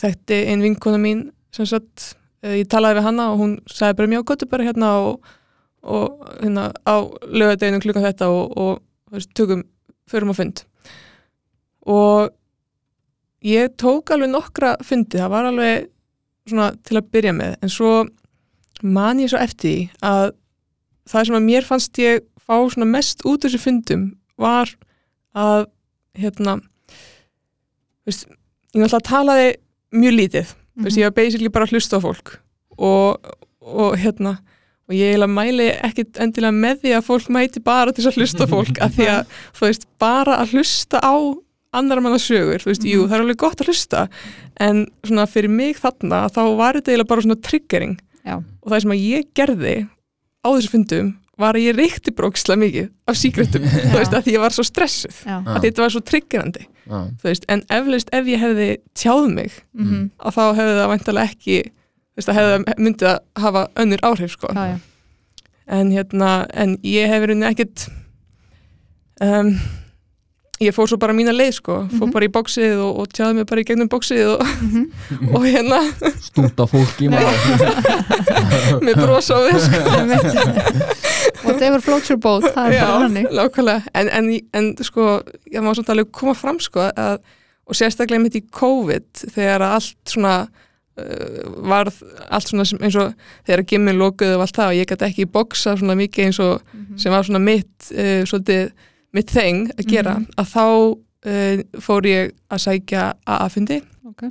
þekkti 0.00 0.38
ein 0.50 0.62
vinkona 0.64 0.98
mín 0.98 1.30
sem 1.52 1.66
sagt, 1.68 2.16
ég 2.44 2.68
talaði 2.70 2.98
við 2.98 3.08
hanna 3.08 3.30
og 3.32 3.40
hún 3.40 3.56
sagði 3.70 3.98
bara 4.00 4.12
mjög 4.12 4.26
gott 4.30 4.46
bara 4.50 4.66
hérna 4.66 4.90
og, 5.04 5.34
og 5.82 6.24
hérna 6.42 6.70
á 6.84 6.96
lögadeginu 7.24 7.82
klukkan 7.84 8.04
þetta 8.04 8.30
og, 8.32 8.56
og 8.56 9.14
veist, 9.14 9.32
tökum, 9.36 9.64
förum 10.10 10.32
á 10.32 10.34
fund. 10.36 10.64
Og 11.88 12.32
ég 13.44 13.74
tók 13.80 14.12
alveg 14.12 14.32
nokkra 14.32 14.74
fundi, 14.84 15.20
það 15.20 15.32
var 15.32 15.48
alveg 15.50 15.90
svona 16.48 16.70
til 16.84 16.98
að 17.00 17.10
byrja 17.12 17.32
með 17.36 17.56
en 17.64 17.72
svo 17.72 17.92
man 18.84 19.20
ég 19.22 19.32
svo 19.32 19.40
eftir 19.40 19.88
að 20.04 20.34
það 21.08 21.28
sem 21.28 21.38
að 21.38 21.46
mér 21.46 21.68
fannst 21.68 22.00
ég 22.00 22.24
fá 22.44 22.56
svona 22.72 22.88
mest 22.88 23.24
út 23.28 23.44
þessu 23.44 23.60
fundum 23.60 24.10
var 24.40 24.70
að 25.36 25.66
hérna 26.18 26.58
veist, 28.04 28.26
ég 28.74 28.82
náttúrulega 28.82 29.08
talaði 29.08 29.48
mjög 29.94 30.16
lítið, 30.18 30.52
þú 30.74 30.88
veist, 30.88 31.00
ég 31.00 31.08
var 31.08 31.16
basically 31.16 31.52
bara 31.52 31.68
að 31.68 31.76
hlusta 31.76 32.00
á 32.00 32.04
fólk 32.04 32.34
og, 32.78 33.32
og 33.64 33.96
hérna 34.00 34.36
og 34.84 34.96
ég 34.96 35.14
eiginlega 35.14 35.32
mæli 35.32 35.70
ekkit 35.86 36.20
endilega 36.20 36.56
með 36.56 36.82
því 36.82 36.94
að 36.98 37.06
fólk 37.06 37.30
mæti 37.32 37.62
bara 37.64 37.94
til 37.94 38.04
að 38.08 38.18
hlusta 38.20 38.48
fólk 38.50 38.80
af 38.84 38.96
því 38.98 39.08
að, 39.14 39.34
þú 39.56 39.66
veist, 39.68 39.88
bara 40.02 40.38
að 40.42 40.56
hlusta 40.58 41.00
á 41.00 41.14
annar 41.74 42.02
manna 42.04 42.20
sögur, 42.22 42.62
þú 42.62 42.70
veist, 42.70 42.86
jú, 42.86 43.06
það 43.08 43.16
er 43.16 43.24
alveg 43.24 43.40
gott 43.40 43.62
að 43.62 43.72
hlusta 43.72 44.04
en 44.62 44.84
svona 45.02 45.24
fyrir 45.26 45.50
mig 45.50 45.80
þarna 45.80 46.26
þá 46.30 46.42
var 46.58 46.78
þetta 46.78 46.92
eiginlega 46.92 47.10
bara 47.10 47.24
svona 47.24 47.40
triggering. 47.42 47.96
Já. 48.24 48.38
og 48.40 48.70
það 48.72 48.80
sem 48.80 48.92
að 48.94 49.02
ég 49.04 49.24
gerði 49.36 49.72
á 50.40 50.48
þessu 50.48 50.70
fundum 50.72 51.08
var 51.40 51.58
að 51.58 51.66
ég 51.66 51.74
reykti 51.76 52.12
bróksla 52.16 52.56
mikið 52.56 52.86
af 53.10 53.18
síkretum, 53.20 53.66
þú 53.90 53.98
veist, 53.98 54.14
að 54.14 54.22
því 54.24 54.36
ég 54.36 54.44
var 54.44 54.54
svo 54.54 54.64
stressuð 54.64 55.18
að 55.28 55.66
þetta 55.66 55.84
var 55.84 55.92
svo 55.92 56.00
triggerandi 56.08 56.64
veist, 57.24 57.44
en 57.48 57.62
eflaust 57.70 58.08
ef 58.12 58.24
ég 58.26 58.38
hefði 58.42 58.76
tjáð 58.94 59.30
mig 59.34 59.52
Mhm. 59.74 60.10
að 60.20 60.34
þá 60.36 60.42
hefði 60.58 60.74
það 60.80 60.90
væntalega 60.94 61.28
ekki 61.30 61.62
þú 61.64 62.16
veist, 62.16 62.28
það 62.28 62.38
hefði 62.40 62.74
myndið 62.78 63.08
að 63.08 63.18
hafa 63.42 63.68
önnur 63.76 64.00
áhrif 64.02 64.30
sko. 64.30 64.48
Já, 64.54 64.66
já. 64.74 64.78
en 65.66 65.90
hérna, 65.90 66.46
en 66.52 66.76
ég 66.84 67.08
hef 67.08 67.22
verið 67.24 67.42
ekkit 67.48 67.88
um, 69.20 69.58
ég 70.60 70.72
fór 70.76 70.86
svo 70.86 70.96
bara 71.00 71.12
mína 71.16 71.32
leið 71.34 71.54
sko, 71.54 71.88
fór 71.90 72.06
Mhm. 72.06 72.12
bara 72.12 72.24
í 72.26 72.28
bóksið 72.28 72.78
og, 72.84 72.98
og 73.00 73.08
tjáði 73.08 73.34
mig 73.34 73.46
bara 73.46 73.60
í 73.60 73.64
gegnum 73.64 73.88
bóksið 73.88 74.34
og, 74.34 74.44
Mhm. 74.62 74.84
og 75.34 75.42
hérna 75.42 75.80
stúta 76.20 76.66
fólki 76.68 77.08
maður. 77.08 77.34
með 78.86 78.94
brosa 79.00 79.34
á 79.34 79.40
við 79.48 79.58
sko. 79.64 79.78
whatever 81.64 81.80
floats 81.80 82.10
your 82.12 82.20
boat 82.20 82.44
það 82.52 82.74
er 82.74 82.84
bara 82.84 83.00
hannig 83.06 83.26
en, 83.94 84.08
en, 84.18 84.28
en 84.60 84.68
sko, 84.84 85.06
ég 85.50 85.64
má 85.64 85.72
svona 85.74 85.94
alveg 85.96 86.12
koma 86.12 86.34
fram 86.36 86.60
sko, 86.60 86.84
að, 86.92 87.18
og 87.64 87.78
sérstaklega 87.78 88.20
mitt 88.22 88.36
í 88.36 88.44
COVID 88.52 89.24
þegar 89.34 89.64
að 89.64 89.74
allt 89.78 90.12
svona 90.12 90.34
uh, 90.44 91.44
varð 91.72 92.02
allt 92.28 92.50
svona 92.52 92.66
eins 92.84 92.98
og 93.00 93.14
þegar 93.46 93.62
að 93.64 93.70
gimmin 93.72 93.98
lokuðu 93.98 94.36
og 94.36 94.44
allt 94.44 94.58
það 94.60 94.72
og 94.74 94.78
ég 94.82 94.90
gæti 94.92 95.08
ekki 95.08 95.26
boksa 95.38 95.76
svona 95.80 95.96
mikið 95.98 96.28
eins 96.28 96.40
og 96.44 96.60
sem 97.00 97.12
var 97.14 97.24
svona 97.26 97.40
mitt 97.42 97.88
uh, 97.96 98.20
svolítið 98.28 98.70
mitt 99.14 99.30
þeng 99.30 99.72
að 99.78 99.88
gera 99.90 100.14
Mhm. 100.18 100.28
að 100.36 100.46
þá 100.52 100.64
uh, 101.24 101.80
fór 101.80 102.06
ég 102.10 102.32
að 102.52 102.58
sækja 102.68 103.08
AA-fundi 103.26 103.80
Ok. 104.10 104.24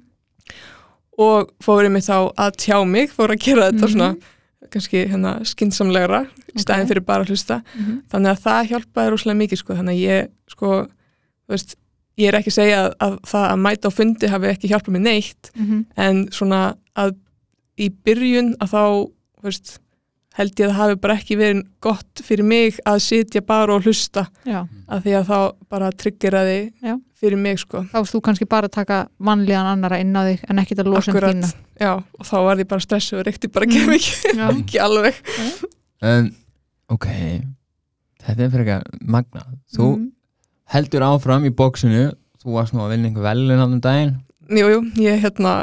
og 1.17 1.49
fór 1.63 1.85
ég 1.87 1.97
þá 2.05 2.17
að 2.37 2.55
tjá 2.63 2.77
mig 2.87 3.11
fór 3.13 3.33
að 3.33 3.43
gera 3.45 3.71
þetta 3.71 3.87
Mhm. 3.87 3.93
svona 3.93 4.15
kannski 4.71 5.06
hérna 5.10 5.39
skinsamlegra 5.45 6.23
í 6.56 6.60
staðin 6.62 6.88
fyrir 6.88 7.06
bara 7.06 7.23
að 7.23 7.30
hlusta 7.34 7.62
Mhm. 7.76 8.02
þannig 8.12 8.32
að 8.32 8.43
það 8.45 8.67
hjálpaði 8.71 9.12
rúslega 9.12 9.38
mikið 9.41 9.58
sko. 9.58 9.73
þannig 9.73 9.93
að 9.95 10.04
ég 10.08 10.30
sko, 10.49 10.88
veist, 11.49 11.76
ég 12.17 12.28
er 12.28 12.34
ekki 12.39 12.52
að 12.54 12.60
segja 12.60 12.78
að, 12.86 12.95
að 12.99 13.19
það 13.26 13.45
að 13.52 13.60
mæta 13.65 13.88
á 13.89 13.91
fundi 13.91 14.28
hafi 14.28 14.45
ekki 14.54 14.69
hjálpað 14.69 14.93
mér 14.93 15.02
neitt 15.02 15.52
Mhm. 15.56 15.86
en 15.97 16.28
svona 16.32 16.76
að 16.95 17.15
í 17.80 17.89
byrjun 17.89 18.56
að 18.62 18.69
þá 18.69 19.12
veist, 19.43 19.80
held 20.33 20.59
ég 20.59 20.65
að 20.67 20.71
það 20.73 20.79
hafi 20.81 20.95
bara 21.03 21.15
ekki 21.19 21.35
verið 21.37 21.59
gott 21.85 22.21
fyrir 22.25 22.45
mig 22.49 22.77
að 22.89 22.99
sitja 23.05 23.41
bara 23.45 23.75
og 23.75 23.83
hlusta. 23.85 24.23
Já. 24.49 24.63
af 24.87 25.03
því 25.03 25.13
að 25.19 25.27
þá 25.29 25.37
bara 25.69 25.89
tryggeraði 25.91 26.59
Já. 26.83 26.95
fyrir 27.21 27.37
mig 27.37 27.59
sko. 27.61 27.83
Þá 27.91 27.97
varst 27.99 28.13
þú 28.15 28.21
kannski 28.25 28.47
bara 28.49 28.67
að 28.69 28.73
taka 28.79 28.97
vanlíðan 29.21 29.69
annara 29.75 29.99
inn 30.01 30.13
á 30.17 30.21
þig 30.25 30.43
en 30.49 30.59
ekki 30.63 30.77
að 30.79 30.89
losa 30.89 31.11
um 31.13 31.19
þína. 31.21 31.51
Já, 31.81 31.91
og 32.19 32.25
þá 32.25 32.35
var 32.47 32.57
ég 32.63 32.67
bara 32.73 32.79
stressu 32.85 33.17
og 33.19 33.25
reykti 33.27 33.49
bara 33.53 33.65
ekki, 33.69 33.83
ekki, 33.97 34.33
Já. 34.37 34.47
ekki 34.57 34.81
alveg. 34.83 35.21
En, 36.03 36.31
ok. 36.89 37.07
Þetta 38.23 38.45
er 38.45 38.51
fyrir 38.53 38.69
ekki 38.77 38.99
magna 39.13 39.45
þú 39.75 39.87
Mhm. 39.97 40.11
heldur 40.73 41.03
áfram 41.05 41.45
í 41.45 41.51
bóksinu 41.53 42.13
þú 42.43 42.53
varst 42.57 42.73
nú 42.73 42.81
að 42.85 42.93
vinna 42.95 43.09
einhver 43.09 43.23
velun 43.29 43.61
á 43.61 43.65
um 43.67 43.79
daginn. 43.81 44.15
Jú, 44.49 44.65
jú, 44.69 44.79
ég 44.99 45.21
hérna 45.23 45.53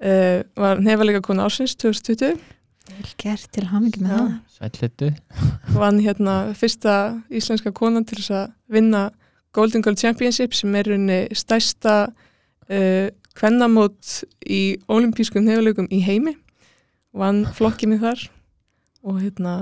uh, 0.00 0.42
var 0.56 0.80
nefalega 0.80 1.20
konu 1.22 1.42
ásins 1.44 1.76
2020 1.76 2.38
vel 2.96 3.14
gert 3.20 3.46
til 3.54 3.66
hamingi 3.70 4.02
með 4.04 4.12
það. 4.16 4.28
Sællitu 4.56 5.10
vann 5.80 6.00
hérna 6.02 6.34
fyrsta 6.58 6.96
íslenska 7.32 7.72
konan 7.76 8.06
til 8.08 8.20
þess 8.20 8.36
að 8.42 8.52
vinna 8.76 9.06
Golden 9.56 9.82
Goal 9.82 9.98
Championship 9.98 10.54
sem 10.54 10.74
er 10.78 10.92
unni 10.94 11.20
stærsta 11.34 11.96
uh, 12.10 13.08
kvennamót 13.38 14.20
í 14.46 14.62
olimpískum 14.90 15.46
nefnilegum 15.46 15.90
í 15.90 16.02
heimi. 16.06 16.36
Vann 17.16 17.44
flokkið 17.56 17.94
mig 17.94 18.02
þar 18.04 18.20
og 19.00 19.20
hérna 19.22 19.54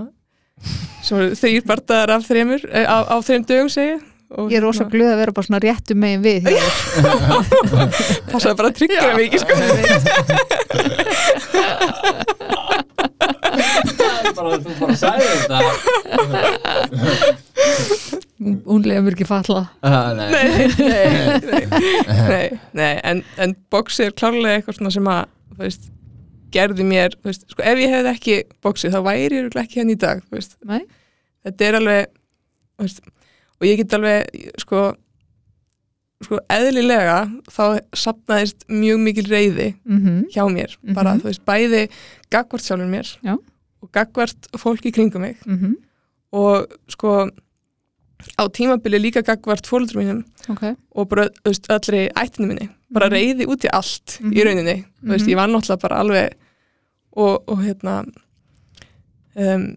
þrýr 1.09 1.65
bardaðar 1.65 2.19
af 2.19 2.29
þreymur 2.29 2.65
uh, 2.69 2.85
á, 2.85 2.97
á 3.09 3.17
þreym 3.25 3.45
dögum 3.49 3.73
segja 3.73 3.99
og 4.37 4.51
ég 4.53 4.59
er 4.59 4.65
rosa 4.67 4.85
glöð 4.85 5.15
að 5.15 5.21
vera 5.23 5.33
bara 5.33 5.47
svona 5.47 5.61
réttu 5.63 5.95
megin 5.97 6.21
við 6.21 6.45
passaði 8.31 8.59
bara 8.59 8.69
að 8.69 8.77
tryggja 8.77 9.01
ekki 9.25 9.39
sko 9.41 9.53
bara, 14.39 14.59
þú 14.65 14.71
bara 14.81 14.97
sagði 14.97 15.27
þetta. 15.43 15.59
Hún- 18.39 18.61
mér 19.03 19.15
ekki 19.17 19.27
falla. 19.27 19.65
Ah, 19.83 20.13
nei. 20.15 20.29
nei, 20.31 20.69
nei, 20.79 21.41
nei, 21.43 21.65
nei, 22.29 22.49
nei 22.79 22.93
en, 23.11 23.23
en 23.43 23.55
boxi 23.73 24.05
er 24.07 24.15
klárlega 24.15 24.61
eitthvað 24.61 24.79
svona 24.79 24.93
sem 24.95 25.09
að 25.11 25.25
veist, 25.59 25.89
gerði 26.55 26.85
mér 26.87 27.17
veist, 27.27 27.43
sko, 27.51 27.65
ef 27.67 27.81
ég 27.83 27.91
hefði 27.93 28.13
ekki 28.15 28.37
boxi 28.65 28.93
þá 28.95 29.01
væri 29.09 29.41
ég 29.43 29.49
ekki 29.65 29.81
henni 29.83 29.97
í 29.99 30.01
dag 30.01 30.23
þetta 31.49 31.67
er 31.69 31.79
alveg 31.81 32.03
og 33.59 33.67
ég 33.67 33.81
get 33.83 33.97
alveg 33.99 34.39
sko, 34.63 34.85
sko 36.25 36.39
eðlilega 36.55 37.19
þá 37.51 37.63
sapnaðist 38.07 38.69
mjög 38.71 39.03
mikil 39.03 39.27
reyði 39.33 39.69
mm 39.83 39.99
hjá 40.37 40.45
mér. 40.55 40.79
Bara 40.95 41.17
Mhm. 41.17 41.21
þú 41.25 41.33
veist, 41.33 41.45
bæði 41.45 41.83
gagvart 42.31 42.63
sjálfur 42.65 42.87
mér 42.95 43.11
Já. 43.27 43.35
Og 43.83 43.93
gagvart 43.93 44.49
fólki 44.57 44.91
kringum 44.93 45.21
mig 45.21 45.37
-hmm. 45.47 45.75
og 46.33 46.67
sko 46.89 47.29
á 48.41 48.49
tímabili 48.51 48.99
líka 48.99 49.23
gagvart 49.23 49.67
fóldur 49.67 49.97
mínum 50.03 50.25
ok 50.49 50.77
og 50.91 51.09
bara 51.09 51.29
veist, 51.45 51.67
öllri 51.71 52.09
ættinu 52.17 52.47
minni 52.47 52.69
bara 52.93 53.07
Mhm. 53.09 53.15
reyði 53.15 53.47
út 53.47 53.65
í 53.65 53.69
allt 53.73 54.19
Mhm. 54.21 54.33
í 54.33 54.45
rauninni 54.45 54.85
þú 55.05 55.09
veist, 55.13 55.27
Mhm. 55.27 55.31
ég 55.33 55.37
var 55.37 55.49
náttúrulega 55.49 55.81
bara 55.81 55.97
alveg 56.01 56.33
og, 57.13 57.45
og 57.49 57.59
hérna 57.59 58.05
um, 59.37 59.77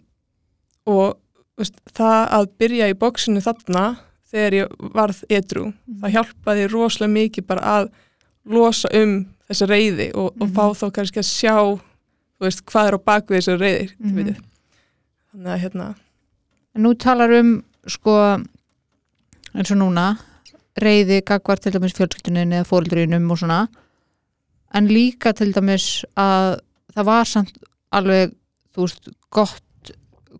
og 0.85 1.17
veist, 1.59 1.75
það 1.93 2.29
að 2.31 2.47
byrja 2.59 2.89
í 2.91 2.97
bóksinu 2.97 3.41
þarna 3.43 3.97
þegar 4.31 4.53
ég 4.53 4.67
varð 4.95 5.23
edru 5.29 5.65
Mhm. 5.87 6.01
það 6.01 6.11
hjálpaði 6.15 6.67
rosalega 6.71 7.13
mikið 7.13 7.47
bara 7.47 7.61
að 7.61 7.89
losa 8.45 8.89
um 8.93 9.25
þessa 9.49 9.67
reyði 9.67 10.11
og, 10.15 10.33
og 10.41 10.47
Mhm. 10.49 10.53
fá 10.55 10.71
þá 10.73 10.91
kannski 10.91 11.19
að 11.19 11.29
sjá 11.29 11.79
veist, 12.47 12.63
hvað 12.69 12.87
er 12.87 12.97
á 12.97 13.05
bakvið 13.11 13.37
þessu 13.39 13.57
reyðir 13.59 13.93
mm 13.99 14.33
þannig 15.31 15.51
að 15.53 15.61
hérna 15.61 15.85
En 16.75 16.85
nú 16.85 16.93
talar 16.95 17.31
um 17.35 17.55
sko 17.89 18.13
eins 19.51 19.71
og 19.73 19.79
núna 19.79 20.05
reyði 20.79 21.19
gagvar 21.27 21.59
til 21.59 21.73
dæmis 21.75 21.95
fjölskylduninn 21.97 22.55
eða 22.55 22.67
fóreldrinum 22.69 23.27
og 23.33 23.41
svona. 23.41 23.65
En 24.73 24.87
líka 24.87 25.33
til 25.35 25.51
dæmis 25.51 26.05
að 26.15 26.61
það 26.95 27.09
var 27.09 27.27
samt 27.27 27.57
alveg 27.91 28.31
þú 28.71 28.85
veist, 28.85 29.11
gott 29.35 29.91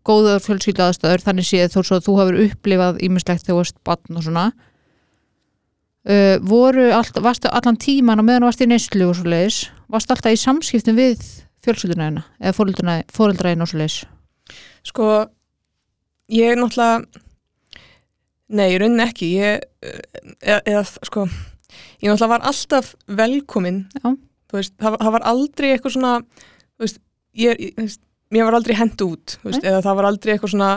góðar 0.08 0.40
fjölskyldu 0.42 0.86
aðstæður, 0.86 1.26
þannig 1.26 1.46
séð 1.50 1.76
að 1.82 2.06
þú 2.08 2.18
hafur 2.18 2.40
upplifað 2.46 3.02
ímislegt 3.04 3.44
þegar 3.44 3.52
þú 3.52 3.60
varst 3.60 3.82
batn 3.86 4.18
og 4.18 4.26
svona. 4.26 4.46
Uh, 6.02 6.40
voru 6.42 6.88
allt, 6.96 7.20
varstu 7.22 7.52
allan 7.52 7.78
tíman 7.78 8.24
og 8.24 8.26
meðan 8.26 8.42
þú 8.42 8.48
varst 8.48 8.64
í 8.64 8.70
neyslu 8.72 9.12
og 9.12 9.20
svo 9.20 9.30
leiðis 9.30 9.60
varstu 9.92 10.16
alltaf 10.16 10.34
í 10.34 10.40
samskiptum 10.42 10.98
við 10.98 11.28
fjölskylduna 11.66 12.08
hérna 12.10 12.24
eða 12.40 12.56
fóreldrina- 12.58 13.04
fóreldræðin 13.14 13.66
og 13.66 13.72
svo 13.72 13.82
leiðis 13.82 14.00
Sko, 14.84 15.08
ég 16.34 16.52
er 16.52 16.60
náttúrulega 16.60 17.06
nei, 18.52 18.68
í 18.74 18.80
rauninni 18.82 19.06
ekki. 19.06 19.30
Ég, 19.40 19.62
eða, 20.42 20.58
eða 20.66 20.82
sko 21.08 21.26
ég 22.02 22.10
náttúrulega 22.10 22.32
var 22.34 22.48
alltaf 22.50 22.94
velkomin. 23.08 23.84
Veist, 24.52 24.74
það, 24.82 24.98
það 25.00 25.14
var 25.16 25.28
aldrei 25.32 25.70
eitthvað 25.72 25.94
svona 25.96 26.16
veist, 26.82 26.98
ég, 27.40 27.62
ég, 27.62 27.76
veist, 27.78 28.02
mér 28.34 28.50
var 28.50 28.58
aldrei 28.58 28.76
hend 28.76 29.04
út, 29.06 29.38
eða 29.62 29.80
það 29.86 29.96
var 30.02 30.08
aldrei 30.10 30.34
eitthvað 30.34 30.54
svona 30.58 30.72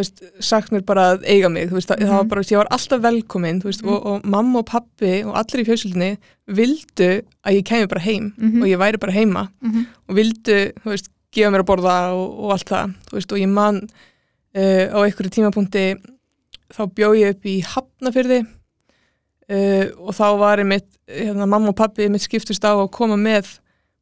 veist, 0.00 0.22
sagt 0.40 0.72
mér 0.72 0.82
bara 0.86 1.04
að 1.16 1.24
eiga 1.28 1.48
mig, 1.52 1.68
þú 1.70 1.74
veist, 1.78 1.88
það, 1.90 1.98
það 2.04 2.14
var 2.16 2.24
Mhm. 2.24 2.28
bara, 2.28 2.42
ég 2.42 2.56
var 2.60 2.68
alltaf 2.76 3.00
velkomin, 3.04 3.60
þú 3.62 3.64
veist, 3.70 3.84
og, 3.84 4.06
og 4.06 4.24
mamma 4.24 4.58
og 4.58 4.66
pappi 4.66 5.12
og 5.24 5.34
allir 5.34 5.62
í 5.64 5.68
fjölskyldinni 5.68 6.10
vildu 6.48 7.10
að 7.46 7.54
ég 7.58 7.64
kemi 7.64 7.88
bara 7.88 8.00
heim 8.00 8.32
Mhm. 8.38 8.62
og 8.62 8.68
ég 8.68 8.78
væri 8.78 8.98
bara 8.98 9.12
heima 9.12 9.48
mm 9.62 9.70
-hmm. 9.72 9.86
og 10.08 10.14
vildu, 10.16 10.72
þú 10.82 10.84
veist, 10.90 11.08
gefa 11.32 11.50
mér 11.50 11.60
að 11.62 11.66
borða 11.70 12.12
og, 12.14 12.38
og 12.44 12.50
allt 12.52 12.68
það, 12.68 12.94
þú 13.10 13.12
veist, 13.12 13.32
og 13.32 13.38
ég 13.38 13.48
man 13.48 13.76
uh, 14.56 14.86
á 14.94 14.98
einhverju 15.04 15.30
tímapunkti 15.30 15.94
þá 16.72 16.86
bjó 16.94 17.12
ég 17.14 17.30
upp 17.30 17.44
í 17.46 17.62
Hafnafyrði 17.62 18.46
uh, 19.50 19.86
og 20.08 20.14
þá 20.14 20.38
var 20.38 20.58
ég 20.58 20.66
mitt, 20.66 20.88
hérna, 21.08 21.46
mamma 21.46 21.68
og 21.68 21.76
pappi 21.76 22.08
mitt 22.08 22.22
skiptust 22.24 22.64
á 22.64 22.72
að 22.76 22.90
koma 22.90 23.16
með 23.16 23.58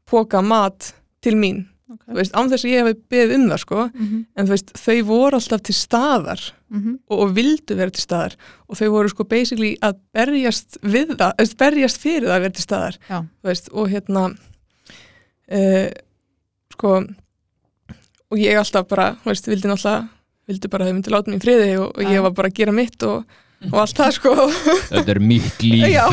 póka 0.08 0.42
mat 0.44 0.92
til 1.22 1.34
mín, 1.34 1.66
okay. 1.92 2.12
þú 2.12 2.18
veist, 2.20 2.34
án 2.36 2.50
þess 2.52 2.66
að 2.66 2.72
ég 2.72 2.88
hef 2.88 3.02
beðið 3.12 3.34
um 3.36 3.46
það, 3.50 3.60
sko, 3.62 3.80
mm 3.86 4.06
-hmm. 4.06 4.24
en 4.36 4.46
þú 4.46 4.54
veist, 4.54 4.72
þau 4.84 4.98
voru 5.10 5.40
alltaf 5.40 5.62
til 5.66 5.74
staðar 5.74 6.42
og, 7.08 7.18
og 7.18 7.34
vildu 7.36 7.76
vera 7.76 7.90
til 7.90 8.02
staðar 8.02 8.36
og 8.66 8.80
þau 8.80 8.88
voru 8.90 9.08
sko 9.08 9.24
basically 9.24 9.76
að 9.80 10.00
berjast 10.12 10.78
við 10.82 11.16
það, 11.16 11.32
eða 11.38 11.56
berjast 11.58 12.02
fyrir 12.02 12.28
það 12.28 12.36
að 12.36 12.44
vera 12.46 12.56
til 12.56 12.66
staðar 12.66 12.98
Já. 13.08 13.18
Þú 13.22 13.52
veist, 13.52 13.70
og 13.72 13.88
hérna 13.88 14.26
uh, 15.52 15.88
sko 16.72 17.06
og 18.26 18.38
ég 18.38 18.58
alltaf 18.58 18.88
bara, 18.88 19.14
þú 19.22 19.30
veist, 19.30 19.48
vildi 19.48 19.68
náttúrulega 19.68 20.08
vildi 20.46 20.70
bara 20.70 20.84
að 20.84 20.88
þau 20.88 20.96
myndi 20.96 21.12
láta 21.14 21.34
í 21.34 21.42
friði 21.42 21.72
og, 21.80 21.90
og 21.96 22.12
ég 22.12 22.22
var 22.22 22.34
bara 22.36 22.50
að 22.50 22.58
gera 22.60 22.74
mitt 22.74 23.02
og, 23.06 23.24
og 23.72 23.78
allt 23.82 23.96
það 23.98 24.10
sko. 24.16 24.32
Þetta 24.90 25.10
er 25.14 25.20
mitt 25.20 25.62
líf. 25.64 25.86
Já. 25.90 26.04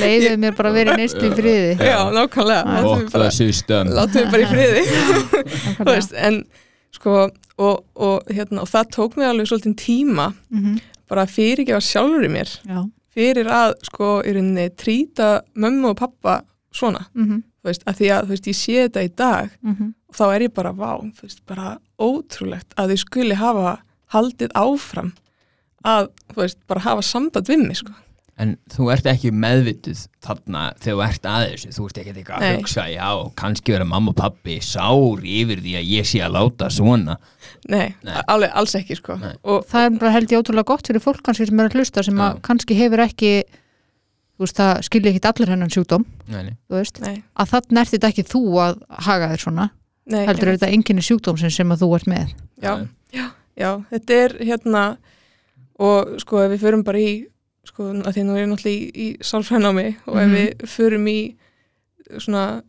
leiðið 0.00 0.36
mér 0.42 0.54
bara 0.56 0.70
að 0.72 0.78
vera 0.80 0.94
í 0.94 1.00
í 1.26 1.30
friði. 1.36 1.72
Já, 1.82 1.98
nákvæmlega. 2.14 2.62
Já. 2.64 2.82
við 2.82 2.90
Okkar 2.92 3.10
bara, 3.14 3.30
í 4.42 4.46
friði. 4.52 4.82
Veist, 5.90 6.14
en 6.16 6.38
sko 6.96 7.16
og, 7.58 7.82
og 7.96 8.30
hérna, 8.32 8.62
og 8.64 8.70
það 8.70 8.90
tók 8.96 9.16
mig 9.20 9.28
alveg 9.30 9.48
svolítið 9.50 9.74
tíma 9.82 10.28
Mhm. 10.52 10.78
bara 11.08 11.22
að 11.26 11.34
fyrirgefa 11.36 11.80
sjálfur 11.86 12.24
í 12.26 12.30
mér. 12.32 12.50
Já. 12.66 12.80
Fyrir 13.16 13.46
að 13.48 13.74
sko 13.86 14.08
í 14.26 14.32
rauninni 14.36 14.68
trýta 14.76 15.40
mömmu 15.56 15.92
og 15.94 15.96
pappa 16.00 16.40
svona, 16.74 17.06
Mhm. 17.14 17.42
þú 17.62 17.70
veist, 17.70 17.84
að 17.86 17.96
því 18.00 18.08
að 18.12 18.22
þú 18.26 18.28
veist, 18.34 18.46
ég 18.50 18.56
sé 18.58 18.74
þetta 18.88 19.04
í 19.04 19.10
dag 19.16 19.50
Mhm. 19.64 19.92
og 20.08 20.14
þá 20.16 20.24
er 20.36 20.40
ég 20.48 20.54
bara, 20.54 20.72
vá, 20.72 21.00
þú 21.00 21.22
veist, 21.22 21.40
bara 21.46 21.78
ótrúlegt 21.98 22.74
að 22.76 22.90
þau 22.92 22.98
skuli 23.04 23.34
hafa 23.34 23.78
haldið 24.12 24.50
áfram 24.54 25.12
að, 25.84 26.10
þú 26.32 26.42
veist, 26.42 26.58
bara 26.66 26.80
hafa 26.86 27.02
samband 27.02 27.48
við 27.48 27.64
mig, 27.66 27.76
sko. 27.82 27.92
En 28.36 28.58
þú 28.68 28.90
ert 28.92 29.06
ekki 29.08 29.30
meðvituð 29.32 30.00
þarna 30.20 30.62
þegar 30.76 30.96
þú 30.98 31.02
ert 31.06 31.28
að 31.30 31.44
þessu 31.46 31.70
Þú 31.72 31.84
ert 31.86 32.00
ekki 32.02 32.10
eitthvað 32.12 32.36
að 32.36 32.42
Nei. 32.44 32.56
hugsa 32.58 32.82
Já, 32.92 33.06
kannski 33.40 33.72
vera 33.72 33.86
mamma 33.88 34.12
og 34.12 34.16
pappi 34.18 34.58
sár 34.60 35.22
yfir 35.24 35.62
því 35.64 35.72
að 35.78 35.86
ég 35.88 36.04
sé 36.10 36.20
að 36.20 36.34
láta 36.36 36.68
svona 36.68 37.14
Nei, 37.72 37.94
Nei. 38.04 38.18
alveg, 38.28 38.52
alls 38.52 38.76
ekki, 38.76 38.98
sko. 38.98 39.16
Nei. 39.22 39.32
Og, 39.40 39.64
það 39.70 39.86
er 39.88 39.96
bara 40.02 40.12
held 40.18 40.34
ég 40.34 40.42
ótrúlega 40.44 40.68
gott 40.68 40.90
fyrir 40.92 41.00
fólk 41.00 41.22
kannski 41.24 41.48
sem 41.48 41.64
er 41.64 41.70
að 41.70 41.78
hlusta 41.80 42.04
sem 42.04 42.20
að 42.26 42.34
Já. 42.34 42.42
kannski 42.50 42.76
hefur 42.76 43.04
ekki 43.06 43.32
þú 44.36 44.44
veist 44.44 44.60
það 44.60 44.84
skilja 44.90 45.14
ekki 45.14 45.24
allir 45.32 45.54
hennan 45.54 45.72
sjúkdóm 45.72 46.04
Nei, 46.28 46.42
nei. 46.50 46.54
þú 46.68 46.76
veist 46.76 47.00
nei, 47.06 47.16
að 47.40 47.52
þannig 47.54 47.80
ert 47.86 47.94
þetta 47.96 48.12
ekki 48.12 48.26
þú 48.34 48.42
að 48.66 48.78
haga 49.08 49.30
þér 49.32 49.44
svona 49.46 49.68
nei. 50.12 50.22
heldur 50.28 50.50
er 50.52 50.58
þetta 50.58 50.72
enginn 50.76 51.00
sjúkdómsinn 51.08 51.56
sem 51.56 51.72
að 51.72 51.86
þú 51.86 51.88
ert 51.96 52.10
með 52.12 52.34
Já, 52.60 52.74
já, 53.56 53.70
þetta 53.94 54.20
er 54.26 54.36
hérna, 54.44 54.82
og 55.78 56.20
sko, 56.20 56.38
ef 56.44 56.52
við 56.54 56.62
förum 56.64 56.84
bara 56.84 56.98
í, 56.98 57.26
sko, 57.66 57.90
að 57.92 58.14
því 58.16 58.22
nú 58.24 58.36
er 58.36 58.46
ég 58.46 58.48
náttúrulega 58.52 58.76
í, 58.76 58.90
í 58.94 59.18
sálfrænámi 59.20 59.96
og 60.06 60.16
ef 60.16 60.28
Mhm. 60.28 60.36
við 60.36 60.66
förum 60.76 61.06
í 61.08 61.18
svona, 62.22 62.62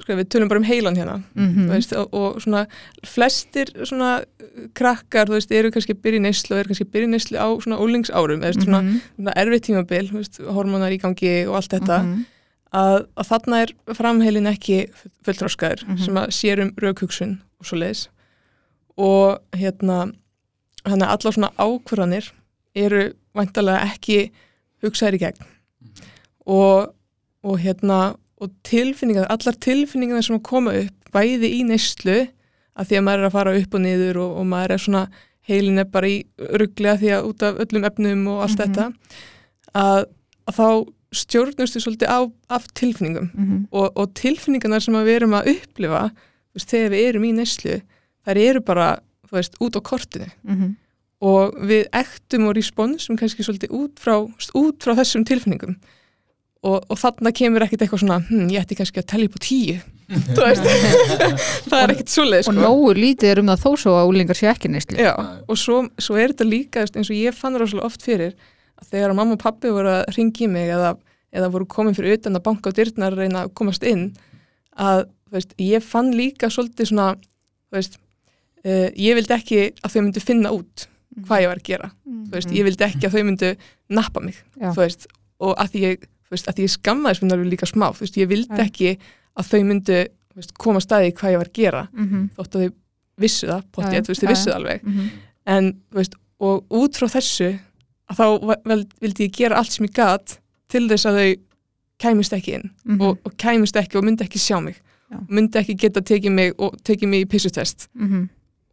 sko, 0.00 0.12
við 0.18 0.28
tölum 0.28 0.48
bara 0.48 0.58
um 0.60 0.64
heilan 0.68 0.96
hérna, 0.96 1.22
mm 1.34 1.54
þú 1.64 1.68
veist, 1.72 1.92
og, 1.96 2.14
og 2.14 2.40
svona 2.42 2.66
flestir 3.06 3.66
svona 3.84 4.24
krakkar, 4.74 5.26
þú 5.26 5.38
veist, 5.38 5.50
eru 5.52 5.70
kannski 5.70 5.94
í 5.94 6.20
neyslu 6.20 6.54
og 6.54 6.60
eru 6.60 6.68
kannski 6.74 6.84
í 7.02 7.08
neyslu 7.08 7.38
á 7.38 7.48
svona 7.62 7.78
úlingsárum 7.80 8.42
eða 8.44 8.54
svona, 8.62 8.82
Mhm. 8.82 9.00
svona 9.18 9.34
erfið 9.34 9.60
tímabil, 9.66 10.12
veist, 10.12 10.38
hormónar 10.40 10.92
í 10.92 11.00
gangi 11.00 11.46
og 11.48 11.54
allt 11.56 11.70
þetta, 11.70 12.02
Mhm. 12.04 12.26
að, 12.74 13.06
að 13.16 13.28
þarna 13.30 13.62
er 13.62 13.72
framheilin 13.94 14.46
ekki 14.52 14.90
fulltróskaður 15.24 15.86
Mhm. 15.88 15.98
sem 16.04 16.14
að 16.14 16.26
sér 16.28 16.60
um 16.62 16.70
raukhugsun 16.76 17.40
og 17.60 17.66
svo 17.66 17.78
leiðis 17.78 18.08
og 18.98 19.40
hérna 19.52 20.12
þannig 20.84 21.08
að 21.08 21.14
allar 21.14 21.32
svona 21.32 21.52
ákvarðanir 21.58 22.30
eru 22.74 23.12
vantarlega 23.34 23.86
ekki 23.92 24.30
hugsaðir 24.84 25.14
í 25.18 25.22
gegn 25.24 25.46
og, 26.46 26.90
og 27.44 27.58
hérna 27.62 27.98
og 28.42 28.50
tilfinningar, 28.66 29.28
allar 29.30 29.56
tilfinningar 29.62 30.24
sem 30.26 30.40
koma 30.44 30.74
upp 30.82 31.12
bæði 31.14 31.50
í 31.60 31.62
neyslu 31.68 32.16
að 32.74 32.88
því 32.90 32.98
að 32.98 33.04
maður 33.06 33.22
er 33.22 33.28
að 33.28 33.36
fara 33.36 33.54
upp 33.60 33.76
og 33.78 33.84
niður 33.84 34.18
og, 34.24 34.32
og 34.40 34.46
maður 34.50 34.74
er 34.74 34.82
svona 34.82 35.04
heilin 35.48 35.78
er 35.78 35.88
bara 35.92 36.08
í 36.10 36.18
rugglega 36.58 36.98
því 37.00 37.12
að 37.14 37.28
út 37.30 37.44
af 37.46 37.58
öllum 37.64 37.86
efnum 37.88 38.26
og 38.32 38.42
allt 38.46 38.58
Mhm. 38.58 38.64
þetta 38.64 38.86
að, 39.74 40.04
að 40.48 40.58
þá 40.58 40.68
stjórnustu 41.14 41.80
svolítið 41.84 42.10
á, 42.10 42.18
af 42.50 42.66
tilfinningum 42.74 43.30
Mhm. 43.34 43.66
og, 43.70 43.92
og 43.96 44.14
tilfinningarnar 44.18 44.82
sem 44.82 44.94
við 44.94 45.16
erum 45.20 45.36
að 45.38 45.52
upplifa 45.54 46.10
veist, 46.54 46.68
þegar 46.70 46.90
við 46.90 47.08
erum 47.08 47.24
í 47.24 47.32
neyslu 47.38 47.76
þær 48.26 48.36
eru 48.48 48.60
bara, 48.60 48.98
veist, 49.30 49.54
út 49.60 49.76
á 49.78 49.80
kortinu 49.80 50.26
Mhm. 50.42 50.76
Og 51.24 51.58
við 51.64 51.86
ektum 51.96 52.48
og 52.50 52.56
responsum 52.58 53.18
kannski 53.18 53.44
svolítið 53.46 53.74
út 53.76 54.00
frá, 54.02 54.18
út 54.58 54.84
frá 54.84 54.96
þessum 54.98 55.24
tilfinningum. 55.28 55.78
Og, 56.64 56.78
og 56.88 56.96
þarna 56.96 57.32
kemur 57.36 57.64
ekkit 57.64 57.84
eitthvað 57.84 58.02
svona, 58.04 58.22
hm, 58.24 58.48
ég 58.52 58.64
ætti 58.64 58.76
kannski 58.78 59.02
að 59.02 59.10
tellja 59.12 59.28
upp 59.28 59.36
á 59.36 59.40
tíu. 59.44 59.76
Það 61.70 61.78
er 61.80 61.92
ekkit 61.94 62.12
svoleið 62.12 62.42
og 62.42 62.50
sko. 62.50 62.60
nógu 62.60 62.90
lítið 62.98 63.30
er 63.30 63.40
um 63.40 63.48
það 63.48 63.62
þó 63.62 63.70
svo 63.80 63.94
að 63.96 64.10
úlingar 64.10 64.36
sé 64.36 64.50
ekki 64.50 64.68
Já, 65.00 65.14
og 65.48 65.56
svo, 65.56 65.78
svo 65.96 66.18
er 66.20 66.34
þetta 66.34 66.46
líka 66.48 66.84
eins 66.84 67.08
og 67.08 67.16
ég 67.16 67.36
fann 67.36 67.56
rosalega 67.56 67.88
oft 67.88 68.04
fyrir 68.04 68.34
að 68.76 68.90
þegar 68.90 69.14
að 69.14 69.18
mamma 69.20 69.38
og 69.38 69.40
pappi 69.40 69.72
voru 69.72 69.94
að 69.94 70.04
ringi 70.18 70.48
mig 70.52 70.68
eða, 70.76 70.94
eða 71.32 71.50
voru 71.54 71.68
komin 71.72 71.96
fyrir 71.96 72.18
utan 72.18 72.36
að 72.36 72.44
banka 72.50 72.68
á 72.68 72.76
dyrnar 72.76 73.16
að 73.16 73.24
reyna 73.24 73.46
að 73.46 73.54
komast 73.56 73.86
inn 73.88 74.10
að 74.76 75.06
veist, 75.32 75.56
ég 75.56 75.84
fann 75.84 76.12
líka 76.12 76.52
svolítið 76.52 76.92
svona 76.92 77.08
veist, 77.72 77.96
uh, 78.66 78.90
ég 78.92 79.16
vildi 79.16 79.36
ekki 79.38 79.62
að 79.80 79.94
þau 79.94 80.00
myndu 80.02 80.24
finna 80.24 80.52
út 80.52 80.88
hvað 81.22 81.40
ég 81.44 81.48
var 81.48 81.56
að 81.60 81.68
gera 81.68 81.90
þú 82.06 82.30
veist, 82.34 82.50
ég 82.50 82.64
vildi 82.64 82.84
ekki 82.84 83.06
að 83.06 83.14
þau 83.14 83.24
myndu 83.24 83.56
nappa 83.90 84.20
mig 84.20 84.36
veist, 84.76 85.06
og 85.40 85.54
að 85.58 85.70
því 85.74 85.80
ég, 85.84 86.00
þú 86.24 86.30
veist, 86.34 86.48
að 86.48 86.54
því 86.58 86.62
ég 86.66 86.74
skammaðis 86.74 87.22
mér 87.22 87.32
alveg 87.36 87.50
líka 87.52 87.66
smá, 87.70 87.86
þú 87.94 88.00
veist, 88.00 88.16
ég 88.16 88.28
vildi 88.28 88.56
Já. 88.58 88.64
ekki 88.64 88.98
að 89.38 89.48
þau 89.50 89.62
myndu 89.64 89.98
þú 90.34 90.36
veist, 90.40 90.54
koma 90.58 90.78
að 90.80 90.86
staði 90.88 91.12
hvað 91.14 91.30
ég 91.34 91.38
var 91.38 91.48
að 91.48 91.58
gera 91.60 91.88
Mhm. 91.92 92.30
þótt 92.36 92.54
að 92.54 92.64
þau 92.64 92.72
vissu 93.18 93.46
það, 93.46 93.62
veist, 93.76 93.92
Já, 93.94 94.02
þau 94.24 94.28
vissu 94.28 94.50
það 94.50 94.56
alveg 94.58 94.82
Mhm. 94.82 95.08
en, 95.46 95.72
þú 95.92 95.94
veist, 96.00 96.14
og 96.40 96.64
út 96.70 96.92
frá 96.98 97.06
þessu 97.08 97.58
að 98.10 98.16
þá 98.16 98.56
vel, 98.66 98.84
vildi 99.00 99.24
ég 99.28 99.32
gera 99.32 99.56
allt 99.56 99.70
sem 99.72 99.86
ég 99.86 99.92
gat 99.94 100.38
til 100.68 100.88
þess 100.88 101.06
að 101.06 101.14
þau 101.20 101.40
kæmist 101.98 102.32
ekki 102.32 102.54
inn 102.54 102.70
Mhm. 102.84 103.00
og, 103.00 103.18
og 103.24 103.32
kæmist 103.36 103.76
ekki 103.76 103.96
og 103.96 104.04
myndi 104.04 104.24
ekki 104.24 104.38
sjá 104.42 104.60
mig 104.62 104.80
Já. 105.12 105.18
myndi 105.28 105.52
ekki 105.60 105.76
geta 105.78 106.00
tekið 106.00 106.32
mig 106.32 106.54
og 106.58 106.74
tekið 106.82 107.08
mig 107.08 107.22
í 107.26 107.28
pissutest 107.30 107.88
Mhm. 107.94 108.28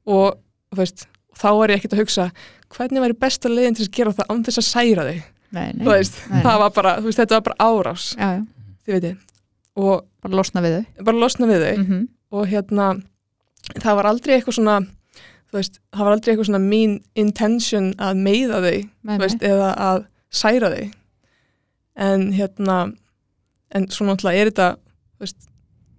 og 0.08 0.38
þú 0.74 0.78
veist, 0.78 1.06
þá 1.42 1.48
er 1.66 1.74
ég 1.74 1.80
ekkert 1.82 1.96
að 1.98 2.02
hugsa 2.04 2.28
hvernig 2.72 3.04
væri 3.04 3.18
besta 3.26 3.50
leiðin 3.52 3.76
til 3.80 3.88
að 3.88 3.94
gera 3.98 4.14
það 4.20 4.32
án 4.32 4.44
þess 4.48 4.62
að 4.62 4.68
særa 4.70 5.06
þau, 5.10 5.20
Nei, 5.52 5.66
nei. 5.76 5.84
þú 5.84 5.92
veist, 5.92 6.18
Nei. 6.32 6.42
það 6.46 6.60
var 6.62 6.72
bara 6.78 6.94
veist, 7.04 7.20
þetta 7.20 7.38
var 7.39 7.46
bara 7.50 7.68
árás, 7.68 8.06
Já, 8.16 8.28
já, 8.38 8.42
þið 8.86 8.96
veitir 8.98 9.18
og 9.82 10.06
bara 10.24 10.38
losna 10.39 10.62
við 10.64 10.78
þau. 10.78 11.04
bara 11.10 11.18
losna 11.26 11.48
við 11.50 11.66
þau. 11.66 11.78
Mhm. 11.84 12.02
og 12.32 12.48
hérna 12.48 12.86
það 13.82 13.96
var 14.00 14.06
aldrei 14.12 14.34
eitthvað 14.38 14.56
svona 14.60 14.78
þú 15.52 15.58
veist, 15.60 15.80
það 15.92 16.06
var 16.08 16.14
aldrei 16.16 16.32
eitthvað 16.34 16.48
svona 16.48 16.64
mín 16.64 16.94
intention 17.20 17.92
að 18.00 18.22
meiða 18.24 18.62
þau 18.64 18.78
eða 19.52 19.70
að 19.76 20.06
særa 20.32 20.70
þau. 20.72 20.92
En 21.96 22.32
hérna 22.32 22.78
en 23.76 23.88
svo 23.92 24.06
náttúrulega 24.08 24.39
er 24.46 24.52
þetta 24.52 24.70
þú 24.78 25.26
veist, 25.26 25.50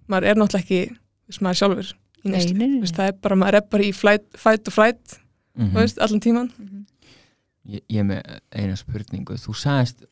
maður 0.09 0.27
er 0.31 0.39
náttúrulega 0.41 0.63
ekki 0.65 0.81
þú 0.89 1.29
veist, 1.33 1.41
maður 1.45 1.59
sjálfur 1.61 1.91
í 1.93 2.29
Nei, 2.29 2.31
neyslu. 2.37 2.53
nei, 2.57 2.67
nei. 2.67 2.77
Þú 2.79 2.85
veist, 2.87 2.97
það 2.97 3.07
er 3.11 3.15
bara, 3.27 3.35
maður 3.43 3.57
er 3.59 3.65
bara 3.75 3.83
í 3.83 3.91
flight, 3.93 4.25
fight 4.39 4.67
og 4.71 4.73
flight 4.77 5.17
Mhm. 5.57 5.69
þú 5.71 5.79
veist, 5.79 5.99
allan 6.01 6.19
tíman 6.23 6.51
Mhm. 6.57 6.85
ég, 7.69 7.81
ég 7.89 7.99
er 7.99 8.03
með 8.03 8.39
eina 8.51 8.75
spurningu. 8.75 9.35
Þú 9.37 9.53
sagðist 9.55 10.05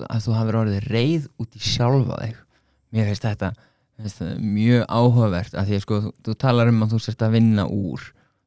að 0.00 0.22
þú 0.26 0.34
hafur 0.34 0.58
orðið 0.64 0.88
reið 0.90 1.28
út 1.40 1.56
í 1.56 1.60
sjálfa 1.60 2.16
þig. 2.22 2.36
Mér 2.92 3.06
finnst 3.10 3.22
þetta 3.28 3.52
þetta 4.00 4.38
mjög 4.40 4.86
áhugavert 4.88 5.52
að 5.54 5.66
því 5.68 5.74
að 5.76 5.80
sko, 5.84 6.00
þú, 6.00 6.12
þú 6.24 6.34
talar 6.40 6.68
um 6.68 6.82
að 6.82 6.90
þú 6.94 7.00
sérst 7.04 7.22
að 7.26 7.32
vinna 7.36 7.66
úr. 7.68 8.00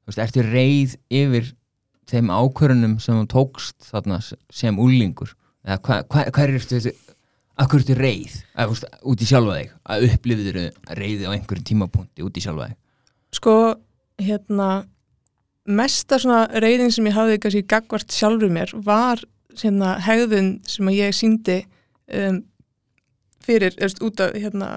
Þú 0.03 0.07
veist, 0.09 0.21
ertu 0.23 0.41
reið 0.43 0.95
yfir 1.13 1.53
þeim 2.09 2.27
ákvörunum 2.33 2.99
sem 2.99 3.15
þú 3.21 3.27
tókst 3.29 3.77
þarna 3.91 4.17
sem 4.51 4.75
úlingur 4.81 5.33
eða 5.65 5.77
hva, 5.79 6.03
hva, 6.09 6.25
hvað 6.31 6.43
er 6.49 6.59
þetta 6.59 6.95
Akkur 7.55 7.83
ertu 7.83 7.93
reið, 7.93 8.33
að, 8.57 8.69
veist, 8.71 8.85
út 9.05 9.21
í 9.21 9.25
sjálfa 9.29 9.53
þig? 9.59 9.73
Að 9.85 10.05
upplifður 10.09 10.55
reiði 10.97 11.27
á 11.29 11.33
einhverjum 11.37 11.67
tímapunkti 11.69 12.23
út 12.25 12.33
í 12.33 12.41
sjálfa 12.41 12.65
þig? 12.71 12.77
Sko, 13.37 13.53
hérna 14.17 14.69
mesta 15.65 16.17
svona 16.19 16.47
reyðin 16.59 16.91
sem 16.91 17.05
ég 17.07 17.15
hafði 17.15 17.39
kannski 17.39 17.63
gagvart 17.71 18.11
sjálfur 18.11 18.51
mér 18.51 18.73
var 18.83 19.21
hérna 19.61 19.97
hegðun 20.03 20.57
sem 20.67 20.87
að 20.89 20.97
ég 20.97 21.13
síndi 21.15 21.59
um, 22.13 22.41
fyrir, 23.43 23.75
eða 23.77 24.07
út 24.07 24.19
af 24.23 24.33
hérna 24.35 24.69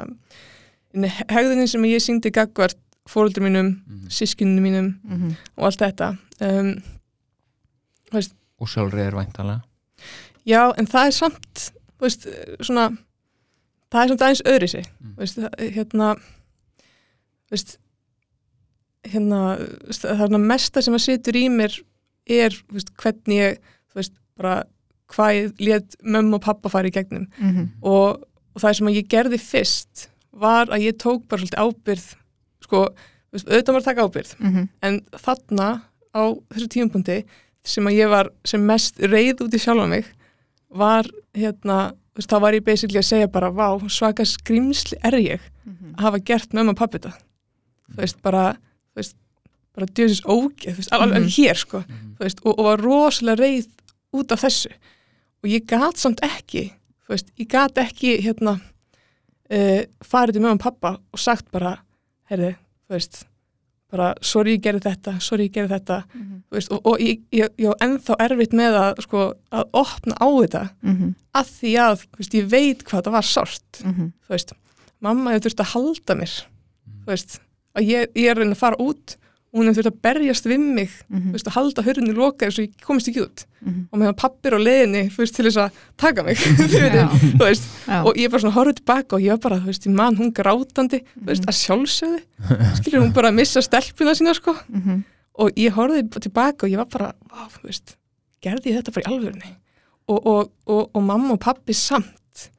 hegðunin 1.31 1.69
sem 1.71 1.85
ég 1.89 2.03
síndi 2.05 2.31
gagvart 2.35 2.79
fóröldur 3.07 3.45
mínum, 3.47 3.69
mm. 3.87 4.07
sískininu 4.11 4.63
mínum 4.63 4.93
Mhm. 5.05 5.35
og 5.57 5.65
allt 5.69 5.79
þetta 5.83 6.09
um, 6.41 6.73
og 8.59 8.69
sjálfreiður 8.71 9.19
væntalega 9.19 9.61
já, 10.47 10.73
en 10.79 10.87
það 10.87 11.07
er 11.07 11.15
samt 11.15 11.67
veist, 12.01 12.27
svona 12.61 12.89
það 13.93 14.03
er 14.03 14.09
samt 14.13 14.23
aðeins 14.27 14.45
öðri 14.47 14.69
sig 14.69 14.87
Mm. 15.01 15.15
veist, 15.19 15.39
hérna 15.77 16.15
veist, 17.51 17.79
hérna 19.13 19.41
svona 19.91 20.39
mesta 20.43 20.83
sem 20.83 20.95
að 20.97 21.05
situr 21.07 21.39
í 21.39 21.47
mér 21.53 21.75
er 22.27 22.55
veist, 22.73 22.91
hvernig 22.99 23.39
ég 23.39 23.59
þú 23.93 24.01
veist, 24.01 24.13
bara 24.37 24.65
hvað 25.15 25.35
ég 25.39 25.61
let 25.69 25.97
mömmu 26.03 26.35
og 26.41 26.43
pappa 26.43 26.69
fara 26.73 26.89
í 26.89 26.95
gegnum 26.95 27.29
Mhm. 27.39 27.69
og, 27.83 28.23
og 28.55 28.63
það 28.63 28.75
sem 28.77 28.87
að 28.89 28.97
ég 28.99 29.09
gerði 29.09 29.39
fyrst 29.39 30.09
var 30.33 30.67
að 30.67 30.83
ég 30.89 30.97
tók 30.99 31.29
bara 31.29 31.41
svolítið 31.41 31.63
ábyrð 31.63 32.09
sko, 32.67 32.81
veist, 33.33 33.47
auðvitað 33.47 33.73
var 33.77 33.81
að 33.81 33.85
taka 33.91 34.07
ábyrð 34.09 34.35
Mhm. 34.41 34.69
en 34.83 35.01
þarna 35.13 35.69
á 36.15 36.23
þessu 36.51 36.69
tímapunkti 36.69 37.25
sem 37.65 37.85
að 37.87 37.95
ég 37.99 38.09
var 38.11 38.31
sem 38.45 38.67
mest 38.67 38.99
reið 38.99 39.41
út 39.47 39.55
í 39.55 39.59
sjálfa 39.63 39.89
mig 39.89 40.05
var 40.71 41.05
hérna, 41.35 41.93
veist, 42.17 42.29
þá 42.29 42.41
var 42.41 42.53
ég 42.53 42.65
basically 42.65 42.99
að 42.99 43.07
segja 43.13 43.31
bara, 43.33 43.51
vá, 43.53 43.79
svaka 43.89 44.25
skrimsli 44.27 44.99
er 45.05 45.13
ég 45.13 45.41
Mhm. 45.65 45.95
að 45.97 46.01
hafa 46.01 46.19
gert 46.25 46.51
mömmu 46.53 46.71
og 46.71 46.77
pappi 46.77 46.99
þetta 46.99 47.15
þú 47.93 47.97
veist, 48.03 48.21
bara 48.23 48.57
þú 48.97 49.03
veist, 49.03 49.17
bara 49.77 49.87
djöðsins 49.93 50.23
ógeð 50.25 50.73
þú 50.73 50.77
veist, 50.81 50.93
alveg 50.97 51.23
Mhm. 51.23 51.35
hér, 51.37 51.57
sko 51.61 51.79
Mhm. 51.85 52.17
þú 52.17 52.25
veist, 52.25 52.41
og, 52.45 52.59
og 52.59 52.65
var 52.65 52.79
rosalega 52.81 53.43
reið 53.43 53.69
út 54.15 54.33
af 54.33 54.41
þessu 54.41 54.71
og 55.45 55.51
ég 55.51 55.67
gat 55.67 55.97
samt 55.99 56.21
ekki 56.23 56.71
þú 57.05 57.09
veist, 57.13 57.31
ég 57.39 57.49
gat 57.49 57.75
ekki 57.75 58.21
hérna 58.25 58.61
uh, 59.51 59.83
farið 60.03 60.33
til 60.33 60.45
og 60.47 60.59
pappa 60.59 60.97
og 61.13 61.19
sagt 61.19 61.51
bara, 61.53 61.77
heyrði, 62.31 62.57
þú 62.89 62.97
veist 62.97 63.25
bara, 63.93 64.15
sorry 64.21 64.57
ég 64.57 64.63
gerði 64.65 64.81
þetta, 64.83 65.21
sorry 65.23 65.47
ég 65.49 65.53
gerði 65.53 65.77
þetta 65.79 66.05
Mhm. 66.15 66.43
þú 66.51 66.57
veist, 66.57 66.73
og, 66.73 66.81
og 66.87 66.99
ég, 66.99 67.21
ég, 67.33 67.49
ég 67.59 67.67
var 67.69 67.77
ennþá 67.81 68.17
erfitt 68.19 68.53
með 68.53 68.73
að, 68.81 69.03
sko, 69.03 69.35
að 69.53 69.65
opna 69.73 70.15
á 70.19 70.27
þetta 70.43 70.71
Mhm. 70.83 71.15
að 71.35 71.45
því 71.61 71.73
að, 71.79 72.07
þú 72.11 72.19
veist, 72.19 72.35
ég 72.35 72.49
veit 72.49 72.85
hvað 72.85 73.03
það 73.05 73.13
var 73.13 73.23
sárt, 73.23 73.85
Mhm. 73.85 74.13
þú 74.27 74.29
veist 74.31 74.53
mamma 75.01 75.31
hefur 75.33 75.51
þurft 75.51 75.61
að 75.63 75.73
halda 75.75 76.15
mér 76.17 76.43
Mhm. 76.43 77.05
þú 77.05 77.07
veist, 77.07 77.39
að 77.77 77.87
ég, 77.93 78.11
ég 78.17 78.31
er 78.31 78.37
reyna 78.41 78.53
að 78.57 78.63
fara 78.65 78.77
út 78.83 79.17
og 79.57 79.61
hún 79.63 79.69
hefur 79.71 79.83
þurft 79.87 79.95
að 79.95 80.01
berjast 80.05 80.45
við 80.51 80.59
mig 80.61 80.91
Mhm. 81.09 81.29
þú 81.31 81.33
veist, 81.33 81.47
að 81.49 81.55
halda 81.57 81.83
hörðinni 81.87 82.15
lokaði 82.17 82.53
svo 82.53 82.63
ég 82.67 82.73
komist 82.85 83.09
ekki 83.09 83.23
út 83.25 83.45
Mhm. 83.63 83.89
og 83.93 83.99
meðan 84.01 84.17
pappir 84.17 84.53
á 84.53 84.61
leiðinni, 84.61 85.03
þú 85.11 85.17
veist, 85.23 85.35
til 85.37 85.45
þess 85.47 85.57
að 85.57 85.71
taka 85.97 86.23
mig, 86.23 86.37
veist, 87.41 87.65
og 87.89 88.15
ég 88.17 88.31
bara 88.31 88.43
svona 88.43 88.55
horfði 88.57 88.75
tilbaka 88.81 89.17
og 89.17 89.23
ég 89.23 89.31
var 89.31 89.39
bara, 89.39 89.59
þú 89.63 89.67
veist, 89.71 89.87
ég 89.87 89.95
man 89.95 90.17
hún 90.17 90.33
grátandi, 90.33 91.01
þú 91.17 91.25
veist, 91.31 91.43
Mhm. 91.43 91.51
að 91.51 91.61
sjálfsögðu 91.63 92.21
skilur 92.83 93.01
hún 93.07 93.13
bara 93.15 93.29
að 93.31 93.35
missa 93.35 93.61
stelpuna 93.63 94.13
sína, 94.15 94.35
sko 94.35 94.55
Mhm. 94.69 95.05
og 95.39 95.51
ég 95.57 95.73
horfði 95.73 96.09
tilbaka 96.21 96.65
og 96.67 96.71
ég 96.71 96.77
var 96.77 96.87
bara, 96.87 97.13
vá, 97.31 97.49
þú 97.49 97.63
veist 97.65 97.97
gerði 98.43 98.67
ég 98.73 98.83
þetta 98.83 98.93
bara 98.93 99.05
í 99.05 99.11
alvörunni 99.13 99.53
og, 100.09 100.27
og, 100.27 100.51
og, 100.67 100.91
og 100.95 101.03
mamma 101.03 101.33
og 101.33 101.41
pappi 101.41 101.73
samt 101.73 102.51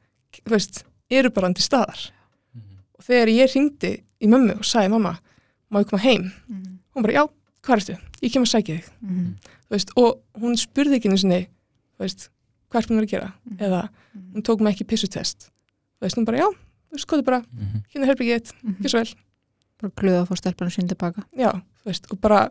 þú 0.44 0.50
veist, 0.50 0.82
eru 1.10 1.30
bara 1.30 1.52
til 1.52 1.62
staðar 1.64 2.10
og 2.10 2.17
þegar 3.08 3.32
ég 3.32 3.54
ringdi 3.54 3.92
í 4.20 4.28
mömmu 4.30 4.58
og 4.60 4.66
sagði 4.68 4.92
mamma, 4.94 5.14
má 5.70 5.80
ég 5.82 5.88
koma 5.90 6.02
heim 6.02 6.30
Mhm. 6.48 6.78
hún 6.94 7.02
bara, 7.02 7.12
já, 7.12 7.28
hvað 7.62 7.76
ertu? 7.80 7.98
Ég 8.22 8.32
kem 8.32 8.42
að 8.42 8.52
sækja 8.52 8.74
þig 8.78 8.90
Mhm. 9.02 9.34
þú 9.68 9.70
veist, 9.70 9.90
og 9.96 10.22
hún 10.40 10.56
spurði 10.56 10.96
ekki 10.98 11.10
þú 11.98 12.00
veist, 12.00 12.28
hvað 12.70 12.82
er 12.82 12.86
búin 12.88 13.02
að 13.04 13.10
gera 13.10 13.32
Mhm. 13.46 13.58
eða 13.58 13.88
Mhm. 14.14 14.32
hún 14.34 14.42
tók 14.42 14.60
mig 14.60 14.74
ekki 14.76 14.86
pissutest 14.86 15.50
veist, 16.00 16.16
hún 16.16 16.24
bara, 16.24 16.38
já, 16.38 16.46
þú 16.48 16.92
veist, 16.92 17.06
skoðu 17.06 17.24
bara 17.24 17.40
Mhm. 17.40 17.82
hérna 17.94 18.06
herbyggið 18.06 18.40
þitt, 18.40 18.52
Mhm. 18.62 18.76
ekki 18.78 18.88
svo 18.88 18.98
vel 19.02 19.14
bara 19.80 19.92
glöða 19.92 20.22
að 20.22 20.28
fá 20.28 20.36
stelpunum 20.36 20.70
sín 20.70 20.88
tilbaka 20.88 21.24
já, 21.36 21.62
veist, 21.84 22.06
og 22.10 22.20
bara, 22.20 22.50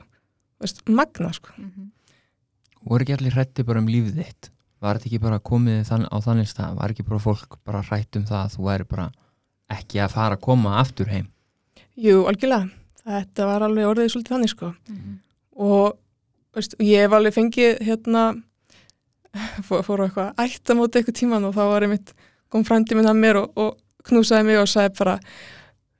veist, 0.62 0.82
magna, 0.90 1.34
sko 1.34 1.50
Mhm. 1.58 1.92
voru 2.88 3.04
ekki 3.04 3.18
allir 3.18 3.32
hrætti 3.34 3.66
bara 3.66 3.80
um 3.80 3.88
lífið 3.88 4.16
þitt 4.24 4.50
var 4.82 4.96
þetta 4.98 5.06
ekki 5.08 5.20
bara 5.22 5.40
komið 5.40 5.88
þann, 5.90 6.08
á 6.12 6.18
þannig 6.22 6.48
stað 6.54 6.76
var 6.78 6.90
ekki 6.94 7.04
bara 7.08 7.20
fólk 7.20 7.58
bara 7.66 7.82
hrætt 7.82 8.16
um 8.16 8.24
það 8.24 8.46
að 8.46 8.56
þú 8.56 8.64
væri 8.64 8.88
bara 8.88 9.12
ekki 9.74 10.02
að 10.04 10.14
fara 10.16 10.38
að 10.38 10.44
koma 10.48 10.78
aftur 10.82 11.10
heim. 11.12 11.30
Jú, 11.98 12.24
algjörlega, 12.30 12.70
þetta 13.08 13.48
var 13.50 13.66
alveg 13.68 13.90
orðið 13.90 14.12
svolítið 14.14 14.36
þannig, 14.36 14.54
sko. 14.54 14.74
Mhm. 14.90 15.18
og 15.58 15.98
veist, 16.54 16.76
ég 16.80 17.02
hef 17.02 17.12
alveg 17.18 17.34
fengið 17.34 17.80
hérna 17.82 18.24
fór, 19.66 19.84
fór 19.86 20.06
eitthvað 20.06 20.42
ættamóti 20.44 21.00
eitthvað 21.00 21.20
tíman 21.20 21.46
og 21.48 21.56
þá 21.56 21.64
var 21.72 21.86
einmitt 21.86 22.14
kom 22.54 22.66
frændi 22.68 22.98
minn 22.98 23.10
að 23.10 23.20
mér 23.22 23.40
og, 23.42 23.52
og 23.58 23.78
knúsaði 24.08 24.48
mig 24.48 24.60
og 24.62 24.70
sagði 24.72 24.94
bara 25.00 25.16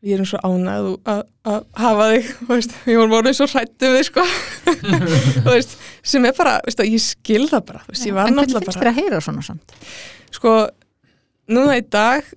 ég 0.06 0.14
er 0.16 0.24
eins 0.24 0.34
og 0.38 0.46
ánægð 0.46 0.90
að, 1.10 1.22
að 1.52 1.62
hafa 1.82 2.08
þig. 2.14 2.28
Veist, 2.52 2.76
ég 2.88 3.00
voru 3.02 3.12
morgun 3.12 3.38
svo 3.38 3.48
hrættu 3.52 3.90
við 3.90 3.98
þig 3.98 4.10
sko. 4.12 4.26
Veist, 5.50 5.78
sem 6.06 6.28
er 6.30 6.36
bara, 6.38 6.58
veist, 6.68 6.84
ég 6.86 7.04
skil 7.04 7.48
það 7.50 7.64
bara. 7.72 7.82
Ég 7.98 8.16
var 8.16 8.30
en 8.30 8.38
hvernig 8.38 8.44
náttúrulega 8.44 8.68
finnst 8.68 8.82
bara 8.84 8.84
þér 8.86 8.92
að 8.94 9.00
heyra 9.02 9.24
svona 9.26 9.46
samt? 9.48 9.78
sko, 10.38 10.54
núna 11.50 11.80
í 11.80 11.84
dag 11.92 12.30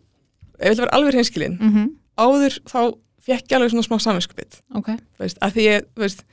ég 0.61 0.69
vil 0.75 0.81
vera 0.85 0.93
alveg 0.97 1.15
hreinskilin 1.15 1.57
Mm 1.61 1.71
-hmm. 1.75 1.89
áður 2.19 2.59
þá 2.69 2.81
fekk 3.21 3.47
ég 3.51 3.57
alveg 3.57 3.71
svona 3.71 3.87
smá 3.89 3.99
saminskupið 4.01 4.61
ok, 4.75 4.87
þú 4.89 5.19
veist, 5.25 5.39
að 5.41 5.53
því 5.55 5.63
ég, 5.69 5.85
veist, 5.97 6.25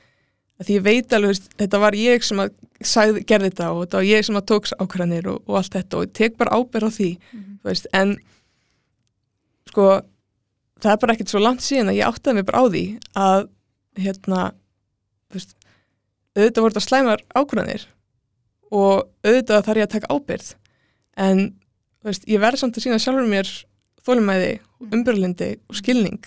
að 0.60 0.66
því 0.66 0.72
ég 0.78 0.82
veit 0.82 1.12
alveg, 1.12 1.28
veist, 1.28 1.48
þetta 1.58 1.78
var 1.78 1.92
ég 1.94 2.22
sem 2.24 2.38
að 2.38 2.50
sagði, 2.82 3.24
gerði 3.24 3.50
þetta 3.50 3.70
og 3.72 3.80
þetta 3.84 3.96
var 3.96 4.04
ég 4.04 4.24
sem 4.24 4.36
að 4.36 4.46
tók 4.50 4.64
ákvæðanir 4.80 5.26
og, 5.28 5.42
og 5.48 5.56
allt 5.56 5.72
þetta 5.74 5.96
og 5.96 6.02
ég 6.06 6.12
tek 6.12 6.36
bara 6.36 6.50
ábyrð 6.56 6.86
á 6.88 6.90
því, 6.98 7.10
Mhm. 7.32 7.58
þú 7.62 7.64
veist, 7.68 7.86
en 7.92 8.16
sko 9.68 10.00
það 10.80 10.92
er 10.92 10.96
bara 10.96 11.12
ekkert 11.14 11.28
svo 11.28 11.40
langt 11.40 11.60
síðan 11.60 11.88
að 11.90 11.98
ég 11.98 12.06
áttaði 12.08 12.34
mig 12.34 12.44
bara 12.46 12.58
á 12.62 12.64
því 12.70 12.98
að 13.16 13.48
hérna, 13.98 14.52
auðvitað 16.36 16.62
voru 16.62 16.72
þetta 16.74 16.86
slæmar 16.86 17.22
ákvæðanir 17.34 17.86
og 18.70 19.08
auðvitað 19.24 19.64
þarf 19.66 19.80
ég 19.80 19.86
að 19.88 19.94
taka 19.96 20.12
ábyrð 20.14 20.54
en, 21.16 21.54
veist, 22.04 22.24
ég 22.30 22.40
verð 22.40 22.60
samt 22.62 22.76
að 22.78 22.84
sína 22.86 22.98
sjálfur 23.02 23.26
mér 23.28 23.48
þólumæði, 24.08 24.58
umbyrlindi 24.88 25.52
og 25.68 25.78
skilning 25.78 26.24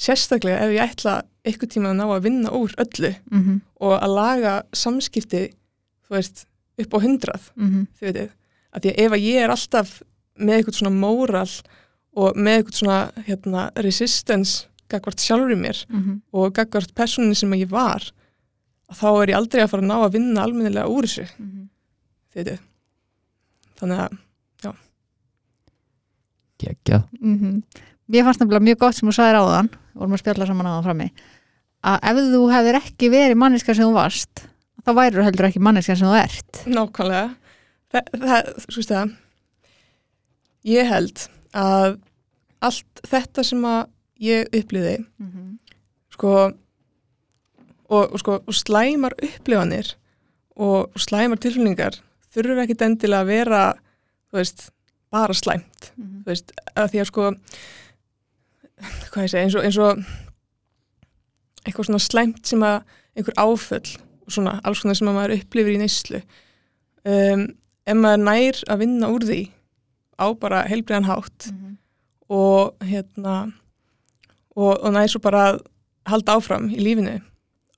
sérstaklega 0.00 0.64
ef 0.64 0.72
ég 0.74 0.90
ætla 0.94 1.18
eitthvað 1.44 1.70
tíma 1.74 1.92
að 1.92 1.98
ná 2.00 2.06
að 2.08 2.24
vinna 2.24 2.50
úr 2.56 2.72
öllu 2.82 3.12
mm 3.30 3.40
-hmm. 3.42 3.60
og 3.80 3.94
að 4.02 4.14
laga 4.14 4.54
samskipti 4.72 5.44
þú 6.08 6.16
veist, 6.16 6.46
upp 6.78 6.94
á 6.94 6.98
hundrað 7.04 7.50
Mm 7.56 7.86
þið 8.00 8.06
veitir, 8.08 8.30
að 8.74 8.82
því 8.82 8.90
að 8.90 8.98
ef 9.04 9.12
að 9.12 9.24
ég 9.24 9.42
er 9.42 9.50
alltaf 9.50 10.02
með 10.38 10.54
eitthvað 10.56 10.74
svona 10.78 10.96
móral 10.98 11.50
og 12.16 12.36
með 12.36 12.56
eitthvað 12.58 12.78
svona 12.78 13.10
hérna, 13.26 13.70
resistance 13.76 14.66
gagvart 14.88 15.20
sjálfur 15.20 15.52
í 15.52 15.56
mér 15.60 15.86
-hmm. 15.88 16.20
og 16.32 16.52
gagvart 16.54 16.94
personin 16.94 17.34
sem 17.34 17.52
ég 17.54 17.68
var 17.70 18.02
að 18.90 18.96
þá 19.00 19.22
er 19.22 19.28
ég 19.30 19.36
aldrei 19.36 19.62
að 19.62 19.70
fara 19.70 19.82
að 19.82 19.86
ná 19.88 19.96
að 20.04 20.12
vinna 20.12 20.42
almennilega 20.42 20.88
úr 20.88 21.02
þessu, 21.06 21.26
Mhm. 21.38 21.68
þið 22.34 22.44
veitir 22.44 22.58
þannig 23.80 23.98
að, 23.98 24.18
geggjað 26.64 27.04
Mhm. 27.20 27.62
Mér 28.04 28.24
fannst 28.26 28.40
nefnilega 28.40 28.66
mjög 28.68 28.78
gott 28.78 28.94
sem 28.94 29.08
þú 29.08 29.14
sagðir 29.16 29.40
áðan 29.40 29.70
vorum 29.94 30.12
að 30.12 30.20
spjalla 30.20 30.46
saman 30.46 30.66
áðan 30.66 30.84
frammi 30.84 31.08
að 31.84 32.08
ef 32.10 32.18
þú 32.34 32.42
hefðir 32.52 32.80
ekki 32.80 33.10
verið 33.12 33.38
manniska 33.40 33.74
sem 33.74 33.86
þú 33.86 33.94
varst 33.96 34.44
þá 34.84 34.90
værir 34.98 35.20
þú 35.20 35.26
heldur 35.28 35.48
ekki 35.48 35.62
manniska 35.64 35.96
sem 35.96 36.08
þú 36.08 36.18
ert 36.20 36.60
nákvæmlega 36.66 37.36
það, 37.92 38.10
það, 38.24 38.50
veist 38.76 38.92
það 38.92 39.14
ég 40.74 40.90
held 40.90 41.24
að 41.54 41.98
allt 42.64 43.04
þetta 43.08 43.44
sem 43.44 43.66
að 43.68 43.82
ég 44.24 44.48
upplýði 44.56 44.96
mm 45.04 45.30
-hmm. 45.30 45.48
sko 46.14 46.32
og, 47.88 48.12
og 48.12 48.18
sko 48.20 48.40
og 48.46 48.54
slæmar 48.54 49.16
upplifanir 49.20 49.94
og, 50.56 50.90
og 50.94 51.00
slæmar 51.00 51.38
tilfélningar 51.38 52.00
þurfum 52.32 52.62
ekki 52.62 52.78
endilega 52.84 53.22
að 53.22 53.26
vera 53.26 53.64
þú 54.30 54.40
veist, 54.40 54.70
bara 55.14 55.36
slæmt 55.36 55.90
þú 55.94 56.28
veist, 56.28 56.52
að 56.74 56.92
því 56.92 57.02
að 57.02 57.10
sko 57.10 57.26
hvað 59.14 59.24
ég 59.24 59.32
segi, 59.32 59.42
eins 59.44 59.56
og, 59.56 59.64
eins 59.64 59.80
og 59.80 60.04
eitthvað 61.64 61.88
svona 61.88 62.04
slæmt 62.04 62.48
sem 62.50 62.64
að 62.66 62.80
einhver 63.14 63.38
áföll 63.38 63.94
og 64.24 64.34
svona 64.34 64.58
alls 64.66 64.82
konar 64.82 64.98
sem 64.98 65.10
að 65.10 65.18
maður 65.18 65.36
upplifir 65.38 65.76
í 65.76 65.82
neyslu 65.82 66.20
um, 66.20 67.44
ef 67.84 68.00
maður 68.00 68.24
nær 68.24 68.62
að 68.72 68.82
vinna 68.82 69.12
úr 69.14 69.28
því 69.28 69.42
á 70.18 70.26
bara 70.38 70.64
heilbriðan 70.70 71.08
hátt 71.08 71.50
og 72.32 72.86
hérna 72.86 73.36
og, 74.54 74.72
og 74.78 74.90
nær 74.94 75.10
svo 75.10 75.20
bara 75.22 75.46
að 75.50 75.62
halda 76.08 76.38
áfram 76.38 76.68
í 76.72 76.80
lífinu 76.82 77.18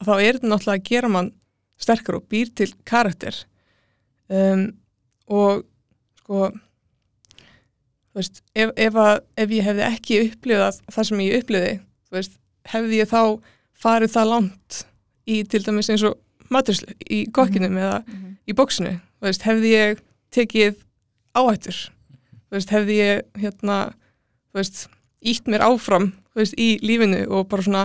þá 0.05 0.13
er 0.17 0.37
þetta 0.37 0.51
náttúrulega 0.51 0.81
að 0.81 0.89
gera 0.91 1.11
mann 1.13 1.33
sterkar 1.81 2.19
og 2.19 2.27
býr 2.31 2.51
til 2.57 2.71
karakter. 2.89 3.37
Um, 4.29 4.71
og 5.29 5.65
sko 6.23 6.51
veist, 8.17 8.43
ef, 8.57 8.73
ef, 8.77 8.97
að, 8.97 9.19
ef 9.37 9.55
ég 9.55 9.67
hefði 9.67 9.85
ekki 9.87 10.21
upplifað 10.25 10.81
það 10.93 11.09
sem 11.11 11.25
ég 11.25 11.43
upplifiði 11.43 11.75
veist, 12.15 12.39
hefði 12.73 13.01
ég 13.03 13.11
þá 13.11 13.21
farið 13.77 14.15
það 14.15 14.31
langt 14.33 14.81
í 15.27 15.43
til 15.51 15.63
dæmis 15.67 15.91
eins 15.93 16.07
og 16.07 16.17
maturslu 16.53 16.95
í 17.11 17.25
kokkinum 17.35 17.77
eða 17.81 18.01
í 18.47 18.55
bóksinu, 18.57 18.95
veist, 19.25 19.45
hefði 19.47 19.73
ég 19.75 20.03
tekið 20.35 20.77
áhættur? 21.37 21.79
Hefði 22.55 23.01
ég 23.01 23.25
hérna, 23.37 23.79
ítt 25.27 25.49
mér 25.51 25.65
áfram 25.67 26.13
í 26.37 26.77
lífinu 26.85 27.25
og 27.33 27.49
bara 27.51 27.65
svona 27.67 27.83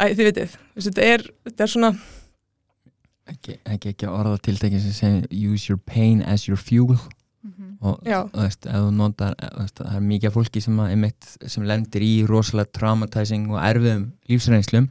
æ, 0.00 0.14
þið 0.16 0.26
vitið, 0.30 0.56
þetta 0.78 1.06
er, 1.06 1.26
þetta 1.46 1.66
er 1.66 1.72
svona 1.74 1.90
ekki, 3.30 3.56
ekki, 3.68 3.92
ekki 3.94 4.10
orða 4.10 4.38
tiltekin 4.42 4.82
sem 4.82 4.96
segir 4.96 5.50
use 5.52 5.68
your 5.68 5.78
pain 5.78 6.22
as 6.22 6.48
your 6.48 6.58
fuel 6.58 6.96
og 7.80 8.02
veist, 8.36 8.66
notar 8.96 9.36
þú 9.40 9.62
veist, 9.62 9.78
það 9.80 9.94
er 9.96 10.04
mikið 10.10 10.34
fólki 10.36 10.60
sem, 10.64 10.80
að, 10.82 10.90
einmitt, 10.96 11.30
sem 11.48 11.64
lendir 11.64 12.04
í 12.04 12.12
rosalega 12.28 12.72
traumatizing 12.76 13.48
og 13.54 13.60
erfiðum 13.64 14.04
lífsreynslum 14.28 14.90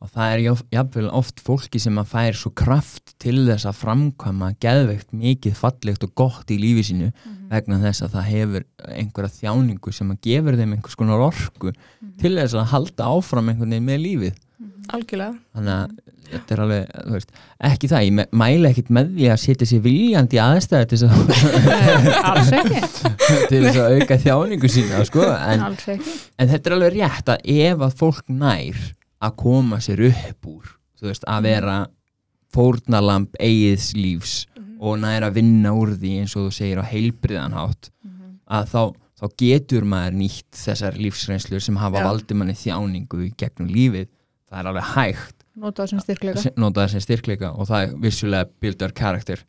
og 0.00 0.08
það 0.14 0.30
er 0.32 0.42
jáf- 0.46 0.62
jafnvel 0.72 1.08
oft 1.12 1.42
fólki 1.44 1.80
sem 1.82 1.98
að 2.00 2.06
fær 2.14 2.38
svo 2.38 2.50
kraft 2.56 3.12
til 3.20 3.42
þess 3.48 3.66
að 3.68 3.80
framkvæma 3.82 4.52
geðveikt 4.64 5.10
mikið 5.12 5.58
fallegt 5.58 6.06
og 6.06 6.14
gott 6.16 6.48
í 6.54 6.56
lífi 6.62 6.86
sínu 6.92 7.10
vegna 7.50 7.80
þess 7.82 8.06
að 8.06 8.14
það 8.14 8.28
hefur 8.30 8.64
einhverja 8.94 9.34
þjáningu 9.40 9.92
sem 9.92 10.14
að 10.14 10.20
gefur 10.24 10.56
þeim 10.56 10.72
einhvers 10.78 10.96
konar 10.96 11.20
orku 11.26 11.74
til 12.22 12.32
þess 12.38 12.54
að 12.56 12.70
halda 12.72 13.10
áfram 13.10 13.50
einhvern 13.52 13.74
veginn 13.74 13.90
með 13.90 14.00
lífið 14.06 14.38
algjörlega. 14.90 15.34
Þannig 15.56 15.74
að 15.74 15.90
þetta 16.30 16.54
er 16.54 16.62
alveg, 16.64 16.90
þú 16.94 17.14
veist, 17.16 17.32
ekki 17.70 17.90
það 17.90 18.04
ég 18.06 18.34
mæli 18.42 18.68
ekkit 18.70 18.90
með 18.94 19.12
því 19.16 19.28
að 19.32 19.40
setja 19.42 19.68
sér 19.70 19.82
viljandi 19.84 20.38
í 20.38 20.42
aðstæður 20.44 20.90
til 20.90 20.98
þess 21.00 21.06
að, 21.08 21.14
til 23.50 23.62
þess 23.64 23.80
að 23.80 23.96
auka 23.96 24.18
þjáningu 24.24 24.70
sína 24.70 25.02
sko, 25.08 25.26
en, 25.26 25.64
en 25.66 26.52
þetta 26.52 26.70
er 26.70 26.76
alveg 26.76 26.96
rétt 26.96 27.32
að 27.34 27.50
ef 27.56 27.86
að 27.86 27.96
fólk 28.02 28.30
nær 28.30 28.78
að 29.20 29.36
koma 29.42 29.80
sér 29.84 30.04
upp 30.10 30.50
úr 30.50 30.70
þú 31.00 31.10
veist, 31.10 31.26
að 31.28 31.48
vera 31.48 31.76
fórnalamb 32.54 33.36
eigiðs 33.40 33.90
lífs 33.98 34.36
og 34.80 35.00
nær 35.02 35.26
að 35.26 35.40
vinna 35.40 35.74
úr 35.76 35.94
því 35.98 36.14
eins 36.22 36.36
og 36.38 36.48
þú 36.48 36.56
segir 36.56 36.80
á 36.80 36.84
heilbriðanhátt 36.88 37.90
að 38.50 38.70
þá, 38.72 38.82
þá 39.20 39.26
getur 39.42 39.84
maður 39.88 40.16
nýtt 40.22 40.62
þessar 40.62 40.96
lífsreynslur 40.98 41.62
sem 41.62 41.78
hafa 41.80 42.00
Já. 42.00 42.06
valdið 42.08 42.40
manni 42.40 42.56
þjáningu 42.58 43.26
í 43.26 43.30
gegnum 43.38 43.70
lífið 43.70 44.08
það 44.50 44.58
er 44.64 44.70
alveg 44.72 44.88
hægt 44.94 45.36
nota 45.60 45.82
það 45.84 45.90
sem 45.94 46.00
styrkleika 46.04 46.52
nota 46.56 46.80
það 46.84 46.90
sem 46.94 47.04
styrkleika 47.04 47.52
og 47.54 47.68
það 47.70 47.82
er 47.86 47.94
vissulega 48.04 48.50
builder 48.60 48.92
karakter 48.96 49.44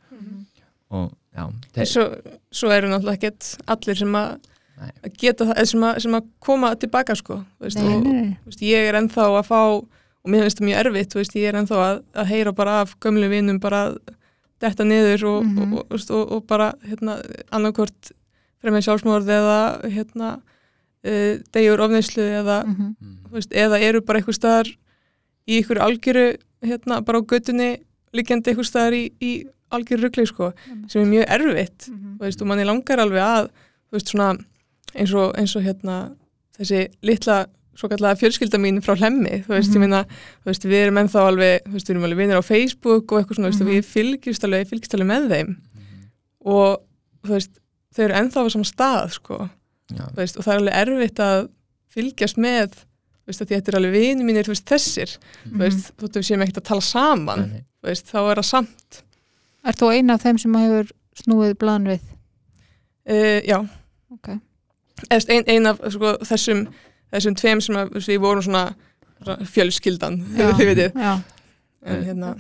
og 0.92 1.12
já, 1.36 1.46
þeir, 1.76 1.88
svo, 1.88 2.06
svo 2.52 2.72
eru 2.76 2.90
náttúrulega 2.92 3.18
ekkert 3.20 3.52
allir 3.72 4.00
sem 4.02 4.16
að 4.20 4.32
Nei. 4.82 4.90
að 5.06 5.18
geta 5.22 5.46
það, 5.46 5.60
sem 5.70 5.84
að, 5.86 5.98
sem 6.04 6.16
að 6.18 6.30
koma 6.42 6.72
tilbaka 6.82 7.16
sko, 7.16 7.36
veist, 7.62 7.78
nei, 7.78 7.92
og 7.96 8.06
nei, 8.08 8.30
veist, 8.48 8.64
ég 8.66 8.88
er 8.90 8.98
ennþá 8.98 9.28
að 9.38 9.46
fá 9.46 9.60
og 9.78 10.30
mér 10.32 10.44
finnst 10.48 10.58
það 10.60 10.68
mjög 10.68 10.80
erfitt, 10.82 11.16
veist, 11.20 11.36
ég 11.38 11.48
er 11.52 11.58
ennþá 11.60 11.78
að, 11.86 12.00
að 12.24 12.32
heyra 12.32 12.54
bara 12.58 12.80
af 12.82 12.96
gömlu 13.04 13.30
vinum 13.32 13.60
bara 13.62 13.84
detta 14.62 14.84
niður 14.86 15.24
og, 15.30 15.46
Mhm. 15.46 15.74
og, 15.78 15.86
og, 15.94 16.04
og, 16.18 16.32
og 16.38 16.44
bara 16.50 16.72
hérna, 16.86 17.20
annarkvort 17.54 18.12
fremið 18.62 18.84
sjálfsmórð 18.88 19.30
eða 19.38 19.60
hérna 19.90 20.32
uh, 21.06 21.38
degjur 21.54 21.82
ofneyslu 21.86 22.26
eða, 22.42 22.60
Mhm. 22.68 22.92
mm, 23.00 23.16
veist, 23.38 23.54
eða 23.54 23.80
eru 23.82 24.02
bara 24.02 24.20
einhver 24.22 24.38
staðar 24.38 24.70
í 25.48 25.58
einhver 25.60 25.80
algjöru 25.82 26.26
hérna 26.64 27.02
bara 27.06 27.20
á 27.20 27.24
göttunni 27.26 27.72
liggjandi 28.14 28.52
einhver 28.52 28.68
staðar 28.68 28.94
í, 28.94 29.04
í 29.22 29.32
algjöru 29.72 30.04
ruggli 30.10 30.26
sko, 30.28 30.52
sem 30.88 31.02
er 31.02 31.08
mjög 31.08 31.26
erfitt 31.30 31.88
Mhm. 31.90 32.18
þú 32.20 32.26
veist, 32.28 32.42
og 32.42 32.48
manni 32.48 32.66
langar 32.66 33.00
alveg 33.00 33.24
að 33.24 33.48
þú 33.90 33.94
veist, 33.98 34.08
svona 34.12 34.38
eins 34.96 35.14
og, 35.16 35.34
eins 35.38 35.56
og 35.56 35.64
hérna, 35.64 36.16
þessi 36.58 36.90
litla 37.02 37.46
svo 37.74 37.88
kallega 37.90 38.20
fjölskylda 38.20 38.60
mín 38.60 38.82
frá 38.84 38.96
hlemmi 39.00 39.44
þú 39.48 39.56
veist, 39.56 39.70
Mhm. 39.72 39.76
ég 39.76 39.80
meina, 39.80 40.04
þú 40.44 40.46
veist, 40.52 40.64
við 40.68 40.82
erum 40.86 40.98
ennþá 41.00 41.22
alveg 41.32 41.64
þú 41.64 41.72
veist, 41.72 41.88
við 41.88 41.96
erum 41.96 42.04
alveg 42.04 42.18
vinnir 42.18 42.38
á 42.38 42.44
Facebook 42.44 43.12
og 43.12 43.18
eitthvað 43.24 43.36
svona, 43.38 43.48
þú 43.48 43.52
veist, 43.52 43.62
og 43.62 43.68
Mhm. 43.68 43.74
við 43.74 43.86
fylgjumst 43.96 44.44
alveg, 44.44 44.68
fylgjumst 44.68 44.94
alveg 44.94 45.08
með 45.08 45.30
þeim 45.32 45.58
og 46.46 46.82
þú 47.24 47.30
veist, 47.38 47.52
þau 47.96 48.04
eru 48.06 48.14
ennþá 48.14 48.46
á 48.46 48.52
sama 48.52 48.64
stað, 48.68 49.10
sko, 49.16 49.50
já, 49.94 50.04
þú 50.12 50.16
veist, 50.16 50.38
og 50.38 50.44
það 50.46 50.54
er 50.54 50.60
alveg 50.60 50.76
erfitt 50.82 51.20
að 51.20 51.50
fylgjast 51.96 52.38
með 52.38 52.72
veist, 53.28 53.44
þetta 53.46 53.72
er 53.72 53.78
alveg 53.80 53.92
vinir 53.94 54.26
mínir, 54.26 54.44
þú 54.48 54.54
veist, 54.56 54.66
þessir 54.70 55.18
Mhm. 55.46 55.54
þú 55.54 55.58
veist, 55.66 55.92
þú 55.98 56.02
veist, 56.08 56.16
við 56.16 56.28
séum 56.30 56.42
ekkert 56.46 56.58
að 56.62 56.70
tala 56.72 56.82
saman 56.82 57.40
nei, 57.52 57.64
þú 57.82 57.88
veist, 57.92 58.06
þá 58.12 58.20
er 58.32 58.36
það 58.42 58.46
samt 58.50 59.04
Er 59.64 59.74
þú 59.78 59.92
eina 59.94 60.14
af 60.18 60.24
þeim 60.24 60.40
sem 60.42 60.54
hefur 60.58 60.88
snúið 61.22 61.58
blan 61.62 61.84
við? 61.86 62.00
uh, 63.10 63.42
já, 63.46 63.60
Ok. 64.12 64.30
eða 65.10 65.30
ein, 65.30 65.44
ein 65.48 65.66
af 65.68 65.78
sko, 65.94 66.18
þessum, 66.26 66.68
þessum 67.14 67.36
tveim 67.36 67.62
sem 67.62 67.76
að, 67.76 67.92
við 68.08 68.20
vorum 68.24 68.42
svona, 68.42 68.76
svona 69.22 69.46
fjölskyldan 69.46 70.18
Já. 70.38 70.52
þið 70.58 70.66
veitir 70.72 70.92
Já, 70.96 71.14
en 71.86 72.04
hérna, 72.06 72.32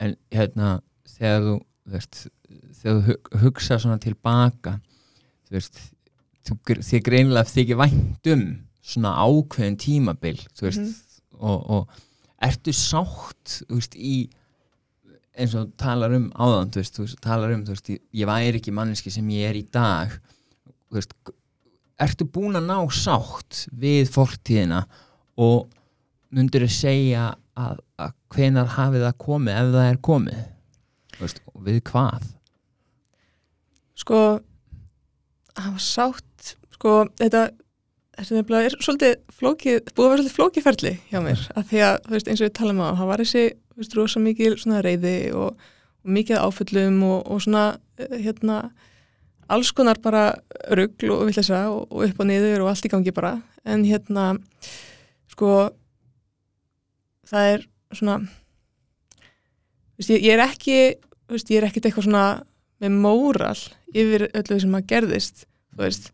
en 0.00 0.16
hérna 0.32 0.80
þegar 1.06 1.40
þú, 1.46 1.54
þú 1.86 1.92
veist, 1.92 2.26
þegar 2.80 2.96
þú 2.96 3.04
hug- 3.10 3.40
hugsa 3.44 3.78
svona 3.78 3.98
tilbaka 4.00 4.80
þú 5.48 5.56
veist 5.58 5.78
þú, 6.48 6.56
þið 6.64 7.02
greinilega 7.04 7.52
þykir 7.52 7.76
vænt 7.76 8.26
um 8.32 8.46
svona 8.90 9.14
ákveðin 9.22 9.78
tímabil 9.80 10.38
þú 10.56 10.66
veist, 10.68 10.84
Mhm. 10.84 10.94
og, 11.40 11.70
og 11.70 11.98
ertu 12.42 12.72
sátt 12.76 13.60
veist, 13.70 13.94
í 13.96 14.28
eins 15.40 15.54
og 15.56 15.70
talar 15.80 16.12
um 16.16 16.30
áðan 16.34 16.72
þú 16.74 16.80
veist, 16.82 16.96
þú 16.98 17.04
veist, 17.06 17.20
talar 17.24 17.52
um, 17.54 17.62
þú 17.64 17.74
veist, 17.76 17.90
ég, 17.94 18.26
væri 18.28 18.58
ekki 18.60 18.72
manneski 18.76 19.12
sem 19.14 19.28
ég 19.32 19.48
er 19.52 19.58
í 19.60 19.66
dag 19.72 20.16
þú 20.90 20.98
veist, 20.98 21.14
ertu 22.00 22.26
búin 22.26 22.58
að 22.58 22.66
ná 22.68 22.78
sátt 22.92 23.66
við 23.72 24.10
fortíðina 24.12 24.82
og 25.40 25.68
myndir 26.34 26.64
þú 26.66 26.70
segja 26.74 27.28
að, 27.60 27.80
að 28.00 28.12
hvenar 28.34 28.68
hafið 28.76 29.04
það 29.06 29.16
komið 29.24 29.60
ef 29.60 29.72
það 29.76 29.88
er 29.92 30.00
komið 30.10 30.42
Þú 31.20 31.24
veist, 31.26 31.40
við 31.66 31.80
hvað 31.90 32.28
sko 34.00 34.20
það 35.56 35.66
var 35.74 35.82
sátt 35.84 36.52
sko, 36.76 36.92
þetta 37.20 37.42
þetta 38.20 38.60
er 38.60 38.76
svolítið 38.76 39.16
flókið 39.36 39.90
búið 39.94 40.06
að 40.06 40.12
vera 40.12 40.22
svolítið 40.22 40.36
flókið 40.36 40.66
ferli 40.66 40.92
hjá 41.10 41.18
mér. 41.24 41.42
Af 41.56 41.68
því 41.70 41.82
að, 41.86 41.98
þú 42.06 42.14
veist, 42.16 42.30
eins 42.30 42.40
og 42.40 42.48
við 42.48 42.54
talum 42.58 42.82
á 42.84 42.88
það 42.98 43.10
var 43.10 43.22
þessi, 43.24 43.44
þú 43.56 43.82
veist, 43.82 43.96
rosa 43.98 44.22
mikil 44.24 44.52
svona 44.60 44.82
reyði 44.84 45.16
og, 45.36 45.66
og 46.04 46.14
mikið 46.18 46.42
áföllum 46.44 47.02
og, 47.08 47.18
og 47.30 47.42
svona, 47.46 47.64
eh, 48.00 48.16
hérna 48.26 48.60
alls 49.50 49.72
konar 49.74 49.98
bara 50.02 50.24
rugl 50.78 51.14
og 51.14 51.24
villesa 51.30 51.64
og, 51.72 51.86
og 51.90 52.06
upp 52.06 52.22
og 52.22 52.30
niður 52.30 52.64
og 52.64 52.72
allt 52.72 52.86
í 52.86 52.92
gangi 52.92 53.14
bara, 53.14 53.34
en 53.66 53.84
hérna 53.88 54.32
sko 55.32 55.70
það 57.30 57.54
er 57.54 57.66
svona 57.96 58.20
þú 58.20 60.02
veist, 60.02 60.12
ég, 60.12 60.24
ég 60.28 60.36
er 60.36 60.44
ekki 60.44 60.78
þú 60.98 61.36
veist, 61.36 61.50
ég 61.50 61.60
er 61.60 61.68
ekkit 61.68 61.88
eitthvað 61.88 62.08
svona 62.08 62.24
með 62.80 62.96
móral 63.02 63.58
yfir 63.90 64.28
öllu 64.30 64.58
sem 64.62 64.76
að 64.78 64.88
gerðist 64.90 65.44
þú 65.74 65.84
veist. 65.84 66.10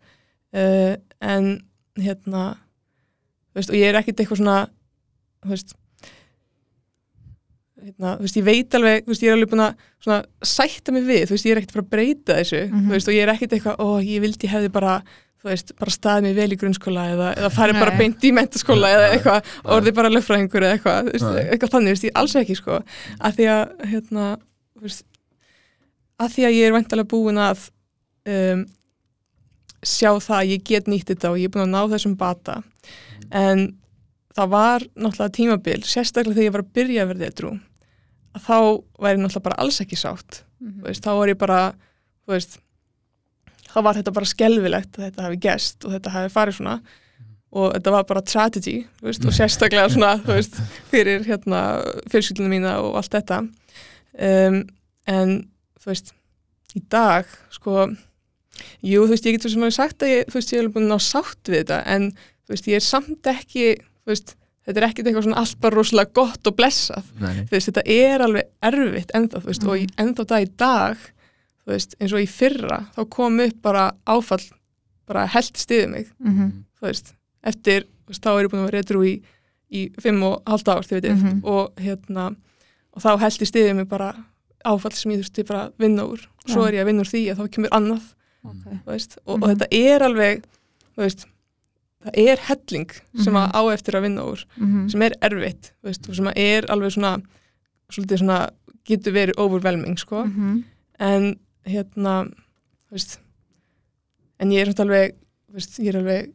Uh, 0.57 0.95
en 1.21 1.57
hérna 2.03 2.45
veist, 3.57 3.73
og 3.73 3.79
ég 3.79 3.91
er 3.91 3.99
ekkit 4.01 4.23
eitthvað 4.23 4.43
svona 4.43 4.57
þú 5.43 5.53
veist 5.55 5.77
hérna, 7.87 8.17
þú 8.17 8.27
veist, 8.27 8.39
ég 8.41 8.47
veit 8.47 8.79
alveg 8.79 9.05
þú 9.05 9.13
veist, 9.13 9.23
ég 9.23 9.31
er 9.31 9.37
alveg 9.37 9.53
búin 9.53 9.65
að 9.67 9.85
svona 10.03 10.49
sætta 10.55 10.95
mig 10.95 11.07
við, 11.07 11.23
þú 11.29 11.37
veist, 11.37 11.47
ég 11.47 11.55
er 11.55 11.61
ekkit 11.61 11.73
að 11.73 11.79
fara 11.79 11.87
að 11.87 11.95
breyta 11.95 12.41
þessu 12.41 12.65
þú 12.73 12.97
veist, 12.97 13.11
og 13.11 13.17
ég 13.17 13.27
er 13.27 13.33
ekkit 13.35 13.57
eitthvað, 13.57 13.81
ó, 13.81 13.89
ég 14.03 14.25
vildi 14.25 14.49
ég 14.49 14.55
hefði 14.57 14.73
bara 14.75 14.95
þú 15.37 15.51
veist, 15.51 15.73
bara 15.79 15.95
staðið 15.95 16.27
mig 16.27 16.37
vel 16.37 16.49
í 16.53 16.59
grunnskóla 16.61 17.05
eða, 17.13 17.29
eða 17.39 17.51
farið 17.55 17.81
bara 17.81 17.99
beint 18.01 18.25
í 18.25 18.33
mentaskóla 18.35 18.93
eða 18.97 19.11
eitthvað, 19.15 19.53
orðið 19.77 19.99
bara 20.01 20.13
löffræðingur 20.15 20.67
eða 20.67 20.79
eitthvað, 20.79 21.13
eitthvað 21.45 21.75
þannig, 21.77 21.93
þú 21.93 21.97
veist, 21.97 22.09
ég 22.09 22.17
alls 22.23 22.37
ekki 22.41 22.57
sko, 22.59 22.81
að 23.21 23.39
því 23.39 23.51
að 23.53 23.87
hérna, 23.93 24.31
þú 24.75 24.89
veist 24.89 25.05
að 26.17 26.33
því 26.33 26.47
að 26.49 26.57
ég 26.57 26.67
er 26.71 26.77
vantalega 26.77 27.11
búin 27.13 27.41
að 27.41 27.67
um, 28.33 28.65
sjá 29.87 30.11
það 30.19 30.37
að 30.41 30.51
ég 30.53 30.67
get 30.67 30.91
nýtt 30.91 31.13
þetta 31.13 31.33
og 31.33 31.41
ég 31.41 31.49
er 31.49 31.55
búin 31.55 31.67
að 31.67 31.75
ná 31.75 31.95
þessum 31.95 32.17
bata. 32.19 32.61
En 33.31 33.67
það 34.37 34.53
var 34.53 34.85
náttúrulega 34.95 35.35
tímabil, 35.39 35.81
sérstaklega 35.87 36.37
þegar 36.37 36.49
ég 36.49 36.55
var 36.57 36.65
að 36.65 36.75
byrja 36.77 37.05
að 37.05 37.11
verða 37.13 37.33
trú 37.41 37.55
að 38.37 38.45
þá 38.45 38.59
væri 39.01 39.21
náttúrulega 39.23 39.47
bara 39.49 39.59
alls 39.65 39.81
ekki 39.81 39.99
sátt. 39.99 40.43
Mhm. 40.61 40.81
þú 40.81 40.89
veist, 40.91 41.05
þá 41.05 41.13
var 41.17 41.29
ég 41.29 41.39
bara 41.39 41.61
veist, 42.27 42.59
þá 43.73 43.83
var 43.83 43.95
þetta 43.95 44.13
bara 44.13 44.27
skelfilegt 44.27 44.99
að 44.99 45.05
þetta 45.07 45.27
hafi 45.27 45.41
gest 45.41 45.85
og 45.85 45.93
þetta 45.93 46.15
hafi 46.15 46.33
farið 46.35 46.59
svona. 46.59 46.81
Og 47.57 47.73
þetta 47.73 47.93
var 47.95 48.05
bara 48.05 48.21
tragedy 48.27 48.87
veist, 49.01 49.25
og 49.25 49.33
sérstaklega 49.33 49.89
svona 49.89 50.17
fyrir 50.91 51.25
hérna 51.25 51.61
fjölskyldunum 52.11 52.53
mína 52.53 52.81
og 52.83 52.99
allt 53.01 53.15
þetta. 53.15 53.39
Um, 54.17 54.63
en 55.07 55.49
þú 55.81 55.93
veist 55.93 56.13
í 56.77 56.83
dag 56.91 57.29
sko 57.55 57.87
jú, 58.83 59.05
þú 59.05 59.09
veist, 59.15 59.27
ég 59.27 59.37
getur 59.37 59.51
sem 59.51 59.63
að 59.67 59.73
sagt 59.77 60.03
að 60.03 60.09
ég, 60.15 60.27
þú 60.31 60.39
veist, 60.41 60.53
ég 60.53 60.63
er 60.65 60.69
búin 60.69 60.87
að 60.89 60.95
ná 60.95 60.99
sátt 61.01 61.51
við 61.51 61.61
þetta 61.65 61.79
en 61.87 62.11
þú 62.47 62.55
veist, 62.55 62.67
ég 62.71 62.75
er 62.81 62.85
samt 62.87 63.23
ekki 63.33 63.67
þú 63.77 64.13
veist, 64.13 64.37
þetta 64.67 64.81
er 64.83 64.87
ekkit 64.89 65.07
eitthvað 65.07 65.27
svona 65.29 65.41
allt 65.43 65.61
bara 65.61 65.77
rosalega 65.77 66.13
gott 66.13 66.47
og 66.51 66.57
blessað. 66.59 67.05
Nei, 67.21 67.45
þú 67.47 67.51
veist, 67.55 67.69
þetta 67.71 67.85
er 67.87 68.25
alveg 68.27 68.49
erfitt 68.63 69.13
ennþá, 69.15 69.41
þú 69.43 69.47
veist, 69.53 69.67
og 69.67 69.77
í- 69.79 69.91
ennþá 70.03 70.25
það 70.27 70.43
í 70.47 70.51
dag 70.57 70.97
þú 71.67 71.73
veist, 71.75 71.95
eins 72.01 72.13
og 72.15 72.21
í 72.23 72.27
fyrra 72.31 72.79
þá 72.97 73.01
kom 73.11 73.41
upp 73.41 73.63
bara 73.63 73.85
áfall 74.07 74.43
bara 75.07 75.27
held 75.27 75.55
stiðið 75.55 75.89
mig, 75.91 76.07
Mhm. 76.19 76.51
þú 76.81 76.87
veist. 76.89 77.13
Eftir, 77.45 77.83
þú 78.07 78.11
veist, 78.11 78.23
þá 78.23 78.31
er 78.39 78.43
ég 78.45 78.51
búin 78.51 78.63
að 78.65 78.71
vera 78.71 78.83
redrú 78.83 79.03
í, 79.07 79.23
í 79.71 79.81
fimm 80.01 80.23
og 80.23 80.43
halvt 80.47 80.69
ár, 80.69 80.83
þið 80.83 81.01
veitir 81.01 81.15
Mhm. 81.17 81.45
og 81.45 81.75
hérna, 81.77 82.37
og 82.95 83.03
þá 83.03 83.19
held 83.21 83.39
ég 83.39 83.51
stiðið 83.51 83.77
mig 83.77 83.89
bara 83.89 84.15
áfall 84.65 84.93
sem 84.93 85.13
ég 85.13 85.21
þurfti 85.23 85.47
bara 85.47 85.67
að 85.69 85.73
vinna 85.79 86.03
úr. 86.07 86.27
Svo 86.47 86.63
Já. 86.63 86.69
er 86.69 86.73
ég 86.75 86.83
að 86.83 86.87
vinna 86.87 87.03
úr 87.03 87.11
því 87.11 87.23
að 87.31 87.37
þá 87.39 87.51
kemur 87.51 87.71
annað 87.71 88.03
Ok. 88.47 88.73
þú 88.85 88.93
veist, 88.93 89.19
og, 89.27 89.39
Mhm. 89.39 89.43
og 89.43 89.49
þetta 89.51 89.67
er 89.73 90.01
alveg 90.01 90.45
veist, 90.97 91.27
það 92.05 92.13
er 92.17 92.37
helling 92.49 92.91
sem 93.23 93.35
að 93.35 93.49
Mhm. 93.49 93.53
á 93.53 93.63
eftir 93.75 93.95
að 93.95 94.03
vinna 94.03 94.23
úr 94.23 94.45
Mhm. 94.57 94.91
sem 94.91 95.03
er 95.03 95.13
erfitt, 95.23 95.73
þú 95.83 95.89
veist, 95.91 96.09
og 96.09 96.15
sem 96.15 96.27
er 96.37 96.63
alveg 96.69 96.93
svona, 96.93 97.23
svona 97.91 98.51
getur 98.85 99.13
verið 99.13 99.35
overwhelming, 99.39 99.99
sko 99.99 100.25
Mhm. 100.25 100.65
en 101.01 101.39
hérna 101.67 102.33
en 104.41 104.51
ég 104.51 104.61
er 104.63 104.73
svona 104.73 104.87
alveg, 104.87 105.15
ég 105.57 105.89
er 105.95 106.01
alveg 106.01 106.33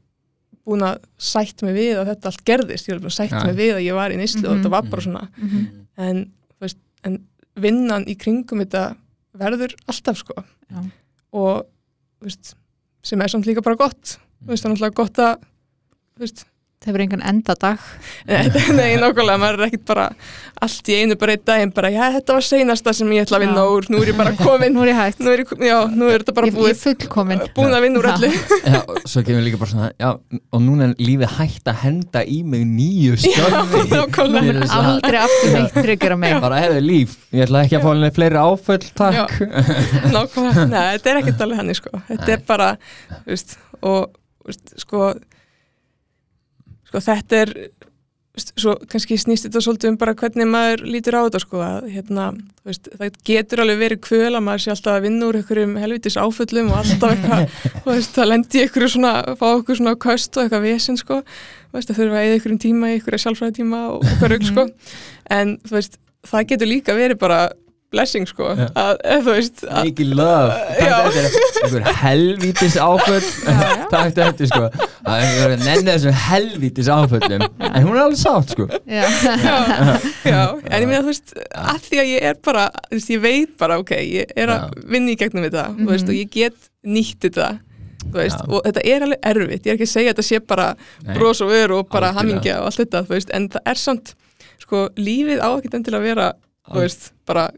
búin 0.68 0.84
að 0.86 1.00
sætt 1.18 1.64
mig 1.64 1.76
við 1.76 1.98
að 1.98 2.10
þetta 2.12 2.30
allt 2.30 2.44
gerðist, 2.46 2.88
ég 2.88 2.94
er 2.94 2.98
alveg 3.00 3.06
búin 3.08 3.16
að 3.16 3.20
sætt 3.20 3.36
Já. 3.36 3.44
mig 3.46 3.56
við 3.58 3.74
að 3.76 3.86
ég 3.88 3.98
var 3.98 4.14
í 4.14 4.18
nýslu 4.20 4.46
og 4.46 4.56
Mhm. 4.58 4.64
þetta 4.64 4.70
var 4.70 4.82
bara 4.84 5.02
svona 5.02 5.30
Mhm. 5.38 5.88
en, 5.98 6.26
þú 6.60 6.62
veist, 6.62 6.78
en 7.04 7.28
vinnan 7.56 8.06
í 8.06 8.16
kringum 8.18 8.60
þetta 8.64 8.96
verður 9.38 9.74
alltaf 9.88 10.18
sko 10.18 10.44
Já. 10.72 10.92
og 11.34 11.66
veist, 12.28 12.54
sem 13.06 13.22
er 13.22 13.32
samt 13.34 13.48
líka 13.50 13.64
bara 13.66 13.80
gott. 13.80 14.18
Þú 14.42 14.54
veist, 14.54 14.64
það 14.64 14.70
er 14.70 14.74
náttúrulega 14.76 15.00
gott 15.02 15.22
að 15.22 15.46
veist, 16.22 16.46
Það 16.82 16.90
hefur 16.90 17.02
engan 17.04 17.22
endadag 17.30 17.82
Nei, 18.74 18.96
nákvæmlega, 18.98 19.38
maður 19.38 19.60
er 19.60 19.68
ekkit 19.68 19.84
bara 19.86 20.06
allt 20.66 20.88
í 20.90 20.96
einu 20.98 21.14
bara 21.22 21.34
einn 21.36 21.44
daginn 21.46 21.72
bara, 21.78 21.90
já, 21.94 22.08
þetta 22.16 22.34
var 22.38 22.46
seinasta 22.46 22.94
sem 22.98 23.12
ég 23.14 23.22
ætla 23.28 23.38
að 23.38 23.44
vinna 23.46 23.62
Já. 23.66 23.70
úr, 23.76 23.86
nú 23.94 24.00
er 24.02 24.10
ég 24.12 24.18
bara 24.18 24.32
komin. 24.42 24.74
Nú 24.74 24.82
er 24.86 24.90
ég 24.92 24.98
hægt 24.98 25.22
nú 25.22 25.30
er, 25.34 25.44
ég, 25.44 25.54
já, 25.70 25.78
nú 25.94 26.10
er 26.10 26.24
þetta 26.24 26.36
bara 26.40 26.50
Ég, 26.50 26.56
ég 26.56 26.58
búið. 26.58 26.72
er 26.74 26.80
fullkomin 26.82 27.44
búin 27.58 27.76
að 27.78 27.86
vinna 27.86 28.02
úr 28.02 28.08
Já. 28.10 28.14
öllu. 28.16 28.32
Já, 28.74 28.80
og 28.82 29.00
svo 29.14 29.24
kemur 29.30 29.46
líka 29.46 29.60
bara 29.62 29.72
svona 29.76 29.92
já, 30.02 30.10
og 30.42 30.64
núna 30.66 30.88
er 30.90 30.96
lífið 31.06 31.36
hægt 31.38 31.70
að 31.74 31.80
henda 31.86 32.24
í 32.26 32.40
mig 32.56 32.66
nýju 32.72 33.20
stjórni 33.28 34.42
er 34.42 34.62
svona- 34.66 34.84
Aldrei 34.96 35.22
aftur 35.22 35.54
neitt 35.60 35.78
tryggur 35.78 36.18
að 36.18 36.22
mig 36.26 36.38
bara 36.50 36.62
hefur 36.66 36.86
líf, 36.90 37.18
ég 37.38 37.46
ætla 37.46 37.64
ekki 37.68 37.78
að 37.78 37.86
fá 37.86 37.90
henni 37.94 38.12
fleiri 38.18 38.42
áföll 38.42 38.86
takk. 39.02 39.38
Nákvæmlega, 40.18 40.66
nei, 40.74 40.86
þetta 40.98 41.14
er 41.14 41.22
ekkert 41.22 41.46
alveg 41.46 41.62
hannig 41.62 41.78
sko, 41.82 41.94
þetta 42.10 42.34
er 42.40 42.46
bara 42.50 42.72
þú 43.12 43.36
veist, 43.36 43.58
og 43.82 44.16
þú 44.42 44.50
veist, 44.50 45.28
sko 46.92 47.02
þetta 47.08 47.40
er 47.46 47.56
svo 48.32 48.78
kannski 48.88 49.18
snýst 49.20 49.44
þetta 49.48 49.60
svolítið 49.64 49.90
um 49.92 49.98
bara 50.00 50.14
hvernig 50.16 50.48
maður 50.48 50.86
lítur 50.88 51.18
á 51.20 51.26
þetta 51.26 51.42
sko 51.44 51.64
að 51.66 51.88
hérna, 51.92 52.28
veist, 52.68 52.88
það 52.96 53.18
getur 53.28 53.64
alveg 53.64 53.82
verið 53.82 54.00
kvöl 54.06 54.30
að 54.30 54.46
maður 54.46 54.64
sé 54.64 54.72
alltaf 54.72 54.94
að 54.94 55.08
vinna 55.08 55.28
úr 55.28 55.40
einhverjum 55.42 55.74
helvitis 55.82 56.16
áföllum 56.20 56.70
og 56.72 56.78
alltaf 56.80 57.16
eitthvað 57.16 57.58
veist, 57.90 58.14
það 58.16 58.30
lendi 58.32 58.62
í 58.62 58.64
einhverju 58.64 58.94
svona 58.94 59.16
fá 59.36 59.46
okkur 59.50 59.82
svona 59.82 59.98
köst 60.06 60.38
og 60.38 60.46
eitthvað 60.46 60.68
vesen 60.70 61.00
sko 61.02 61.20
veist, 61.76 61.90
það 61.90 61.98
þurfa 62.00 62.20
að 62.20 62.28
eða 62.28 62.38
einhverjum 62.38 62.62
tíma 62.62 62.92
í 62.92 62.96
einhverja 62.98 63.24
sjálfræði 63.26 63.58
tíma 63.60 63.82
og 63.94 64.06
eitthvað 64.06 64.34
rugl 64.34 64.50
sko. 64.50 64.66
En 65.32 65.58
þú 65.66 65.78
veist, 65.78 66.00
það 66.32 66.48
getur 66.52 66.72
líka 66.72 66.96
verið 66.98 67.22
bara 67.22 67.42
blessing 67.92 68.28
sko. 68.30 68.52
Já. 68.56 68.68
að, 68.72 68.92
eða 69.04 69.22
þú 69.26 69.34
veist 69.36 69.64
að, 69.68 69.88
mikið 69.90 70.12
löf 70.16 70.52
Já. 70.80 70.94
einhver 71.62 71.88
helvítis 72.02 72.78
áföll. 72.80 73.26
Takk 73.92 74.14
þetta 74.18 74.48
sko. 74.50 74.68
Er 74.72 75.16
einhver 75.16 75.56
að 75.56 75.66
nenni 75.66 75.90
þessum 75.90 76.20
helvítis 76.26 76.92
áföllum. 76.92 77.44
En 77.68 77.88
hún 77.88 77.98
er 77.98 78.04
alveg 78.06 78.22
sátt 78.22 78.54
sko. 78.56 78.68
Já. 78.86 79.04
já, 79.44 79.58
já, 80.34 80.42
en 80.56 80.78
ég 80.78 80.88
meina 80.88 81.02
þú 81.02 81.12
veist 81.12 81.36
að 81.52 81.82
því 81.90 82.00
að 82.04 82.14
ég 82.14 82.30
er 82.32 82.40
bara, 82.48 82.70
þú 82.88 83.00
veist, 83.00 83.12
ég 83.12 83.26
veit 83.26 83.58
bara 83.60 83.80
ok, 83.82 83.92
ég 84.00 84.32
er 84.40 84.54
að 84.56 84.78
vinna 84.94 85.12
í 85.12 85.18
gegnum 85.20 85.48
þetta 85.48 85.68
þú 85.82 85.90
veist, 85.92 86.12
og 86.12 86.18
ég 86.18 86.32
get 86.32 86.72
nýtt 86.88 87.28
þetta 87.28 87.50
veist, 88.16 88.40
og 88.48 88.64
þetta 88.66 88.86
er 88.88 89.06
alveg 89.06 89.28
erfitt. 89.34 89.68
Ég 89.68 89.74
er 89.74 89.78
ekki 89.78 89.90
að 89.90 89.94
segja 89.94 90.14
að 90.14 90.16
þetta 90.16 90.28
sé 90.30 90.40
bara 90.48 90.70
Nei. 90.78 91.14
bros 91.18 91.44
og 91.44 91.52
veru 91.52 91.82
og 91.82 91.92
bara 91.92 92.14
hamingja 92.16 92.62
og 92.62 92.72
allt 92.72 92.82
þetta, 92.86 93.04
veist, 93.12 93.36
en 93.36 93.50
það 93.52 93.68
er 93.74 93.82
samt 93.84 94.14
sko, 94.64 94.88
lífið 94.98 95.44
á 95.44 95.50
ekkert 95.58 95.78
endilega 95.78 96.02
að 96.02 96.08
vera 96.08 96.30
veist, 96.72 97.12
bara, 97.28 97.50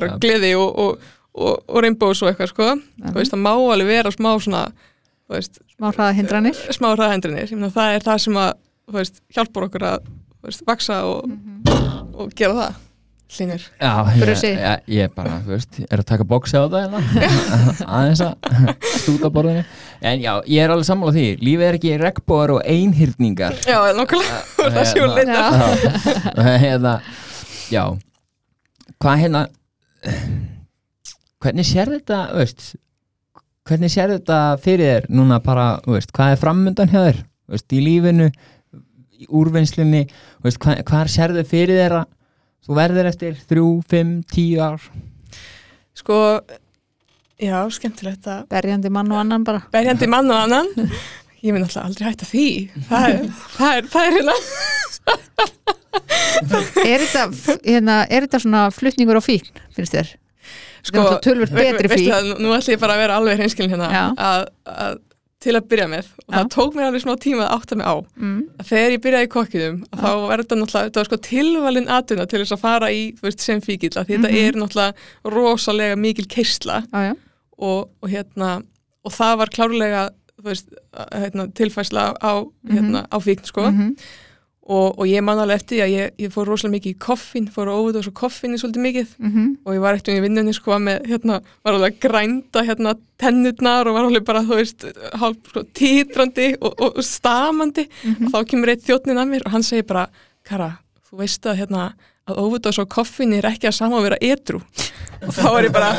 bara 0.00 0.10
Já. 0.14 0.18
gleði 0.24 0.52
og, 0.58 0.80
og, 0.84 1.08
og, 1.36 1.62
og 1.68 1.84
reynbós 1.84 2.24
og 2.24 2.32
eitthvað, 2.32 2.52
sko, 2.54 2.70
þú 3.06 3.16
veist, 3.20 3.36
það 3.36 3.44
má 3.46 3.52
alveg 3.54 3.92
vera 3.92 4.14
smá 4.16 4.32
svona, 4.40 4.66
þú 5.28 5.36
veist, 5.38 5.62
Smá 5.80 5.88
hraða 5.94 6.12
hindranir 6.18 6.58
smá 6.74 6.90
meina 7.56 7.72
það 7.72 7.94
er 7.94 8.02
það 8.04 8.22
sem 8.26 8.38
að, 8.42 8.52
þú 8.90 8.98
veist, 8.98 9.22
hjálpar 9.32 9.66
okkur 9.70 9.88
að, 9.94 10.12
þú 10.40 10.48
veist, 10.50 10.64
vaksa 10.68 11.02
og, 11.08 11.34
og 12.20 12.32
gera 12.36 12.56
það. 12.58 12.86
Já, 13.30 13.90
ég, 14.18 14.40
ég, 14.42 14.80
ég 14.90 15.12
bara, 15.14 15.36
þú 15.44 15.52
veist, 15.54 15.76
er 15.86 16.00
að 16.02 16.06
taka 16.08 16.24
bóksi 16.26 16.58
á 16.58 16.66
það 16.66 16.80
eða 16.88 17.02
aðeins 18.00 18.22
að 18.26 18.48
stúta 18.98 19.30
borðinu. 19.30 19.62
En 20.02 20.18
já, 20.18 20.32
ég 20.50 20.64
er 20.64 20.72
alveg 20.74 20.88
sammála 20.88 21.14
því. 21.14 21.26
Lífið 21.38 21.66
er 21.68 21.78
ekki 21.78 21.92
regnbóðar 22.02 22.52
og 22.56 22.64
einhyrningar. 22.66 23.54
Já, 23.70 23.78
nokkulega, 23.94 24.40
það 24.58 24.80
séu 24.90 25.06
Hérna. 25.06 25.14
leita. 25.14 25.38
Já. 26.34 26.58
hérna, 26.64 26.94
já. 27.70 27.84
Hvað 28.98 29.22
hérna 29.22 29.44
hvernig 31.40 31.66
sér 31.68 31.92
þetta 31.96 32.20
þú 32.30 32.40
veist, 32.42 32.70
hvernig 33.68 33.92
sér 33.92 34.14
þetta 34.16 34.38
fyrir 34.62 34.94
þér 34.94 35.10
núna 35.12 35.40
bara, 35.44 35.66
þú 35.84 35.96
veist, 35.96 36.14
hvað 36.16 36.34
er 36.34 36.40
framöndan 36.40 36.92
hjá 36.92 37.00
þér, 37.00 37.20
þú 37.20 37.56
veist, 37.56 37.68
í 37.72 37.84
lífinu 37.84 38.30
í 39.20 39.28
veist, 40.44 40.60
hvað, 40.62 40.82
hvað 40.88 41.12
sér 41.12 41.36
þau 41.36 41.44
fyrir 41.48 41.80
þér 41.82 41.96
að 42.00 42.10
þú 42.66 42.76
verður 42.78 43.10
eftir 43.10 43.38
þrjú, 43.50 43.68
fimm, 43.90 44.18
tíu 44.30 44.60
ár? 44.64 44.84
Sko, 45.96 46.18
já, 47.40 47.56
skemmtilegt 47.72 48.28
að 48.30 48.44
Berjandi 48.52 48.92
mann 48.92 49.10
og 49.12 49.20
annan 49.20 49.44
bara. 49.44 49.64
Berjandi 49.72 50.08
mann 50.10 50.30
og 50.32 50.44
annan, 50.46 50.70
ég 51.44 51.52
minn 51.52 51.64
alltaf 51.64 51.88
aldrei 51.88 52.10
hætta 52.10 52.28
því, 52.28 52.46
það 52.88 53.08
er, 53.08 53.18
það 53.56 53.80
er, 53.80 53.90
það 53.92 54.06
er 54.06 54.16
hérna. 54.18 54.38
Er 56.86 57.02
þetta, 57.04 57.24
hérna, 57.66 58.00
er 58.08 58.26
þetta 58.26 58.40
svona 58.44 58.64
flutningur 58.74 59.18
á 59.18 59.22
fíkn, 59.24 59.50
finnst 59.76 59.94
þér? 59.96 60.10
Sko, 60.86 61.02
ve- 61.20 61.46
betri 61.52 61.90
fíkn. 61.92 62.10
það, 62.10 62.28
Nú 62.40 62.52
ætlum 62.56 62.74
ég 62.76 62.80
bara 62.80 62.94
að 62.96 63.02
vera 63.04 63.16
alveg 63.20 63.40
hreinskilin 63.40 63.72
hérna, 63.74 63.88
að, 64.16 64.44
að 64.64 64.98
til 65.40 65.54
að 65.56 65.66
byrja 65.72 65.86
með, 65.88 66.08
og 66.28 66.34
það 66.34 66.42
Já. 66.44 66.48
tók 66.54 66.74
mér 66.76 66.86
alveg 66.90 67.02
smá 67.04 67.12
tíma 67.20 67.44
að 67.46 67.52
átta 67.56 67.76
mig 67.80 67.86
á, 67.88 67.94
Mm. 68.20 68.40
að 68.60 68.66
þegar 68.70 68.90
ég 68.94 69.02
byrjaði 69.06 69.26
í 69.28 69.32
kokkiðum, 69.34 69.76
þá 69.96 70.08
var 70.28 70.42
þetta 70.42 70.58
náttúrulega, 70.60 71.04
sko 71.08 71.16
tilvalin 71.26 71.88
atvinna 71.88 72.26
til 72.28 72.40
þess 72.42 72.52
að 72.56 72.60
fara 72.60 72.90
í, 72.92 73.02
veist, 73.24 73.40
sem 73.40 73.60
fíkil, 73.60 73.90
að 73.96 74.04
því 74.06 74.16
þetta 74.18 74.30
Mhm. 74.30 74.40
er 74.48 74.52
náttúrulega 74.60 74.94
rosalega 75.24 75.96
mikil 75.96 76.26
keisla 76.28 76.82
Já, 76.92 77.00
já, 77.08 77.14
og, 77.58 77.88
og 78.02 78.08
hérna, 78.10 78.62
og 79.04 79.12
það 79.12 79.36
var 79.38 79.46
klárlega, 79.48 80.02
veist, 80.44 80.68
hérna, 81.12 81.48
tilfærsla 81.52 82.16
á, 82.20 82.32
hérna, 82.68 83.06
á 83.08 83.16
fíkn, 83.20 83.44
sko, 83.48 83.70
Mhm. 83.70 83.96
Og, 84.70 84.98
og 85.02 85.08
ég 85.10 85.22
man 85.26 85.40
alveg 85.42 85.58
eftir 85.60 85.76
því 85.76 85.82
að 85.82 85.92
ég, 85.96 86.10
ég 86.22 86.32
fór 86.34 86.46
rosalega 86.46 86.76
mikið 86.76 86.92
í 86.94 86.98
koffin, 87.02 87.46
fór 87.50 87.70
á 87.70 87.74
óvita 87.74 87.98
og 87.98 88.04
svo 88.06 88.12
koffinni 88.20 88.58
svolítið 88.60 88.84
mikið 88.86 89.08
Mhm. 89.18 89.46
og 89.66 89.74
ég 89.74 89.80
var 89.82 89.96
eftir 89.98 90.14
í 90.14 90.22
vinnunni 90.22 90.52
sko 90.54 90.76
með, 90.78 91.00
hérna, 91.10 91.40
var 91.64 91.74
alveg 91.74 91.96
að 91.96 92.04
grænda 92.04 92.62
hérna 92.68 92.94
tennurnar 93.18 93.88
og 93.90 93.94
var 93.98 94.04
alveg 94.06 94.24
bara, 94.28 94.44
þú 94.46 94.60
veist, 94.60 94.86
hálf 95.18 95.40
sko, 95.50 95.64
titrandi 95.74 96.52
og, 96.60 96.74
og, 96.86 97.00
stamandi 97.02 97.88
Mhm. 98.04 98.26
og 98.26 98.32
þá 98.32 98.46
kemur 98.52 98.68
eitt 98.70 98.86
þjóttnin 98.86 99.18
að 99.18 99.28
mér 99.34 99.46
og 99.46 99.52
hann 99.56 99.62
segir 99.66 99.86
bara, 99.90 100.06
Kara, 100.44 100.70
þú 101.10 101.18
veist 101.24 101.42
að 101.50 101.58
hérna, 101.64 101.92
að 102.30 102.38
óvita 102.44 102.70
svo 102.72 102.86
koffinni 102.86 103.38
er 103.42 103.50
ekki 103.50 103.66
að 103.68 103.74
sama 103.74 103.98
að 103.98 104.06
vera 104.10 104.18
edru 104.22 104.60
og 105.26 105.34
þá 105.34 105.42
var 105.50 105.62
ég 105.66 105.72
bara, 105.72 105.92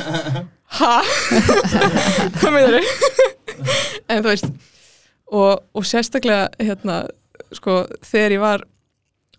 ha? 0.79 0.93
Hvað 2.39 2.51
meinar 2.55 2.77
þau? 2.79 2.85
en 4.09 4.23
þú 4.23 4.29
veist, 4.31 4.45
og, 5.31 5.63
og 5.75 5.83
sérstaklega, 5.87 6.47
hérna, 6.59 7.01
sko, 7.57 7.87
þegar 8.05 8.31
ég 8.37 8.39
var 8.43 8.63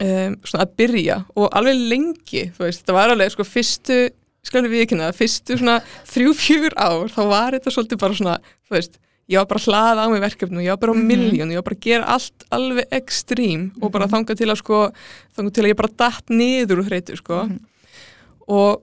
um, 0.02 0.36
svona 0.44 0.66
að 0.66 0.74
byrja 0.82 1.20
og 1.36 1.48
alveg 1.56 1.78
lengi, 1.92 2.44
þú 2.56 2.66
veist, 2.66 2.84
það 2.86 2.98
var 2.98 3.14
alveg 3.14 3.32
sko 3.34 3.46
fyrstu, 3.48 4.00
skal 4.42 4.64
við 4.66 4.82
ekki 4.86 4.98
neða, 4.98 5.14
fyrstu 5.14 5.56
svona 5.60 5.78
þrjú, 6.10 6.32
fjúr 6.34 6.74
ár, 6.76 7.08
þá 7.14 7.22
var 7.30 7.56
þetta 7.58 7.70
svolítið 7.76 8.00
bara 8.02 8.18
svona, 8.18 8.36
þú 8.68 8.76
veist, 8.78 8.98
ég 9.30 9.38
var 9.38 9.46
bara 9.52 9.60
að 9.62 9.66
hlaða 9.70 10.02
á 10.02 10.06
mig 10.12 10.20
verkefnum, 10.24 10.62
ég 10.64 10.72
var 10.74 10.80
bara 10.82 10.92
á 10.92 10.96
Mhm. 10.98 11.06
miljón, 11.06 11.52
ég 11.54 11.60
var 11.60 11.68
bara 11.68 11.76
að 11.78 11.84
gera 11.86 12.04
allt 12.16 12.44
alveg 12.50 12.88
ekstrím 12.90 13.68
og 13.80 13.92
bara 13.92 14.08
þangað 14.10 14.36
til 14.42 14.48
að 14.50 14.58
sko, 14.58 14.80
þangað 15.36 15.52
til 15.54 15.62
að 15.64 15.70
ég 15.70 15.76
bara 15.76 15.96
datt 15.96 16.26
niður 16.28 16.82
úr 16.82 16.88
þreytu, 16.90 17.16
sko, 17.16 17.42
Mhm. 17.46 17.60
og, 18.48 18.82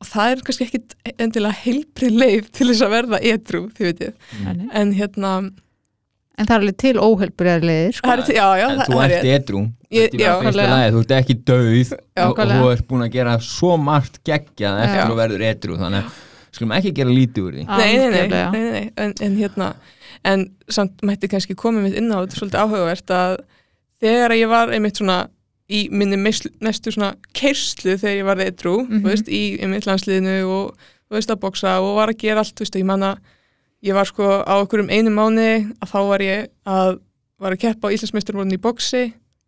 og 0.00 0.06
það 0.10 0.32
er 0.32 0.42
kannski 0.44 0.66
ekkit 0.66 0.94
endilega 1.18 1.54
heilbrið 1.62 2.18
leið 2.20 2.50
til 2.52 2.66
þess 2.68 2.82
að 2.82 2.94
verða 2.96 3.22
edru, 3.22 3.62
þið 3.78 3.86
veitir, 3.92 4.12
nei. 4.42 4.68
en 4.74 4.92
hérna, 4.92 5.30
en 6.36 6.46
það 6.46 6.54
er 6.56 6.60
alveg 6.60 6.76
til 6.82 6.94
óheilbriðar 7.00 7.64
leiðir 7.64 7.94
sko. 7.96 8.10
Er 8.12 8.22
Já, 8.36 8.46
já, 8.60 8.66
en 8.68 8.78
það 8.80 8.90
þú 8.92 9.00
er 9.02 9.10
ert 9.16 9.24
er 9.24 10.20
já, 10.20 10.32
fyrsta 10.36 10.44
nákvæmlega. 10.44 10.70
lagi, 10.76 10.92
þú 10.96 11.00
ert 11.04 11.14
ekki 11.16 11.36
dauð 11.48 11.92
og, 11.96 12.38
og 12.38 12.52
þú 12.52 12.70
ert 12.72 12.86
búin 12.90 13.04
að 13.06 13.12
gera 13.16 13.36
svo 13.40 13.76
margt 13.80 14.20
geggjað 14.26 14.80
eftir 14.84 15.00
Já. 15.00 15.04
að 15.06 15.20
verður 15.22 15.44
edrú 15.50 15.76
þannig 15.80 16.02
að 16.04 16.56
skulum 16.56 16.72
ekki 16.78 16.92
gera 16.96 17.10
lítið 17.16 17.46
úr 17.46 17.52
því 17.56 17.64
Já. 17.66 17.76
Nei, 17.76 17.96
nei, 17.96 18.28
nei, 18.28 18.64
nei. 18.72 18.90
En, 18.96 19.14
en 19.20 19.36
hérna 19.40 19.70
en 20.26 20.44
samt 20.72 21.02
mætti 21.06 21.28
kannski 21.30 21.54
komið 21.54 21.82
mitt 21.86 21.96
inn 22.00 22.10
á 22.12 22.18
þetta 22.24 22.34
er 22.36 22.40
svolítið 22.40 22.62
áhugavert 22.64 23.10
að 23.16 23.36
þegar 24.02 24.34
ég 24.36 24.48
var 24.52 24.72
einmitt 24.76 24.96
svona 25.00 25.18
í 25.72 25.80
minni 25.90 26.16
mestu, 26.20 26.50
svona 26.94 27.14
keirslu 27.34 27.96
þegar 27.98 28.16
ég 28.20 28.26
var 28.28 28.36
eitthrú, 28.44 28.74
Mhm. 28.86 29.00
þú 29.02 29.08
veist, 29.10 29.28
í 29.28 29.40
einmitt 29.62 29.86
landsliðinu 29.88 30.36
og 30.46 30.76
þú 31.10 31.16
veist 31.16 31.30
að 31.32 31.40
boksa 31.42 31.72
og 31.82 31.96
var 31.96 32.12
að 32.12 32.18
gera 32.22 32.42
allt, 32.44 32.54
þú 32.54 32.62
veist, 32.66 32.76
ég 32.78 32.84
manna 32.86 33.16
ég 33.86 33.94
var 33.94 34.08
sko 34.08 34.26
á 34.42 34.52
okkur 34.60 34.82
um 34.84 34.90
einu 34.92 35.12
mánu 35.14 35.46
að 35.80 35.90
þá 35.92 35.98
var 36.10 36.24
ég 36.26 36.46
að 36.66 36.98
var 37.38 37.52
að 37.54 37.60
keppa 37.66 37.88
á 37.88 37.94
Íslandsmeisturmórun 37.94 38.54
í 38.56 38.60
boksi 38.60 39.02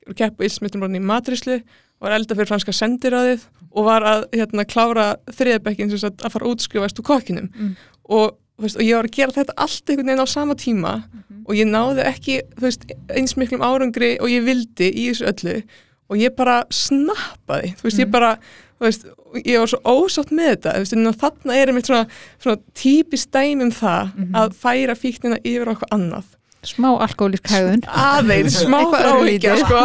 var 0.06 0.12
að 0.14 0.18
keppa 0.22 0.44
á 0.44 0.46
Íslandsmeisturmórun 0.46 0.98
í 1.00 1.04
matrislu 1.04 1.56
var 1.98 2.14
elda 2.14 2.36
fyrir 2.38 2.46
franska 2.52 2.72
sendiráðið 2.76 3.46
og 3.72 3.84
var 3.88 4.04
að 4.06 4.26
hérna 4.36 4.64
klára 4.68 5.06
þriðabekkin 5.34 5.90
sem 5.98 6.12
að 6.12 6.30
fara 6.34 6.46
útskrifast 6.52 7.00
úr 7.00 7.06
kokkinum 7.08 7.48
Mm. 7.54 7.72
og, 8.08 8.36
veist, 8.58 8.76
og 8.78 8.82
ég 8.86 8.94
var 8.96 9.08
að 9.08 9.16
gera 9.16 9.32
þetta 9.34 9.54
allt 9.56 9.90
einhvern 9.90 10.06
veginn 10.12 10.22
á 10.24 10.28
sama 10.28 10.54
tíma 10.54 10.92
og 11.48 11.54
ég 11.56 11.66
náði 11.68 12.04
ekki 12.06 12.38
veist, 12.60 12.84
eins 13.10 13.34
miklum 13.36 13.60
árangri 13.64 14.18
og 14.20 14.28
ég 14.30 14.44
vildi 14.46 14.88
í 14.92 15.08
þessu 15.10 15.26
öllu 15.32 15.56
og 16.08 16.16
ég 16.22 16.36
bara 16.36 16.62
snappaði 16.70 17.74
þú 17.76 17.82
veist, 17.88 17.98
ég 17.98 18.06
Mm. 18.08 18.12
bara 18.12 18.30
þú 18.38 18.67
veist, 18.86 19.04
ég 19.44 19.58
var 19.58 19.66
svo 19.66 19.78
ósátt 19.84 20.30
með 20.30 20.50
þetta 20.56 20.74
þú 20.74 20.78
veist, 20.84 21.20
þarna 21.20 21.54
er 21.58 21.66
einmitt 21.72 21.86
svona, 21.86 22.06
svona 22.38 22.58
típist 22.74 23.30
dæmi 23.34 23.62
um 23.62 23.70
það 23.70 24.14
Mhm. 24.14 24.34
að 24.34 24.54
færa 24.54 24.94
fíknina 24.96 25.38
yfir 25.44 25.66
á 25.66 25.72
eitthvað 25.74 25.94
annað 25.98 26.24
smá 26.68 26.88
alkohólísk 27.00 27.46
hægðun 27.48 27.84
aðeins, 27.86 28.56
smá 28.66 28.82
örlítið. 28.90 29.58
sko 29.62 29.78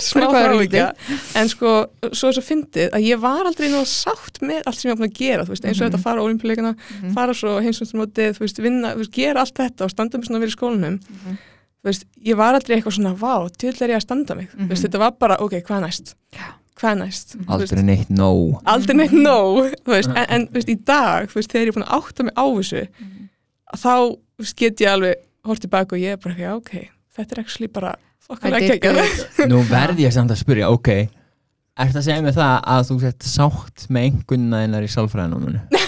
smá 0.00 0.26
þráhyggja 0.32 0.92
en 1.36 1.48
sko, 1.48 1.86
svo 2.12 2.28
er 2.28 2.32
svo 2.38 2.42
fyndið 2.42 2.90
að 2.96 3.04
ég 3.04 3.20
var 3.20 3.44
aldrei 3.44 3.68
nú 3.68 3.82
sátt 3.84 4.40
með 4.40 4.62
allt 4.66 4.76
sem 4.80 4.90
ég 4.90 4.96
var 4.96 5.02
búin 5.06 5.12
að 5.12 5.18
gera 5.20 5.44
þú 5.44 5.48
veist, 5.52 5.64
eins 5.68 5.80
og 5.80 5.84
Mhm. 5.86 5.90
þetta 5.92 6.02
fara 6.02 6.20
á 6.20 6.24
olimpíuleikana 6.24 6.74
Mhm. 6.76 7.12
fara 7.14 7.32
svo 7.34 7.60
heimsvöndumótið, 7.60 8.32
þú 8.32 8.40
veist, 8.40 8.58
vinna 8.64 8.94
þú 8.94 8.98
veist, 9.04 9.12
gera 9.12 9.40
allt 9.40 9.54
þetta 9.54 9.84
og 9.84 9.90
standa 9.90 10.16
mig 10.18 10.26
svona 10.26 10.40
verið 10.40 10.54
í 10.54 10.56
skólanum 10.56 10.98
þú 10.98 11.84
veist, 11.84 12.04
ég 12.24 12.34
var 12.36 12.54
aldrei 12.54 12.80
eitthvað 12.80 12.96
svona 12.98 13.14
vá, 13.16 13.48
til 13.58 13.68
er 13.80 13.88
ég 13.92 13.96
að 13.96 14.02
standa 14.08 14.34
mig 14.34 14.48
Mhm. 14.56 14.68
þetta 14.70 14.98
var 14.98 15.10
bara, 15.12 15.36
ok, 15.38 15.52
hvað 15.62 15.82
næst 15.84 16.14
Já. 16.32 16.48
Hvað 16.76 16.90
er 16.92 16.98
næst, 17.00 17.36
aldrei 17.48 17.82
neitt 17.86 18.10
nóg. 18.12 18.58
Aldrei 18.68 18.96
neitt 18.98 19.14
nóg 19.16 19.72
þú 19.86 19.94
veist, 19.94 20.10
en, 20.12 20.26
en 20.36 20.46
þú 20.50 20.58
veist, 20.58 20.72
í 20.72 20.76
dag, 20.86 21.30
veist, 21.32 21.52
þegar 21.52 21.64
ég 21.64 21.72
er 21.72 21.76
búin 21.78 21.86
að 21.88 21.94
átta 22.00 22.26
mig 22.28 22.34
á 22.36 22.44
þessu 22.58 22.82
að 23.72 23.84
þá 23.84 23.94
get 24.60 24.82
ég 24.84 24.90
alveg 24.92 25.22
hort 25.46 25.62
tilbaka 25.64 25.96
og 25.96 26.02
ég 26.02 26.16
er 26.16 26.20
bara, 26.20 26.36
já, 26.36 26.50
ok 26.58 26.72
þetta 27.16 27.36
er 27.38 27.42
ekki 27.46 27.70
bara 27.72 27.94
I 27.96 28.28
þokkalega 28.28 28.60
did 28.66 28.82
geggjað. 28.82 29.48
nú 29.52 29.62
verð 29.70 30.02
ég 30.04 30.12
samt 30.14 30.34
að 30.34 30.40
spyrja, 30.42 30.68
ok 30.74 30.90
ert 31.76 31.96
að 31.96 32.04
segja 32.06 32.22
mig 32.24 32.34
það 32.36 32.54
að 32.76 32.86
þú 32.90 32.96
sett 33.04 33.26
sátt 33.28 33.86
með 33.92 34.08
einhverjuna 34.10 34.62
þinnar 34.64 34.86
í 34.86 34.92
sálfræðinóminu 34.96 35.64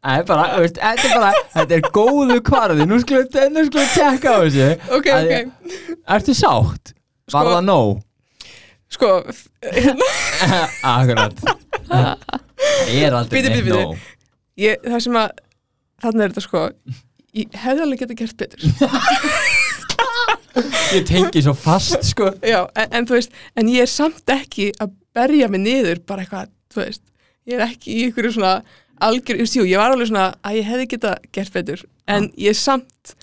Það 0.00 0.16
er 0.16 0.22
bara, 0.24 0.44
þetta 0.64 0.92
er 0.96 1.10
bara, 1.12 1.30
þetta 1.52 1.74
er 1.76 1.82
góðu 1.92 2.36
kvarði, 2.46 2.86
nú 2.88 2.96
skulum 3.02 3.26
við, 3.34 3.90
tjekka 3.92 4.30
á 4.32 4.38
þessu. 4.46 4.68
ok, 4.96 5.08
Að 5.12 5.26
ok, 5.26 5.32
ég- 5.34 5.98
Ertu 6.16 6.34
sátt? 6.38 6.94
Var 7.28 7.44
Sko- 7.44 7.52
það 7.52 7.66
nóg? 7.66 7.98
Sko 8.90 9.10
f- 9.30 9.46
Akkurat. 10.94 11.36
Það 11.90 12.96
er 13.00 13.16
aldrei 13.18 13.42
neitt 13.46 13.70
nóg. 13.70 14.02
það 14.86 15.00
sem 15.06 15.16
að 15.20 15.30
þannig 16.04 16.24
er 16.26 16.32
þetta 16.34 16.44
sko 16.46 16.64
ég 17.40 17.58
hefði 17.62 17.84
alveg 17.86 18.02
getað 18.04 18.20
gert 18.24 18.36
betur 18.40 18.60
Ég 20.90 21.04
tengi 21.06 21.40
svo 21.44 21.52
fast, 21.54 22.02
sko. 22.10 22.32
já, 22.42 22.64
en, 22.74 22.88
en 22.98 23.04
þú 23.06 23.14
veist, 23.14 23.34
en 23.58 23.68
ég 23.70 23.84
er 23.84 23.90
samt 23.90 24.32
ekki 24.34 24.70
að 24.82 24.90
berja 25.14 25.46
mig 25.52 25.62
niður 25.62 26.00
bara 26.08 26.24
eitthvað, 26.24 26.50
þú 26.74 26.80
veist 26.82 27.02
ég 27.48 27.54
er 27.56 27.62
ekki 27.68 27.92
í 27.94 28.00
ykkur 28.08 28.28
svona 28.34 28.56
algjör, 29.06 29.38
jú, 29.46 29.62
ég 29.70 29.78
var 29.80 29.94
alveg 29.94 30.10
svona 30.10 30.24
að 30.44 30.58
ég 30.58 30.66
hefði 30.68 30.88
getað 30.96 31.28
gert 31.36 31.54
betur, 31.54 31.84
en 32.10 32.26
ég 32.34 32.50
er 32.52 32.58
samt 32.58 33.14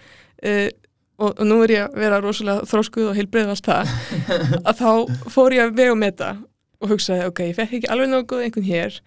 uh, 0.47 0.70
og, 1.18 1.32
og 1.34 1.43
nú 1.49 1.59
er 1.65 1.74
ég 1.74 1.84
að 1.88 1.99
vera 2.03 2.20
rosalega 2.24 2.65
þróskuð 2.70 3.09
og 3.11 3.18
heilbreið 3.18 3.49
og 3.49 3.55
allt 3.55 3.70
það, 3.72 3.93
að 4.70 4.82
þá 4.82 4.89
fór 5.34 5.55
ég 5.57 5.63
að 5.68 5.78
vega 5.82 5.95
með 5.97 6.11
þetta 6.13 6.32
og 6.78 6.91
hugsaði, 6.93 7.30
ok, 7.32 7.39
ég 7.49 7.55
fekk 7.57 7.78
ekki 7.80 7.89
alveg 7.93 8.28
góð 8.30 8.43
einhvern 8.45 8.68
hér. 8.68 8.99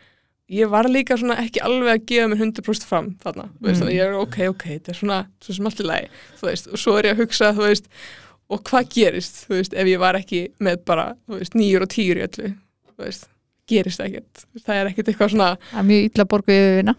Ég 0.50 0.66
var 0.72 0.88
líka 0.90 1.14
svona 1.14 1.36
ekki 1.38 1.61
alveg 1.62 1.92
að 1.92 2.06
gefa 2.11 2.30
mér 2.32 2.40
100% 2.42 2.86
fram 2.90 3.12
þarna, 3.22 3.44
þú 3.54 3.68
veist, 3.68 3.76
Mm. 3.76 3.82
þannig 3.84 3.94
ég 3.94 4.08
er 4.08 4.16
ok, 4.18 4.38
ok, 4.50 4.64
þetta 4.72 4.90
er 4.90 4.98
svona, 4.98 5.18
svo 5.46 5.54
sem 5.54 5.68
allt 5.70 5.82
í 5.84 5.86
lagi, 5.86 6.08
þú 6.40 6.48
veist, 6.48 6.66
og 6.74 6.80
svo 6.82 6.94
er 6.98 7.06
ég 7.06 7.14
að 7.14 7.20
hugsa, 7.22 7.52
þú 7.54 7.62
veist, 7.68 7.86
og 8.50 8.64
hvað 8.66 8.88
gerist, 8.96 9.38
þú 9.46 9.54
veist, 9.61 9.76
ef 9.78 9.86
ég 9.92 10.00
var 10.02 10.18
ekki 10.18 10.40
með 10.66 10.80
bara, 10.90 11.04
þú 11.30 11.38
veist, 11.38 11.54
nýjur 11.54 11.86
og 11.86 11.92
tíur 11.94 12.18
í 12.18 12.24
öllu, 12.26 12.50
þú 12.90 13.04
veist, 13.06 13.28
gerist 13.70 14.02
ekkert, 14.02 14.42
það 14.66 14.80
er 14.80 14.90
ekkert 14.90 15.12
eitthvað 15.12 15.30
svona, 15.36 15.50
það 15.70 15.78
er 15.84 15.88
mjög 15.92 16.08
illa 16.11 16.26
borgu 16.34 16.56
yfirvinna 16.58 16.96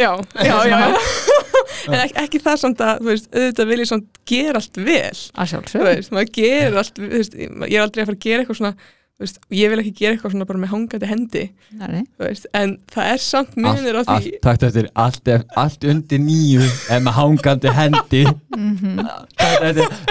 já, 0.00 0.10
já, 0.40 0.56
já, 0.72 0.80
en 1.88 1.98
ekki, 2.00 2.16
ekki 2.24 2.42
það 2.46 2.58
samt 2.64 2.82
að, 2.86 3.02
þú 3.02 3.10
veist, 3.12 3.28
auðvitað 3.34 3.70
vil 3.72 3.82
ég 3.82 3.90
samt 3.92 4.22
gera 4.32 4.62
allt 4.62 4.82
vel, 4.82 5.12
að 5.12 5.44
þú 5.44 5.52
sjálfsög 5.52 5.86
veist, 5.90 6.16
maður 6.16 6.34
gerir 6.40 6.80
allt, 6.82 6.98
þú 6.98 7.12
veist, 7.14 7.38
ég 7.38 7.78
er 7.78 7.86
aldrei 7.86 8.02
að 8.02 8.10
fara 8.10 8.18
að 8.18 8.26
gera 8.26 8.44
eitthvað 8.44 8.60
svona, 8.62 8.74
þú 9.12 9.26
veist, 9.26 9.38
ég 9.54 9.70
vil 9.70 9.80
ekki 9.82 9.92
gera 10.00 10.16
eitthvað 10.16 10.32
svona 10.34 10.46
bara 10.48 10.60
með 10.62 10.72
hangandi 10.72 11.08
hendi, 11.10 11.42
Nei, 11.78 12.02
þú 12.16 12.26
veist, 12.26 12.48
en 12.58 12.74
það 12.90 13.10
er 13.12 13.22
samt 13.22 13.54
munir 13.60 13.98
á 13.98 14.02
því, 14.08 14.32
allt, 14.42 14.66
eftir, 14.66 14.88
allt, 15.04 15.32
allt 15.62 15.86
undir 15.92 16.22
nýju 16.22 16.66
er 16.90 17.04
með 17.04 17.16
hangandi 17.20 17.74
hendi. 17.76 18.24
Mhm. 18.56 19.02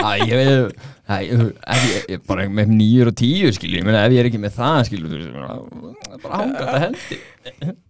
Að 0.02 0.24
ég 0.30 0.36
veit, 0.39 2.22
bara 2.30 2.47
með 2.47 2.72
nýjur 2.78 3.12
og 3.12 3.18
tíu, 3.20 3.52
skilju, 3.52 3.82
ég 3.82 3.88
meina 3.88 4.06
ef 4.06 4.16
ég 4.16 4.24
er 4.24 4.30
ekki 4.32 4.39
með 4.41 4.56
það, 4.62 4.80
skilju, 4.88 5.12
þú 5.12 5.20
veist, 5.20 6.22
bara, 6.24 6.39
hangandi 6.39 6.82
hendi. 6.86 7.20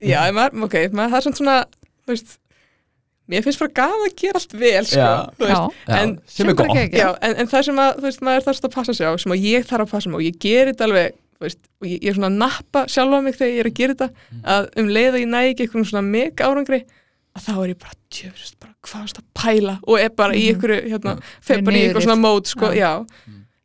já, 0.10 0.18
en 0.26 0.38
maður, 0.40 0.66
ok, 0.66 0.80
maður 0.96 1.14
það 1.14 1.20
er 1.20 1.28
svona 1.28 1.42
svona, 1.42 1.58
þú 2.02 2.16
veist, 2.16 2.38
mér 3.32 3.44
finnst 3.46 3.62
bara 3.64 3.74
gaman 3.80 4.06
að 4.10 4.16
gera 4.22 4.40
allt 4.42 4.54
vel, 4.62 4.84
sko, 4.86 5.00
veist, 5.40 5.88
En- 5.88 6.14
er. 6.94 7.00
Já, 7.02 7.10
en, 7.22 7.36
en 7.44 7.48
það 7.52 7.66
sem 7.70 7.82
að, 7.86 7.92
þú 8.02 8.08
veist, 8.10 8.24
maður 8.28 8.48
þarf 8.50 8.64
að 8.68 8.74
passa 8.76 8.94
sig 8.98 9.08
á, 9.08 9.12
sem 9.24 9.36
að 9.36 9.46
ég 9.48 9.68
þarf 9.72 9.86
að 9.88 9.92
passa 9.96 10.10
mig 10.12 10.16
á, 10.16 10.20
og 10.22 10.26
ég 10.28 10.40
gerir 10.46 10.72
þetta 10.74 10.88
alveg, 10.90 11.20
þú 11.40 11.46
veist, 11.48 11.62
og 11.82 11.88
ég, 11.90 11.98
ég 12.04 12.10
er 12.12 12.18
svona 12.20 12.30
að 12.32 12.40
nappa 12.44 12.84
sjálfa 12.92 13.22
mig 13.26 13.38
þegar 13.40 13.54
ég 13.56 13.62
er 13.66 13.70
að 13.72 13.78
gera 13.82 13.96
þetta, 13.96 14.10
að 14.56 14.70
um 14.84 14.92
leið 14.98 15.12
að 15.16 15.22
ég 15.24 15.32
næ 15.32 15.40
ekki 15.52 15.66
einhvern 15.68 15.88
svona 15.92 16.04
mega 16.12 16.50
árangri, 16.52 16.82
að 17.32 17.46
þá 17.48 17.52
er 17.64 17.70
ég 17.72 17.80
bara, 17.82 17.96
djöfust, 18.12 18.56
bara, 18.60 18.74
hvað 18.84 19.06
varst 19.06 19.22
að 19.22 19.28
pæla, 19.42 19.76
og 19.88 20.00
er 20.04 20.10
bara 20.20 20.34
í 20.36 20.42
Mhm. 20.44 20.50
einhverju, 20.52 20.80
hérna, 20.92 21.14
fer 21.42 21.62
bara 21.64 21.76
í 21.76 21.80
eitthvað 21.88 22.02
Niðrið. 22.02 22.08
svona 22.10 22.22
mót, 22.26 22.46
sko, 22.52 22.72
Já. 22.76 22.76
já. 22.76 23.06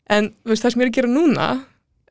En, 0.08 0.28
þú 0.46 0.52
veist, 0.54 0.62
það 0.62 0.72
sem 0.72 0.80
ég 0.80 0.86
er 0.86 0.90
að 0.92 0.98
gera 1.00 1.08
núna, 1.10 1.46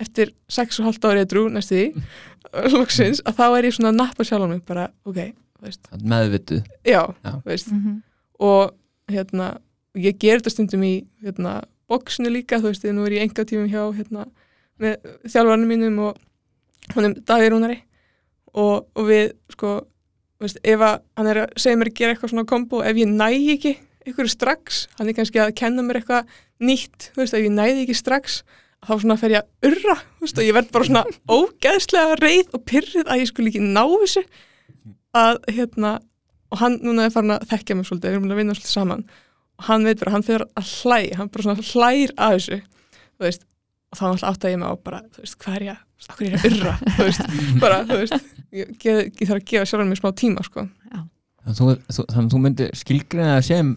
eftir 0.03 0.32
sex 0.51 0.80
og 0.82 0.86
hálft 0.89 1.06
árið 1.08 1.26
drú, 1.32 1.45
næstu 1.49 1.76
því, 1.80 2.03
loksins, 2.76 3.22
að 3.26 3.36
þá 3.39 3.45
er 3.58 3.64
ég 3.70 3.74
svona 3.78 3.91
að 3.93 3.99
nappa 4.01 4.24
sjálfa 4.28 4.49
mig, 4.51 4.66
bara, 4.68 4.89
ok, 5.08 5.34
Meðvituð. 5.64 6.64
já, 6.86 7.01
Já. 7.24 7.32
þú 7.41 7.45
veist, 7.45 7.72
Mhm. 7.72 8.01
og 8.39 8.74
hérna, 9.10 9.58
ég 9.95 10.18
ger 10.20 10.39
þetta 10.39 10.51
stundum 10.51 10.82
í 10.84 11.06
hérna, 11.24 11.64
boxinu 11.89 12.30
líka, 12.30 12.60
þú 12.60 12.70
veist, 12.72 12.82
þegar 12.84 12.95
nú 12.95 13.06
er 13.06 13.12
ég 13.12 13.22
enga 13.30 13.45
tímum 13.45 13.70
hjá 13.70 13.93
hérna, 13.95 14.26
með 14.80 14.95
þjálfarnir 15.26 15.68
mínum 15.72 15.99
og 15.99 16.18
honum 16.95 17.14
Davíð 17.24 17.49
Rúnari 17.53 17.82
og, 18.53 18.88
og 18.95 19.06
við, 19.08 19.34
sko, 19.51 19.86
þú 20.39 20.41
veist, 20.47 20.58
ef 20.64 20.80
að 20.80 21.01
hann 21.18 21.28
er 21.28 21.36
að 21.45 21.53
segja 21.58 21.78
mér 21.78 21.88
að 21.91 21.95
gera 21.95 22.14
eitthvað 22.16 22.30
svona 22.34 22.45
kombo, 22.45 22.82
ef 22.84 22.95
ég 22.95 23.08
næ 23.08 23.30
ekki 23.56 23.78
eitthvað 24.06 24.30
strax, 24.30 24.88
hann 24.99 25.08
er 25.10 25.14
kannski 25.18 25.39
að 25.41 25.56
kenna 25.56 25.82
mér 25.82 26.01
eitthvað 26.01 26.28
nýtt, 26.62 27.12
þú 27.16 27.24
veist, 27.24 27.34
ef 27.34 27.45
ég 27.45 27.51
næði 27.56 27.86
ekki 27.86 27.95
strax, 27.95 28.43
þá 28.86 28.99
svona 29.01 29.18
fer 29.18 29.30
ég 29.32 29.41
að 29.41 29.72
urra, 29.72 29.95
þú 30.20 30.22
veist, 30.28 30.38
og 30.38 30.43
ég 30.45 30.53
verð 30.53 30.72
bara 30.72 30.86
svona 30.86 31.06
ógeðslega 31.38 32.20
reið 32.22 32.51
og 32.53 32.66
pyrrið 32.66 33.06
að 33.08 33.20
ég 33.24 33.28
skulle 33.32 33.49
ekki 33.49 33.64
ná 33.66 33.82
þessu 34.03 34.26
að, 35.16 35.41
hérna, 35.55 35.95
og 36.51 36.61
hann 36.61 36.78
núna 36.84 37.07
er 37.07 37.13
farin 37.13 37.36
að 37.36 37.47
þekkja 37.51 37.78
mig 37.78 37.88
svolítið, 37.89 38.11
við 38.11 38.20
erum 38.20 38.32
að 38.32 38.41
vinna 38.41 38.55
svolítið 38.57 38.76
saman. 38.76 39.03
Og 39.55 39.68
hann 39.70 39.88
veit 39.88 40.01
bara, 40.01 40.13
hann 40.16 40.26
fyrir 40.28 40.47
að 40.59 40.72
hlæ 40.82 40.99
hann 41.20 41.32
bara 41.32 41.45
svona 41.47 41.68
hlær 41.72 42.16
að 42.28 42.38
þessu. 42.38 42.61
Veist, 43.24 43.45
og 43.91 43.99
þá 43.99 44.05
náttúrulega 44.05 44.32
átta 44.34 44.51
ég 44.51 44.61
mig 44.61 44.72
á 44.72 44.76
bara, 44.89 45.01
veist, 45.20 45.38
hvað 45.41 45.57
er 45.57 45.66
ég 45.66 45.76
að, 45.76 45.84
hvað 46.11 46.26
er 46.26 46.34
ég 46.36 46.39
að 46.39 46.47
urra? 46.51 46.76
Þú 46.86 47.09
veist, 47.09 47.28
bara, 47.63 47.82
þú 47.88 47.99
veist 48.01 48.16
ég, 48.16 48.74
ég, 48.84 49.11
ég 49.22 49.30
þarf 49.30 49.39
að 49.39 49.49
gefa 49.51 49.70
sjálfur 49.72 49.89
mér 49.91 50.01
smá 50.01 50.09
tíma, 50.20 50.45
sko. 50.47 50.66
Þannig 51.45 51.86
að 51.93 52.34
þú, 52.34 52.41
myndir 52.41 52.72
skilgreina 52.76 53.38
sem 53.45 53.72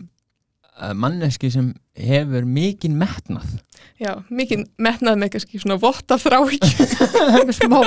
manneski 0.95 1.51
sem 1.53 1.73
hefur 1.99 2.47
mikinn 2.47 2.97
metnað. 2.99 3.59
já, 3.99 4.13
mikið 4.31 4.65
metnað 4.79 5.21
með 5.21 5.33
kannski 5.35 5.61
svona 5.63 5.79
votta 5.83 6.19
þrá 6.21 6.39
ekki 6.45 6.87
Með 7.49 7.55
smá 7.59 7.79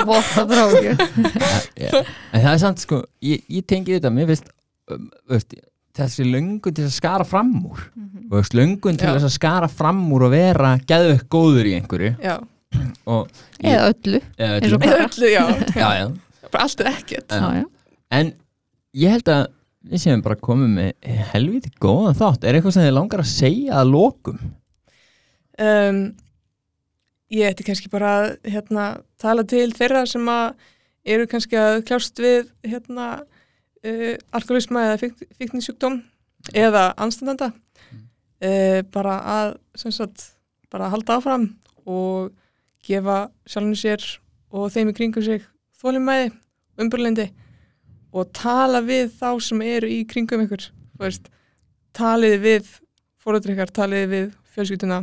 ja, 1.80 2.02
en 2.32 2.40
það 2.40 2.52
er 2.52 2.62
samt 2.62 2.82
sko, 2.84 3.02
ég, 3.24 3.44
ég 3.48 3.66
tengi 3.68 3.96
þetta, 3.96 4.12
mér 4.12 4.32
finnst 4.32 4.50
um, 4.92 5.08
veist, 5.30 5.56
þessi 5.96 6.26
löngun 6.28 6.76
til 6.76 6.86
að 6.88 6.94
skara 6.94 7.26
fram 7.28 7.52
úr 7.64 7.86
og 8.32 8.36
veist, 8.38 8.56
löngun 8.56 9.00
til 9.00 9.10
að 9.12 9.28
skara 9.32 9.68
fram 9.72 10.04
úr 10.14 10.28
og 10.28 10.34
vera 10.34 10.74
geðveikt 10.88 11.28
góður 11.32 11.68
í 11.68 11.74
einhverju. 11.78 12.12
Já, 12.22 12.36
og 13.08 13.28
ég, 13.60 13.72
eða 13.72 13.88
öllu 13.92 14.20
eða, 14.20 14.60
öllu, 15.08 15.32
já, 15.32 15.42
já, 15.76 15.88
já. 16.00 16.06
bara 16.48 16.68
allt 16.68 16.84
er 16.84 16.92
ekkert. 16.94 17.28
Já. 17.28 17.42
já, 17.42 17.60
já. 17.60 17.98
en 18.20 18.32
ég 19.04 19.16
held 19.16 19.32
að 19.32 19.44
við 19.88 20.02
séum 20.04 20.22
bara 20.24 20.38
komið 20.40 20.74
með 20.76 21.14
helviti 21.32 21.72
góðan 21.82 22.18
þátt. 22.18 22.44
Er 22.44 22.58
eitthvað 22.58 22.76
sem 22.76 22.86
þið 22.86 22.94
langar 22.96 23.22
að 23.22 23.30
segja 23.32 23.78
að 23.80 23.90
lokum? 23.92 24.38
Um, 25.62 26.00
ég 27.32 27.50
ætti 27.50 27.66
kannski 27.66 27.90
bara 27.92 28.12
að 28.20 28.28
hérna, 28.54 28.86
tala 29.20 29.44
til 29.48 29.68
þeirra 29.76 30.04
sem 30.08 30.28
eru 31.02 31.26
kannski 31.30 31.58
að 31.58 31.82
kljást 31.88 32.22
við 32.22 32.52
hérna, 32.66 33.08
uh, 33.84 34.14
alkoholisma 34.32 34.86
eða 34.88 35.00
fík, 35.02 35.26
fíknisjúkdóm 35.40 36.00
eða 36.58 36.90
anstandanda 37.00 37.52
uh, 37.52 38.80
bara 38.94 39.18
að 39.36 39.54
sagt, 39.78 40.32
bara 40.72 40.88
að 40.88 40.96
halda 40.96 41.18
áfram 41.18 41.48
og 41.86 42.32
gefa 42.86 43.26
sjálfum 43.46 43.76
sér 43.78 44.06
og 44.52 44.70
þeim 44.74 44.90
í 44.92 44.96
kringum 44.96 45.24
sig 45.26 45.44
þólimæði, 45.82 46.32
umburlendi 46.80 47.28
og 48.12 48.32
tala 48.36 48.80
við 48.84 49.10
þá 49.20 49.28
sem 49.40 49.62
eru 49.62 49.88
í 49.88 50.02
kringum 50.08 50.42
ykkur 50.46 50.66
veist, 51.00 51.28
talið 51.96 52.36
við 52.44 52.68
fóröldrykar, 53.22 53.70
talið 53.74 54.06
við 54.12 54.28
fjölskylduna 54.54 55.00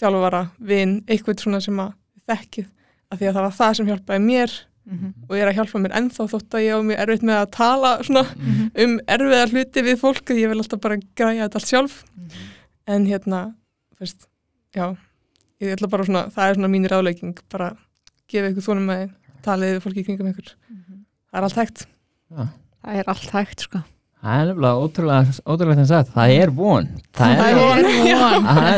þjálfara, 0.00 0.44
vinn, 0.58 0.98
eitthvað 1.08 1.40
svona 1.44 1.60
sem 1.64 1.78
að 1.80 1.92
þekkið, 2.28 2.66
af 3.10 3.18
því 3.20 3.26
að 3.28 3.34
það 3.36 3.44
var 3.46 3.58
það 3.58 3.74
sem 3.78 3.86
hjálpaði 3.92 4.24
mér 4.28 4.54
Mhm. 4.84 5.12
og 5.30 5.36
er 5.38 5.48
að 5.48 5.54
hjálpa 5.56 5.80
mér 5.80 5.92
ennþá 5.96 6.24
þótt 6.28 6.54
að 6.58 6.60
ég 6.66 6.74
á 6.76 6.80
mér 6.84 6.98
erfitt 7.00 7.22
með 7.24 7.38
að 7.40 7.50
tala 7.56 7.90
svona 8.04 8.22
Mhm. 8.36 8.70
um 8.84 8.98
erfiðar 9.08 9.48
hluti 9.54 9.80
við 9.86 9.96
fólk 9.96 10.28
ég 10.36 10.48
vil 10.50 10.58
alltaf 10.60 10.80
bara 10.80 10.96
græja 11.16 11.48
þetta 11.48 11.54
allt 11.56 11.70
sjálf. 11.70 12.04
En 12.86 13.06
hérna, 13.06 13.54
veist 13.98 14.26
já, 14.76 14.94
ég 15.62 15.72
ætla 15.72 15.88
bara 15.88 16.04
svona 16.04 16.28
það 16.30 16.50
er 16.50 16.54
svona 16.54 16.68
mínir 16.68 16.92
álegging, 16.92 17.38
bara 17.48 17.70
gefa 18.28 18.50
ykkur 18.52 18.66
þónum 18.68 18.84
með 18.84 19.10
talið 19.42 19.72
við 19.72 19.80
fólki 19.86 20.00
í 20.00 20.04
kringum 20.04 20.28
ykkur. 20.34 20.52
Það 21.32 21.38
er 21.40 21.42
allt 21.48 21.56
hægt 21.56 21.86
Já. 22.34 22.46
það 22.84 23.00
er 23.00 23.10
allt 23.14 23.34
hægt 23.38 23.66
sko. 23.68 23.82
Það 24.24 24.40
er 24.40 24.46
nefnilega 24.48 24.84
ótrúlega, 24.86 25.34
ótrúlega 25.44 25.82
þess 25.82 25.94
að 25.98 26.12
það 26.14 26.34
er 26.38 26.52
von. 26.56 26.86
Það 27.12 27.32
er, 27.34 27.40
það 27.40 27.48
er 27.50 27.58
von. 27.60 28.48
Það 28.48 28.68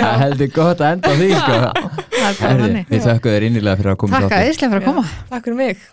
það 0.00 0.18
heldur 0.24 0.52
gott 0.56 0.84
að 0.86 0.92
enda 0.96 1.14
því 1.20 1.30
sko. 1.36 1.60
er 1.60 2.40
Herri, 2.40 2.40
þannig. 2.40 2.90
við 2.90 3.08
þakku 3.10 3.34
þér 3.36 3.48
innilega 3.50 3.80
fyrir 3.82 3.94
að 3.94 4.02
koma 4.04 4.20
takk 4.20 4.36
að 4.40 4.50
fyrir 4.74 4.82
að 4.82 4.92
koma. 4.92 5.08
Takk 5.28 5.50
fyrir 5.50 5.60
mig 5.60 5.88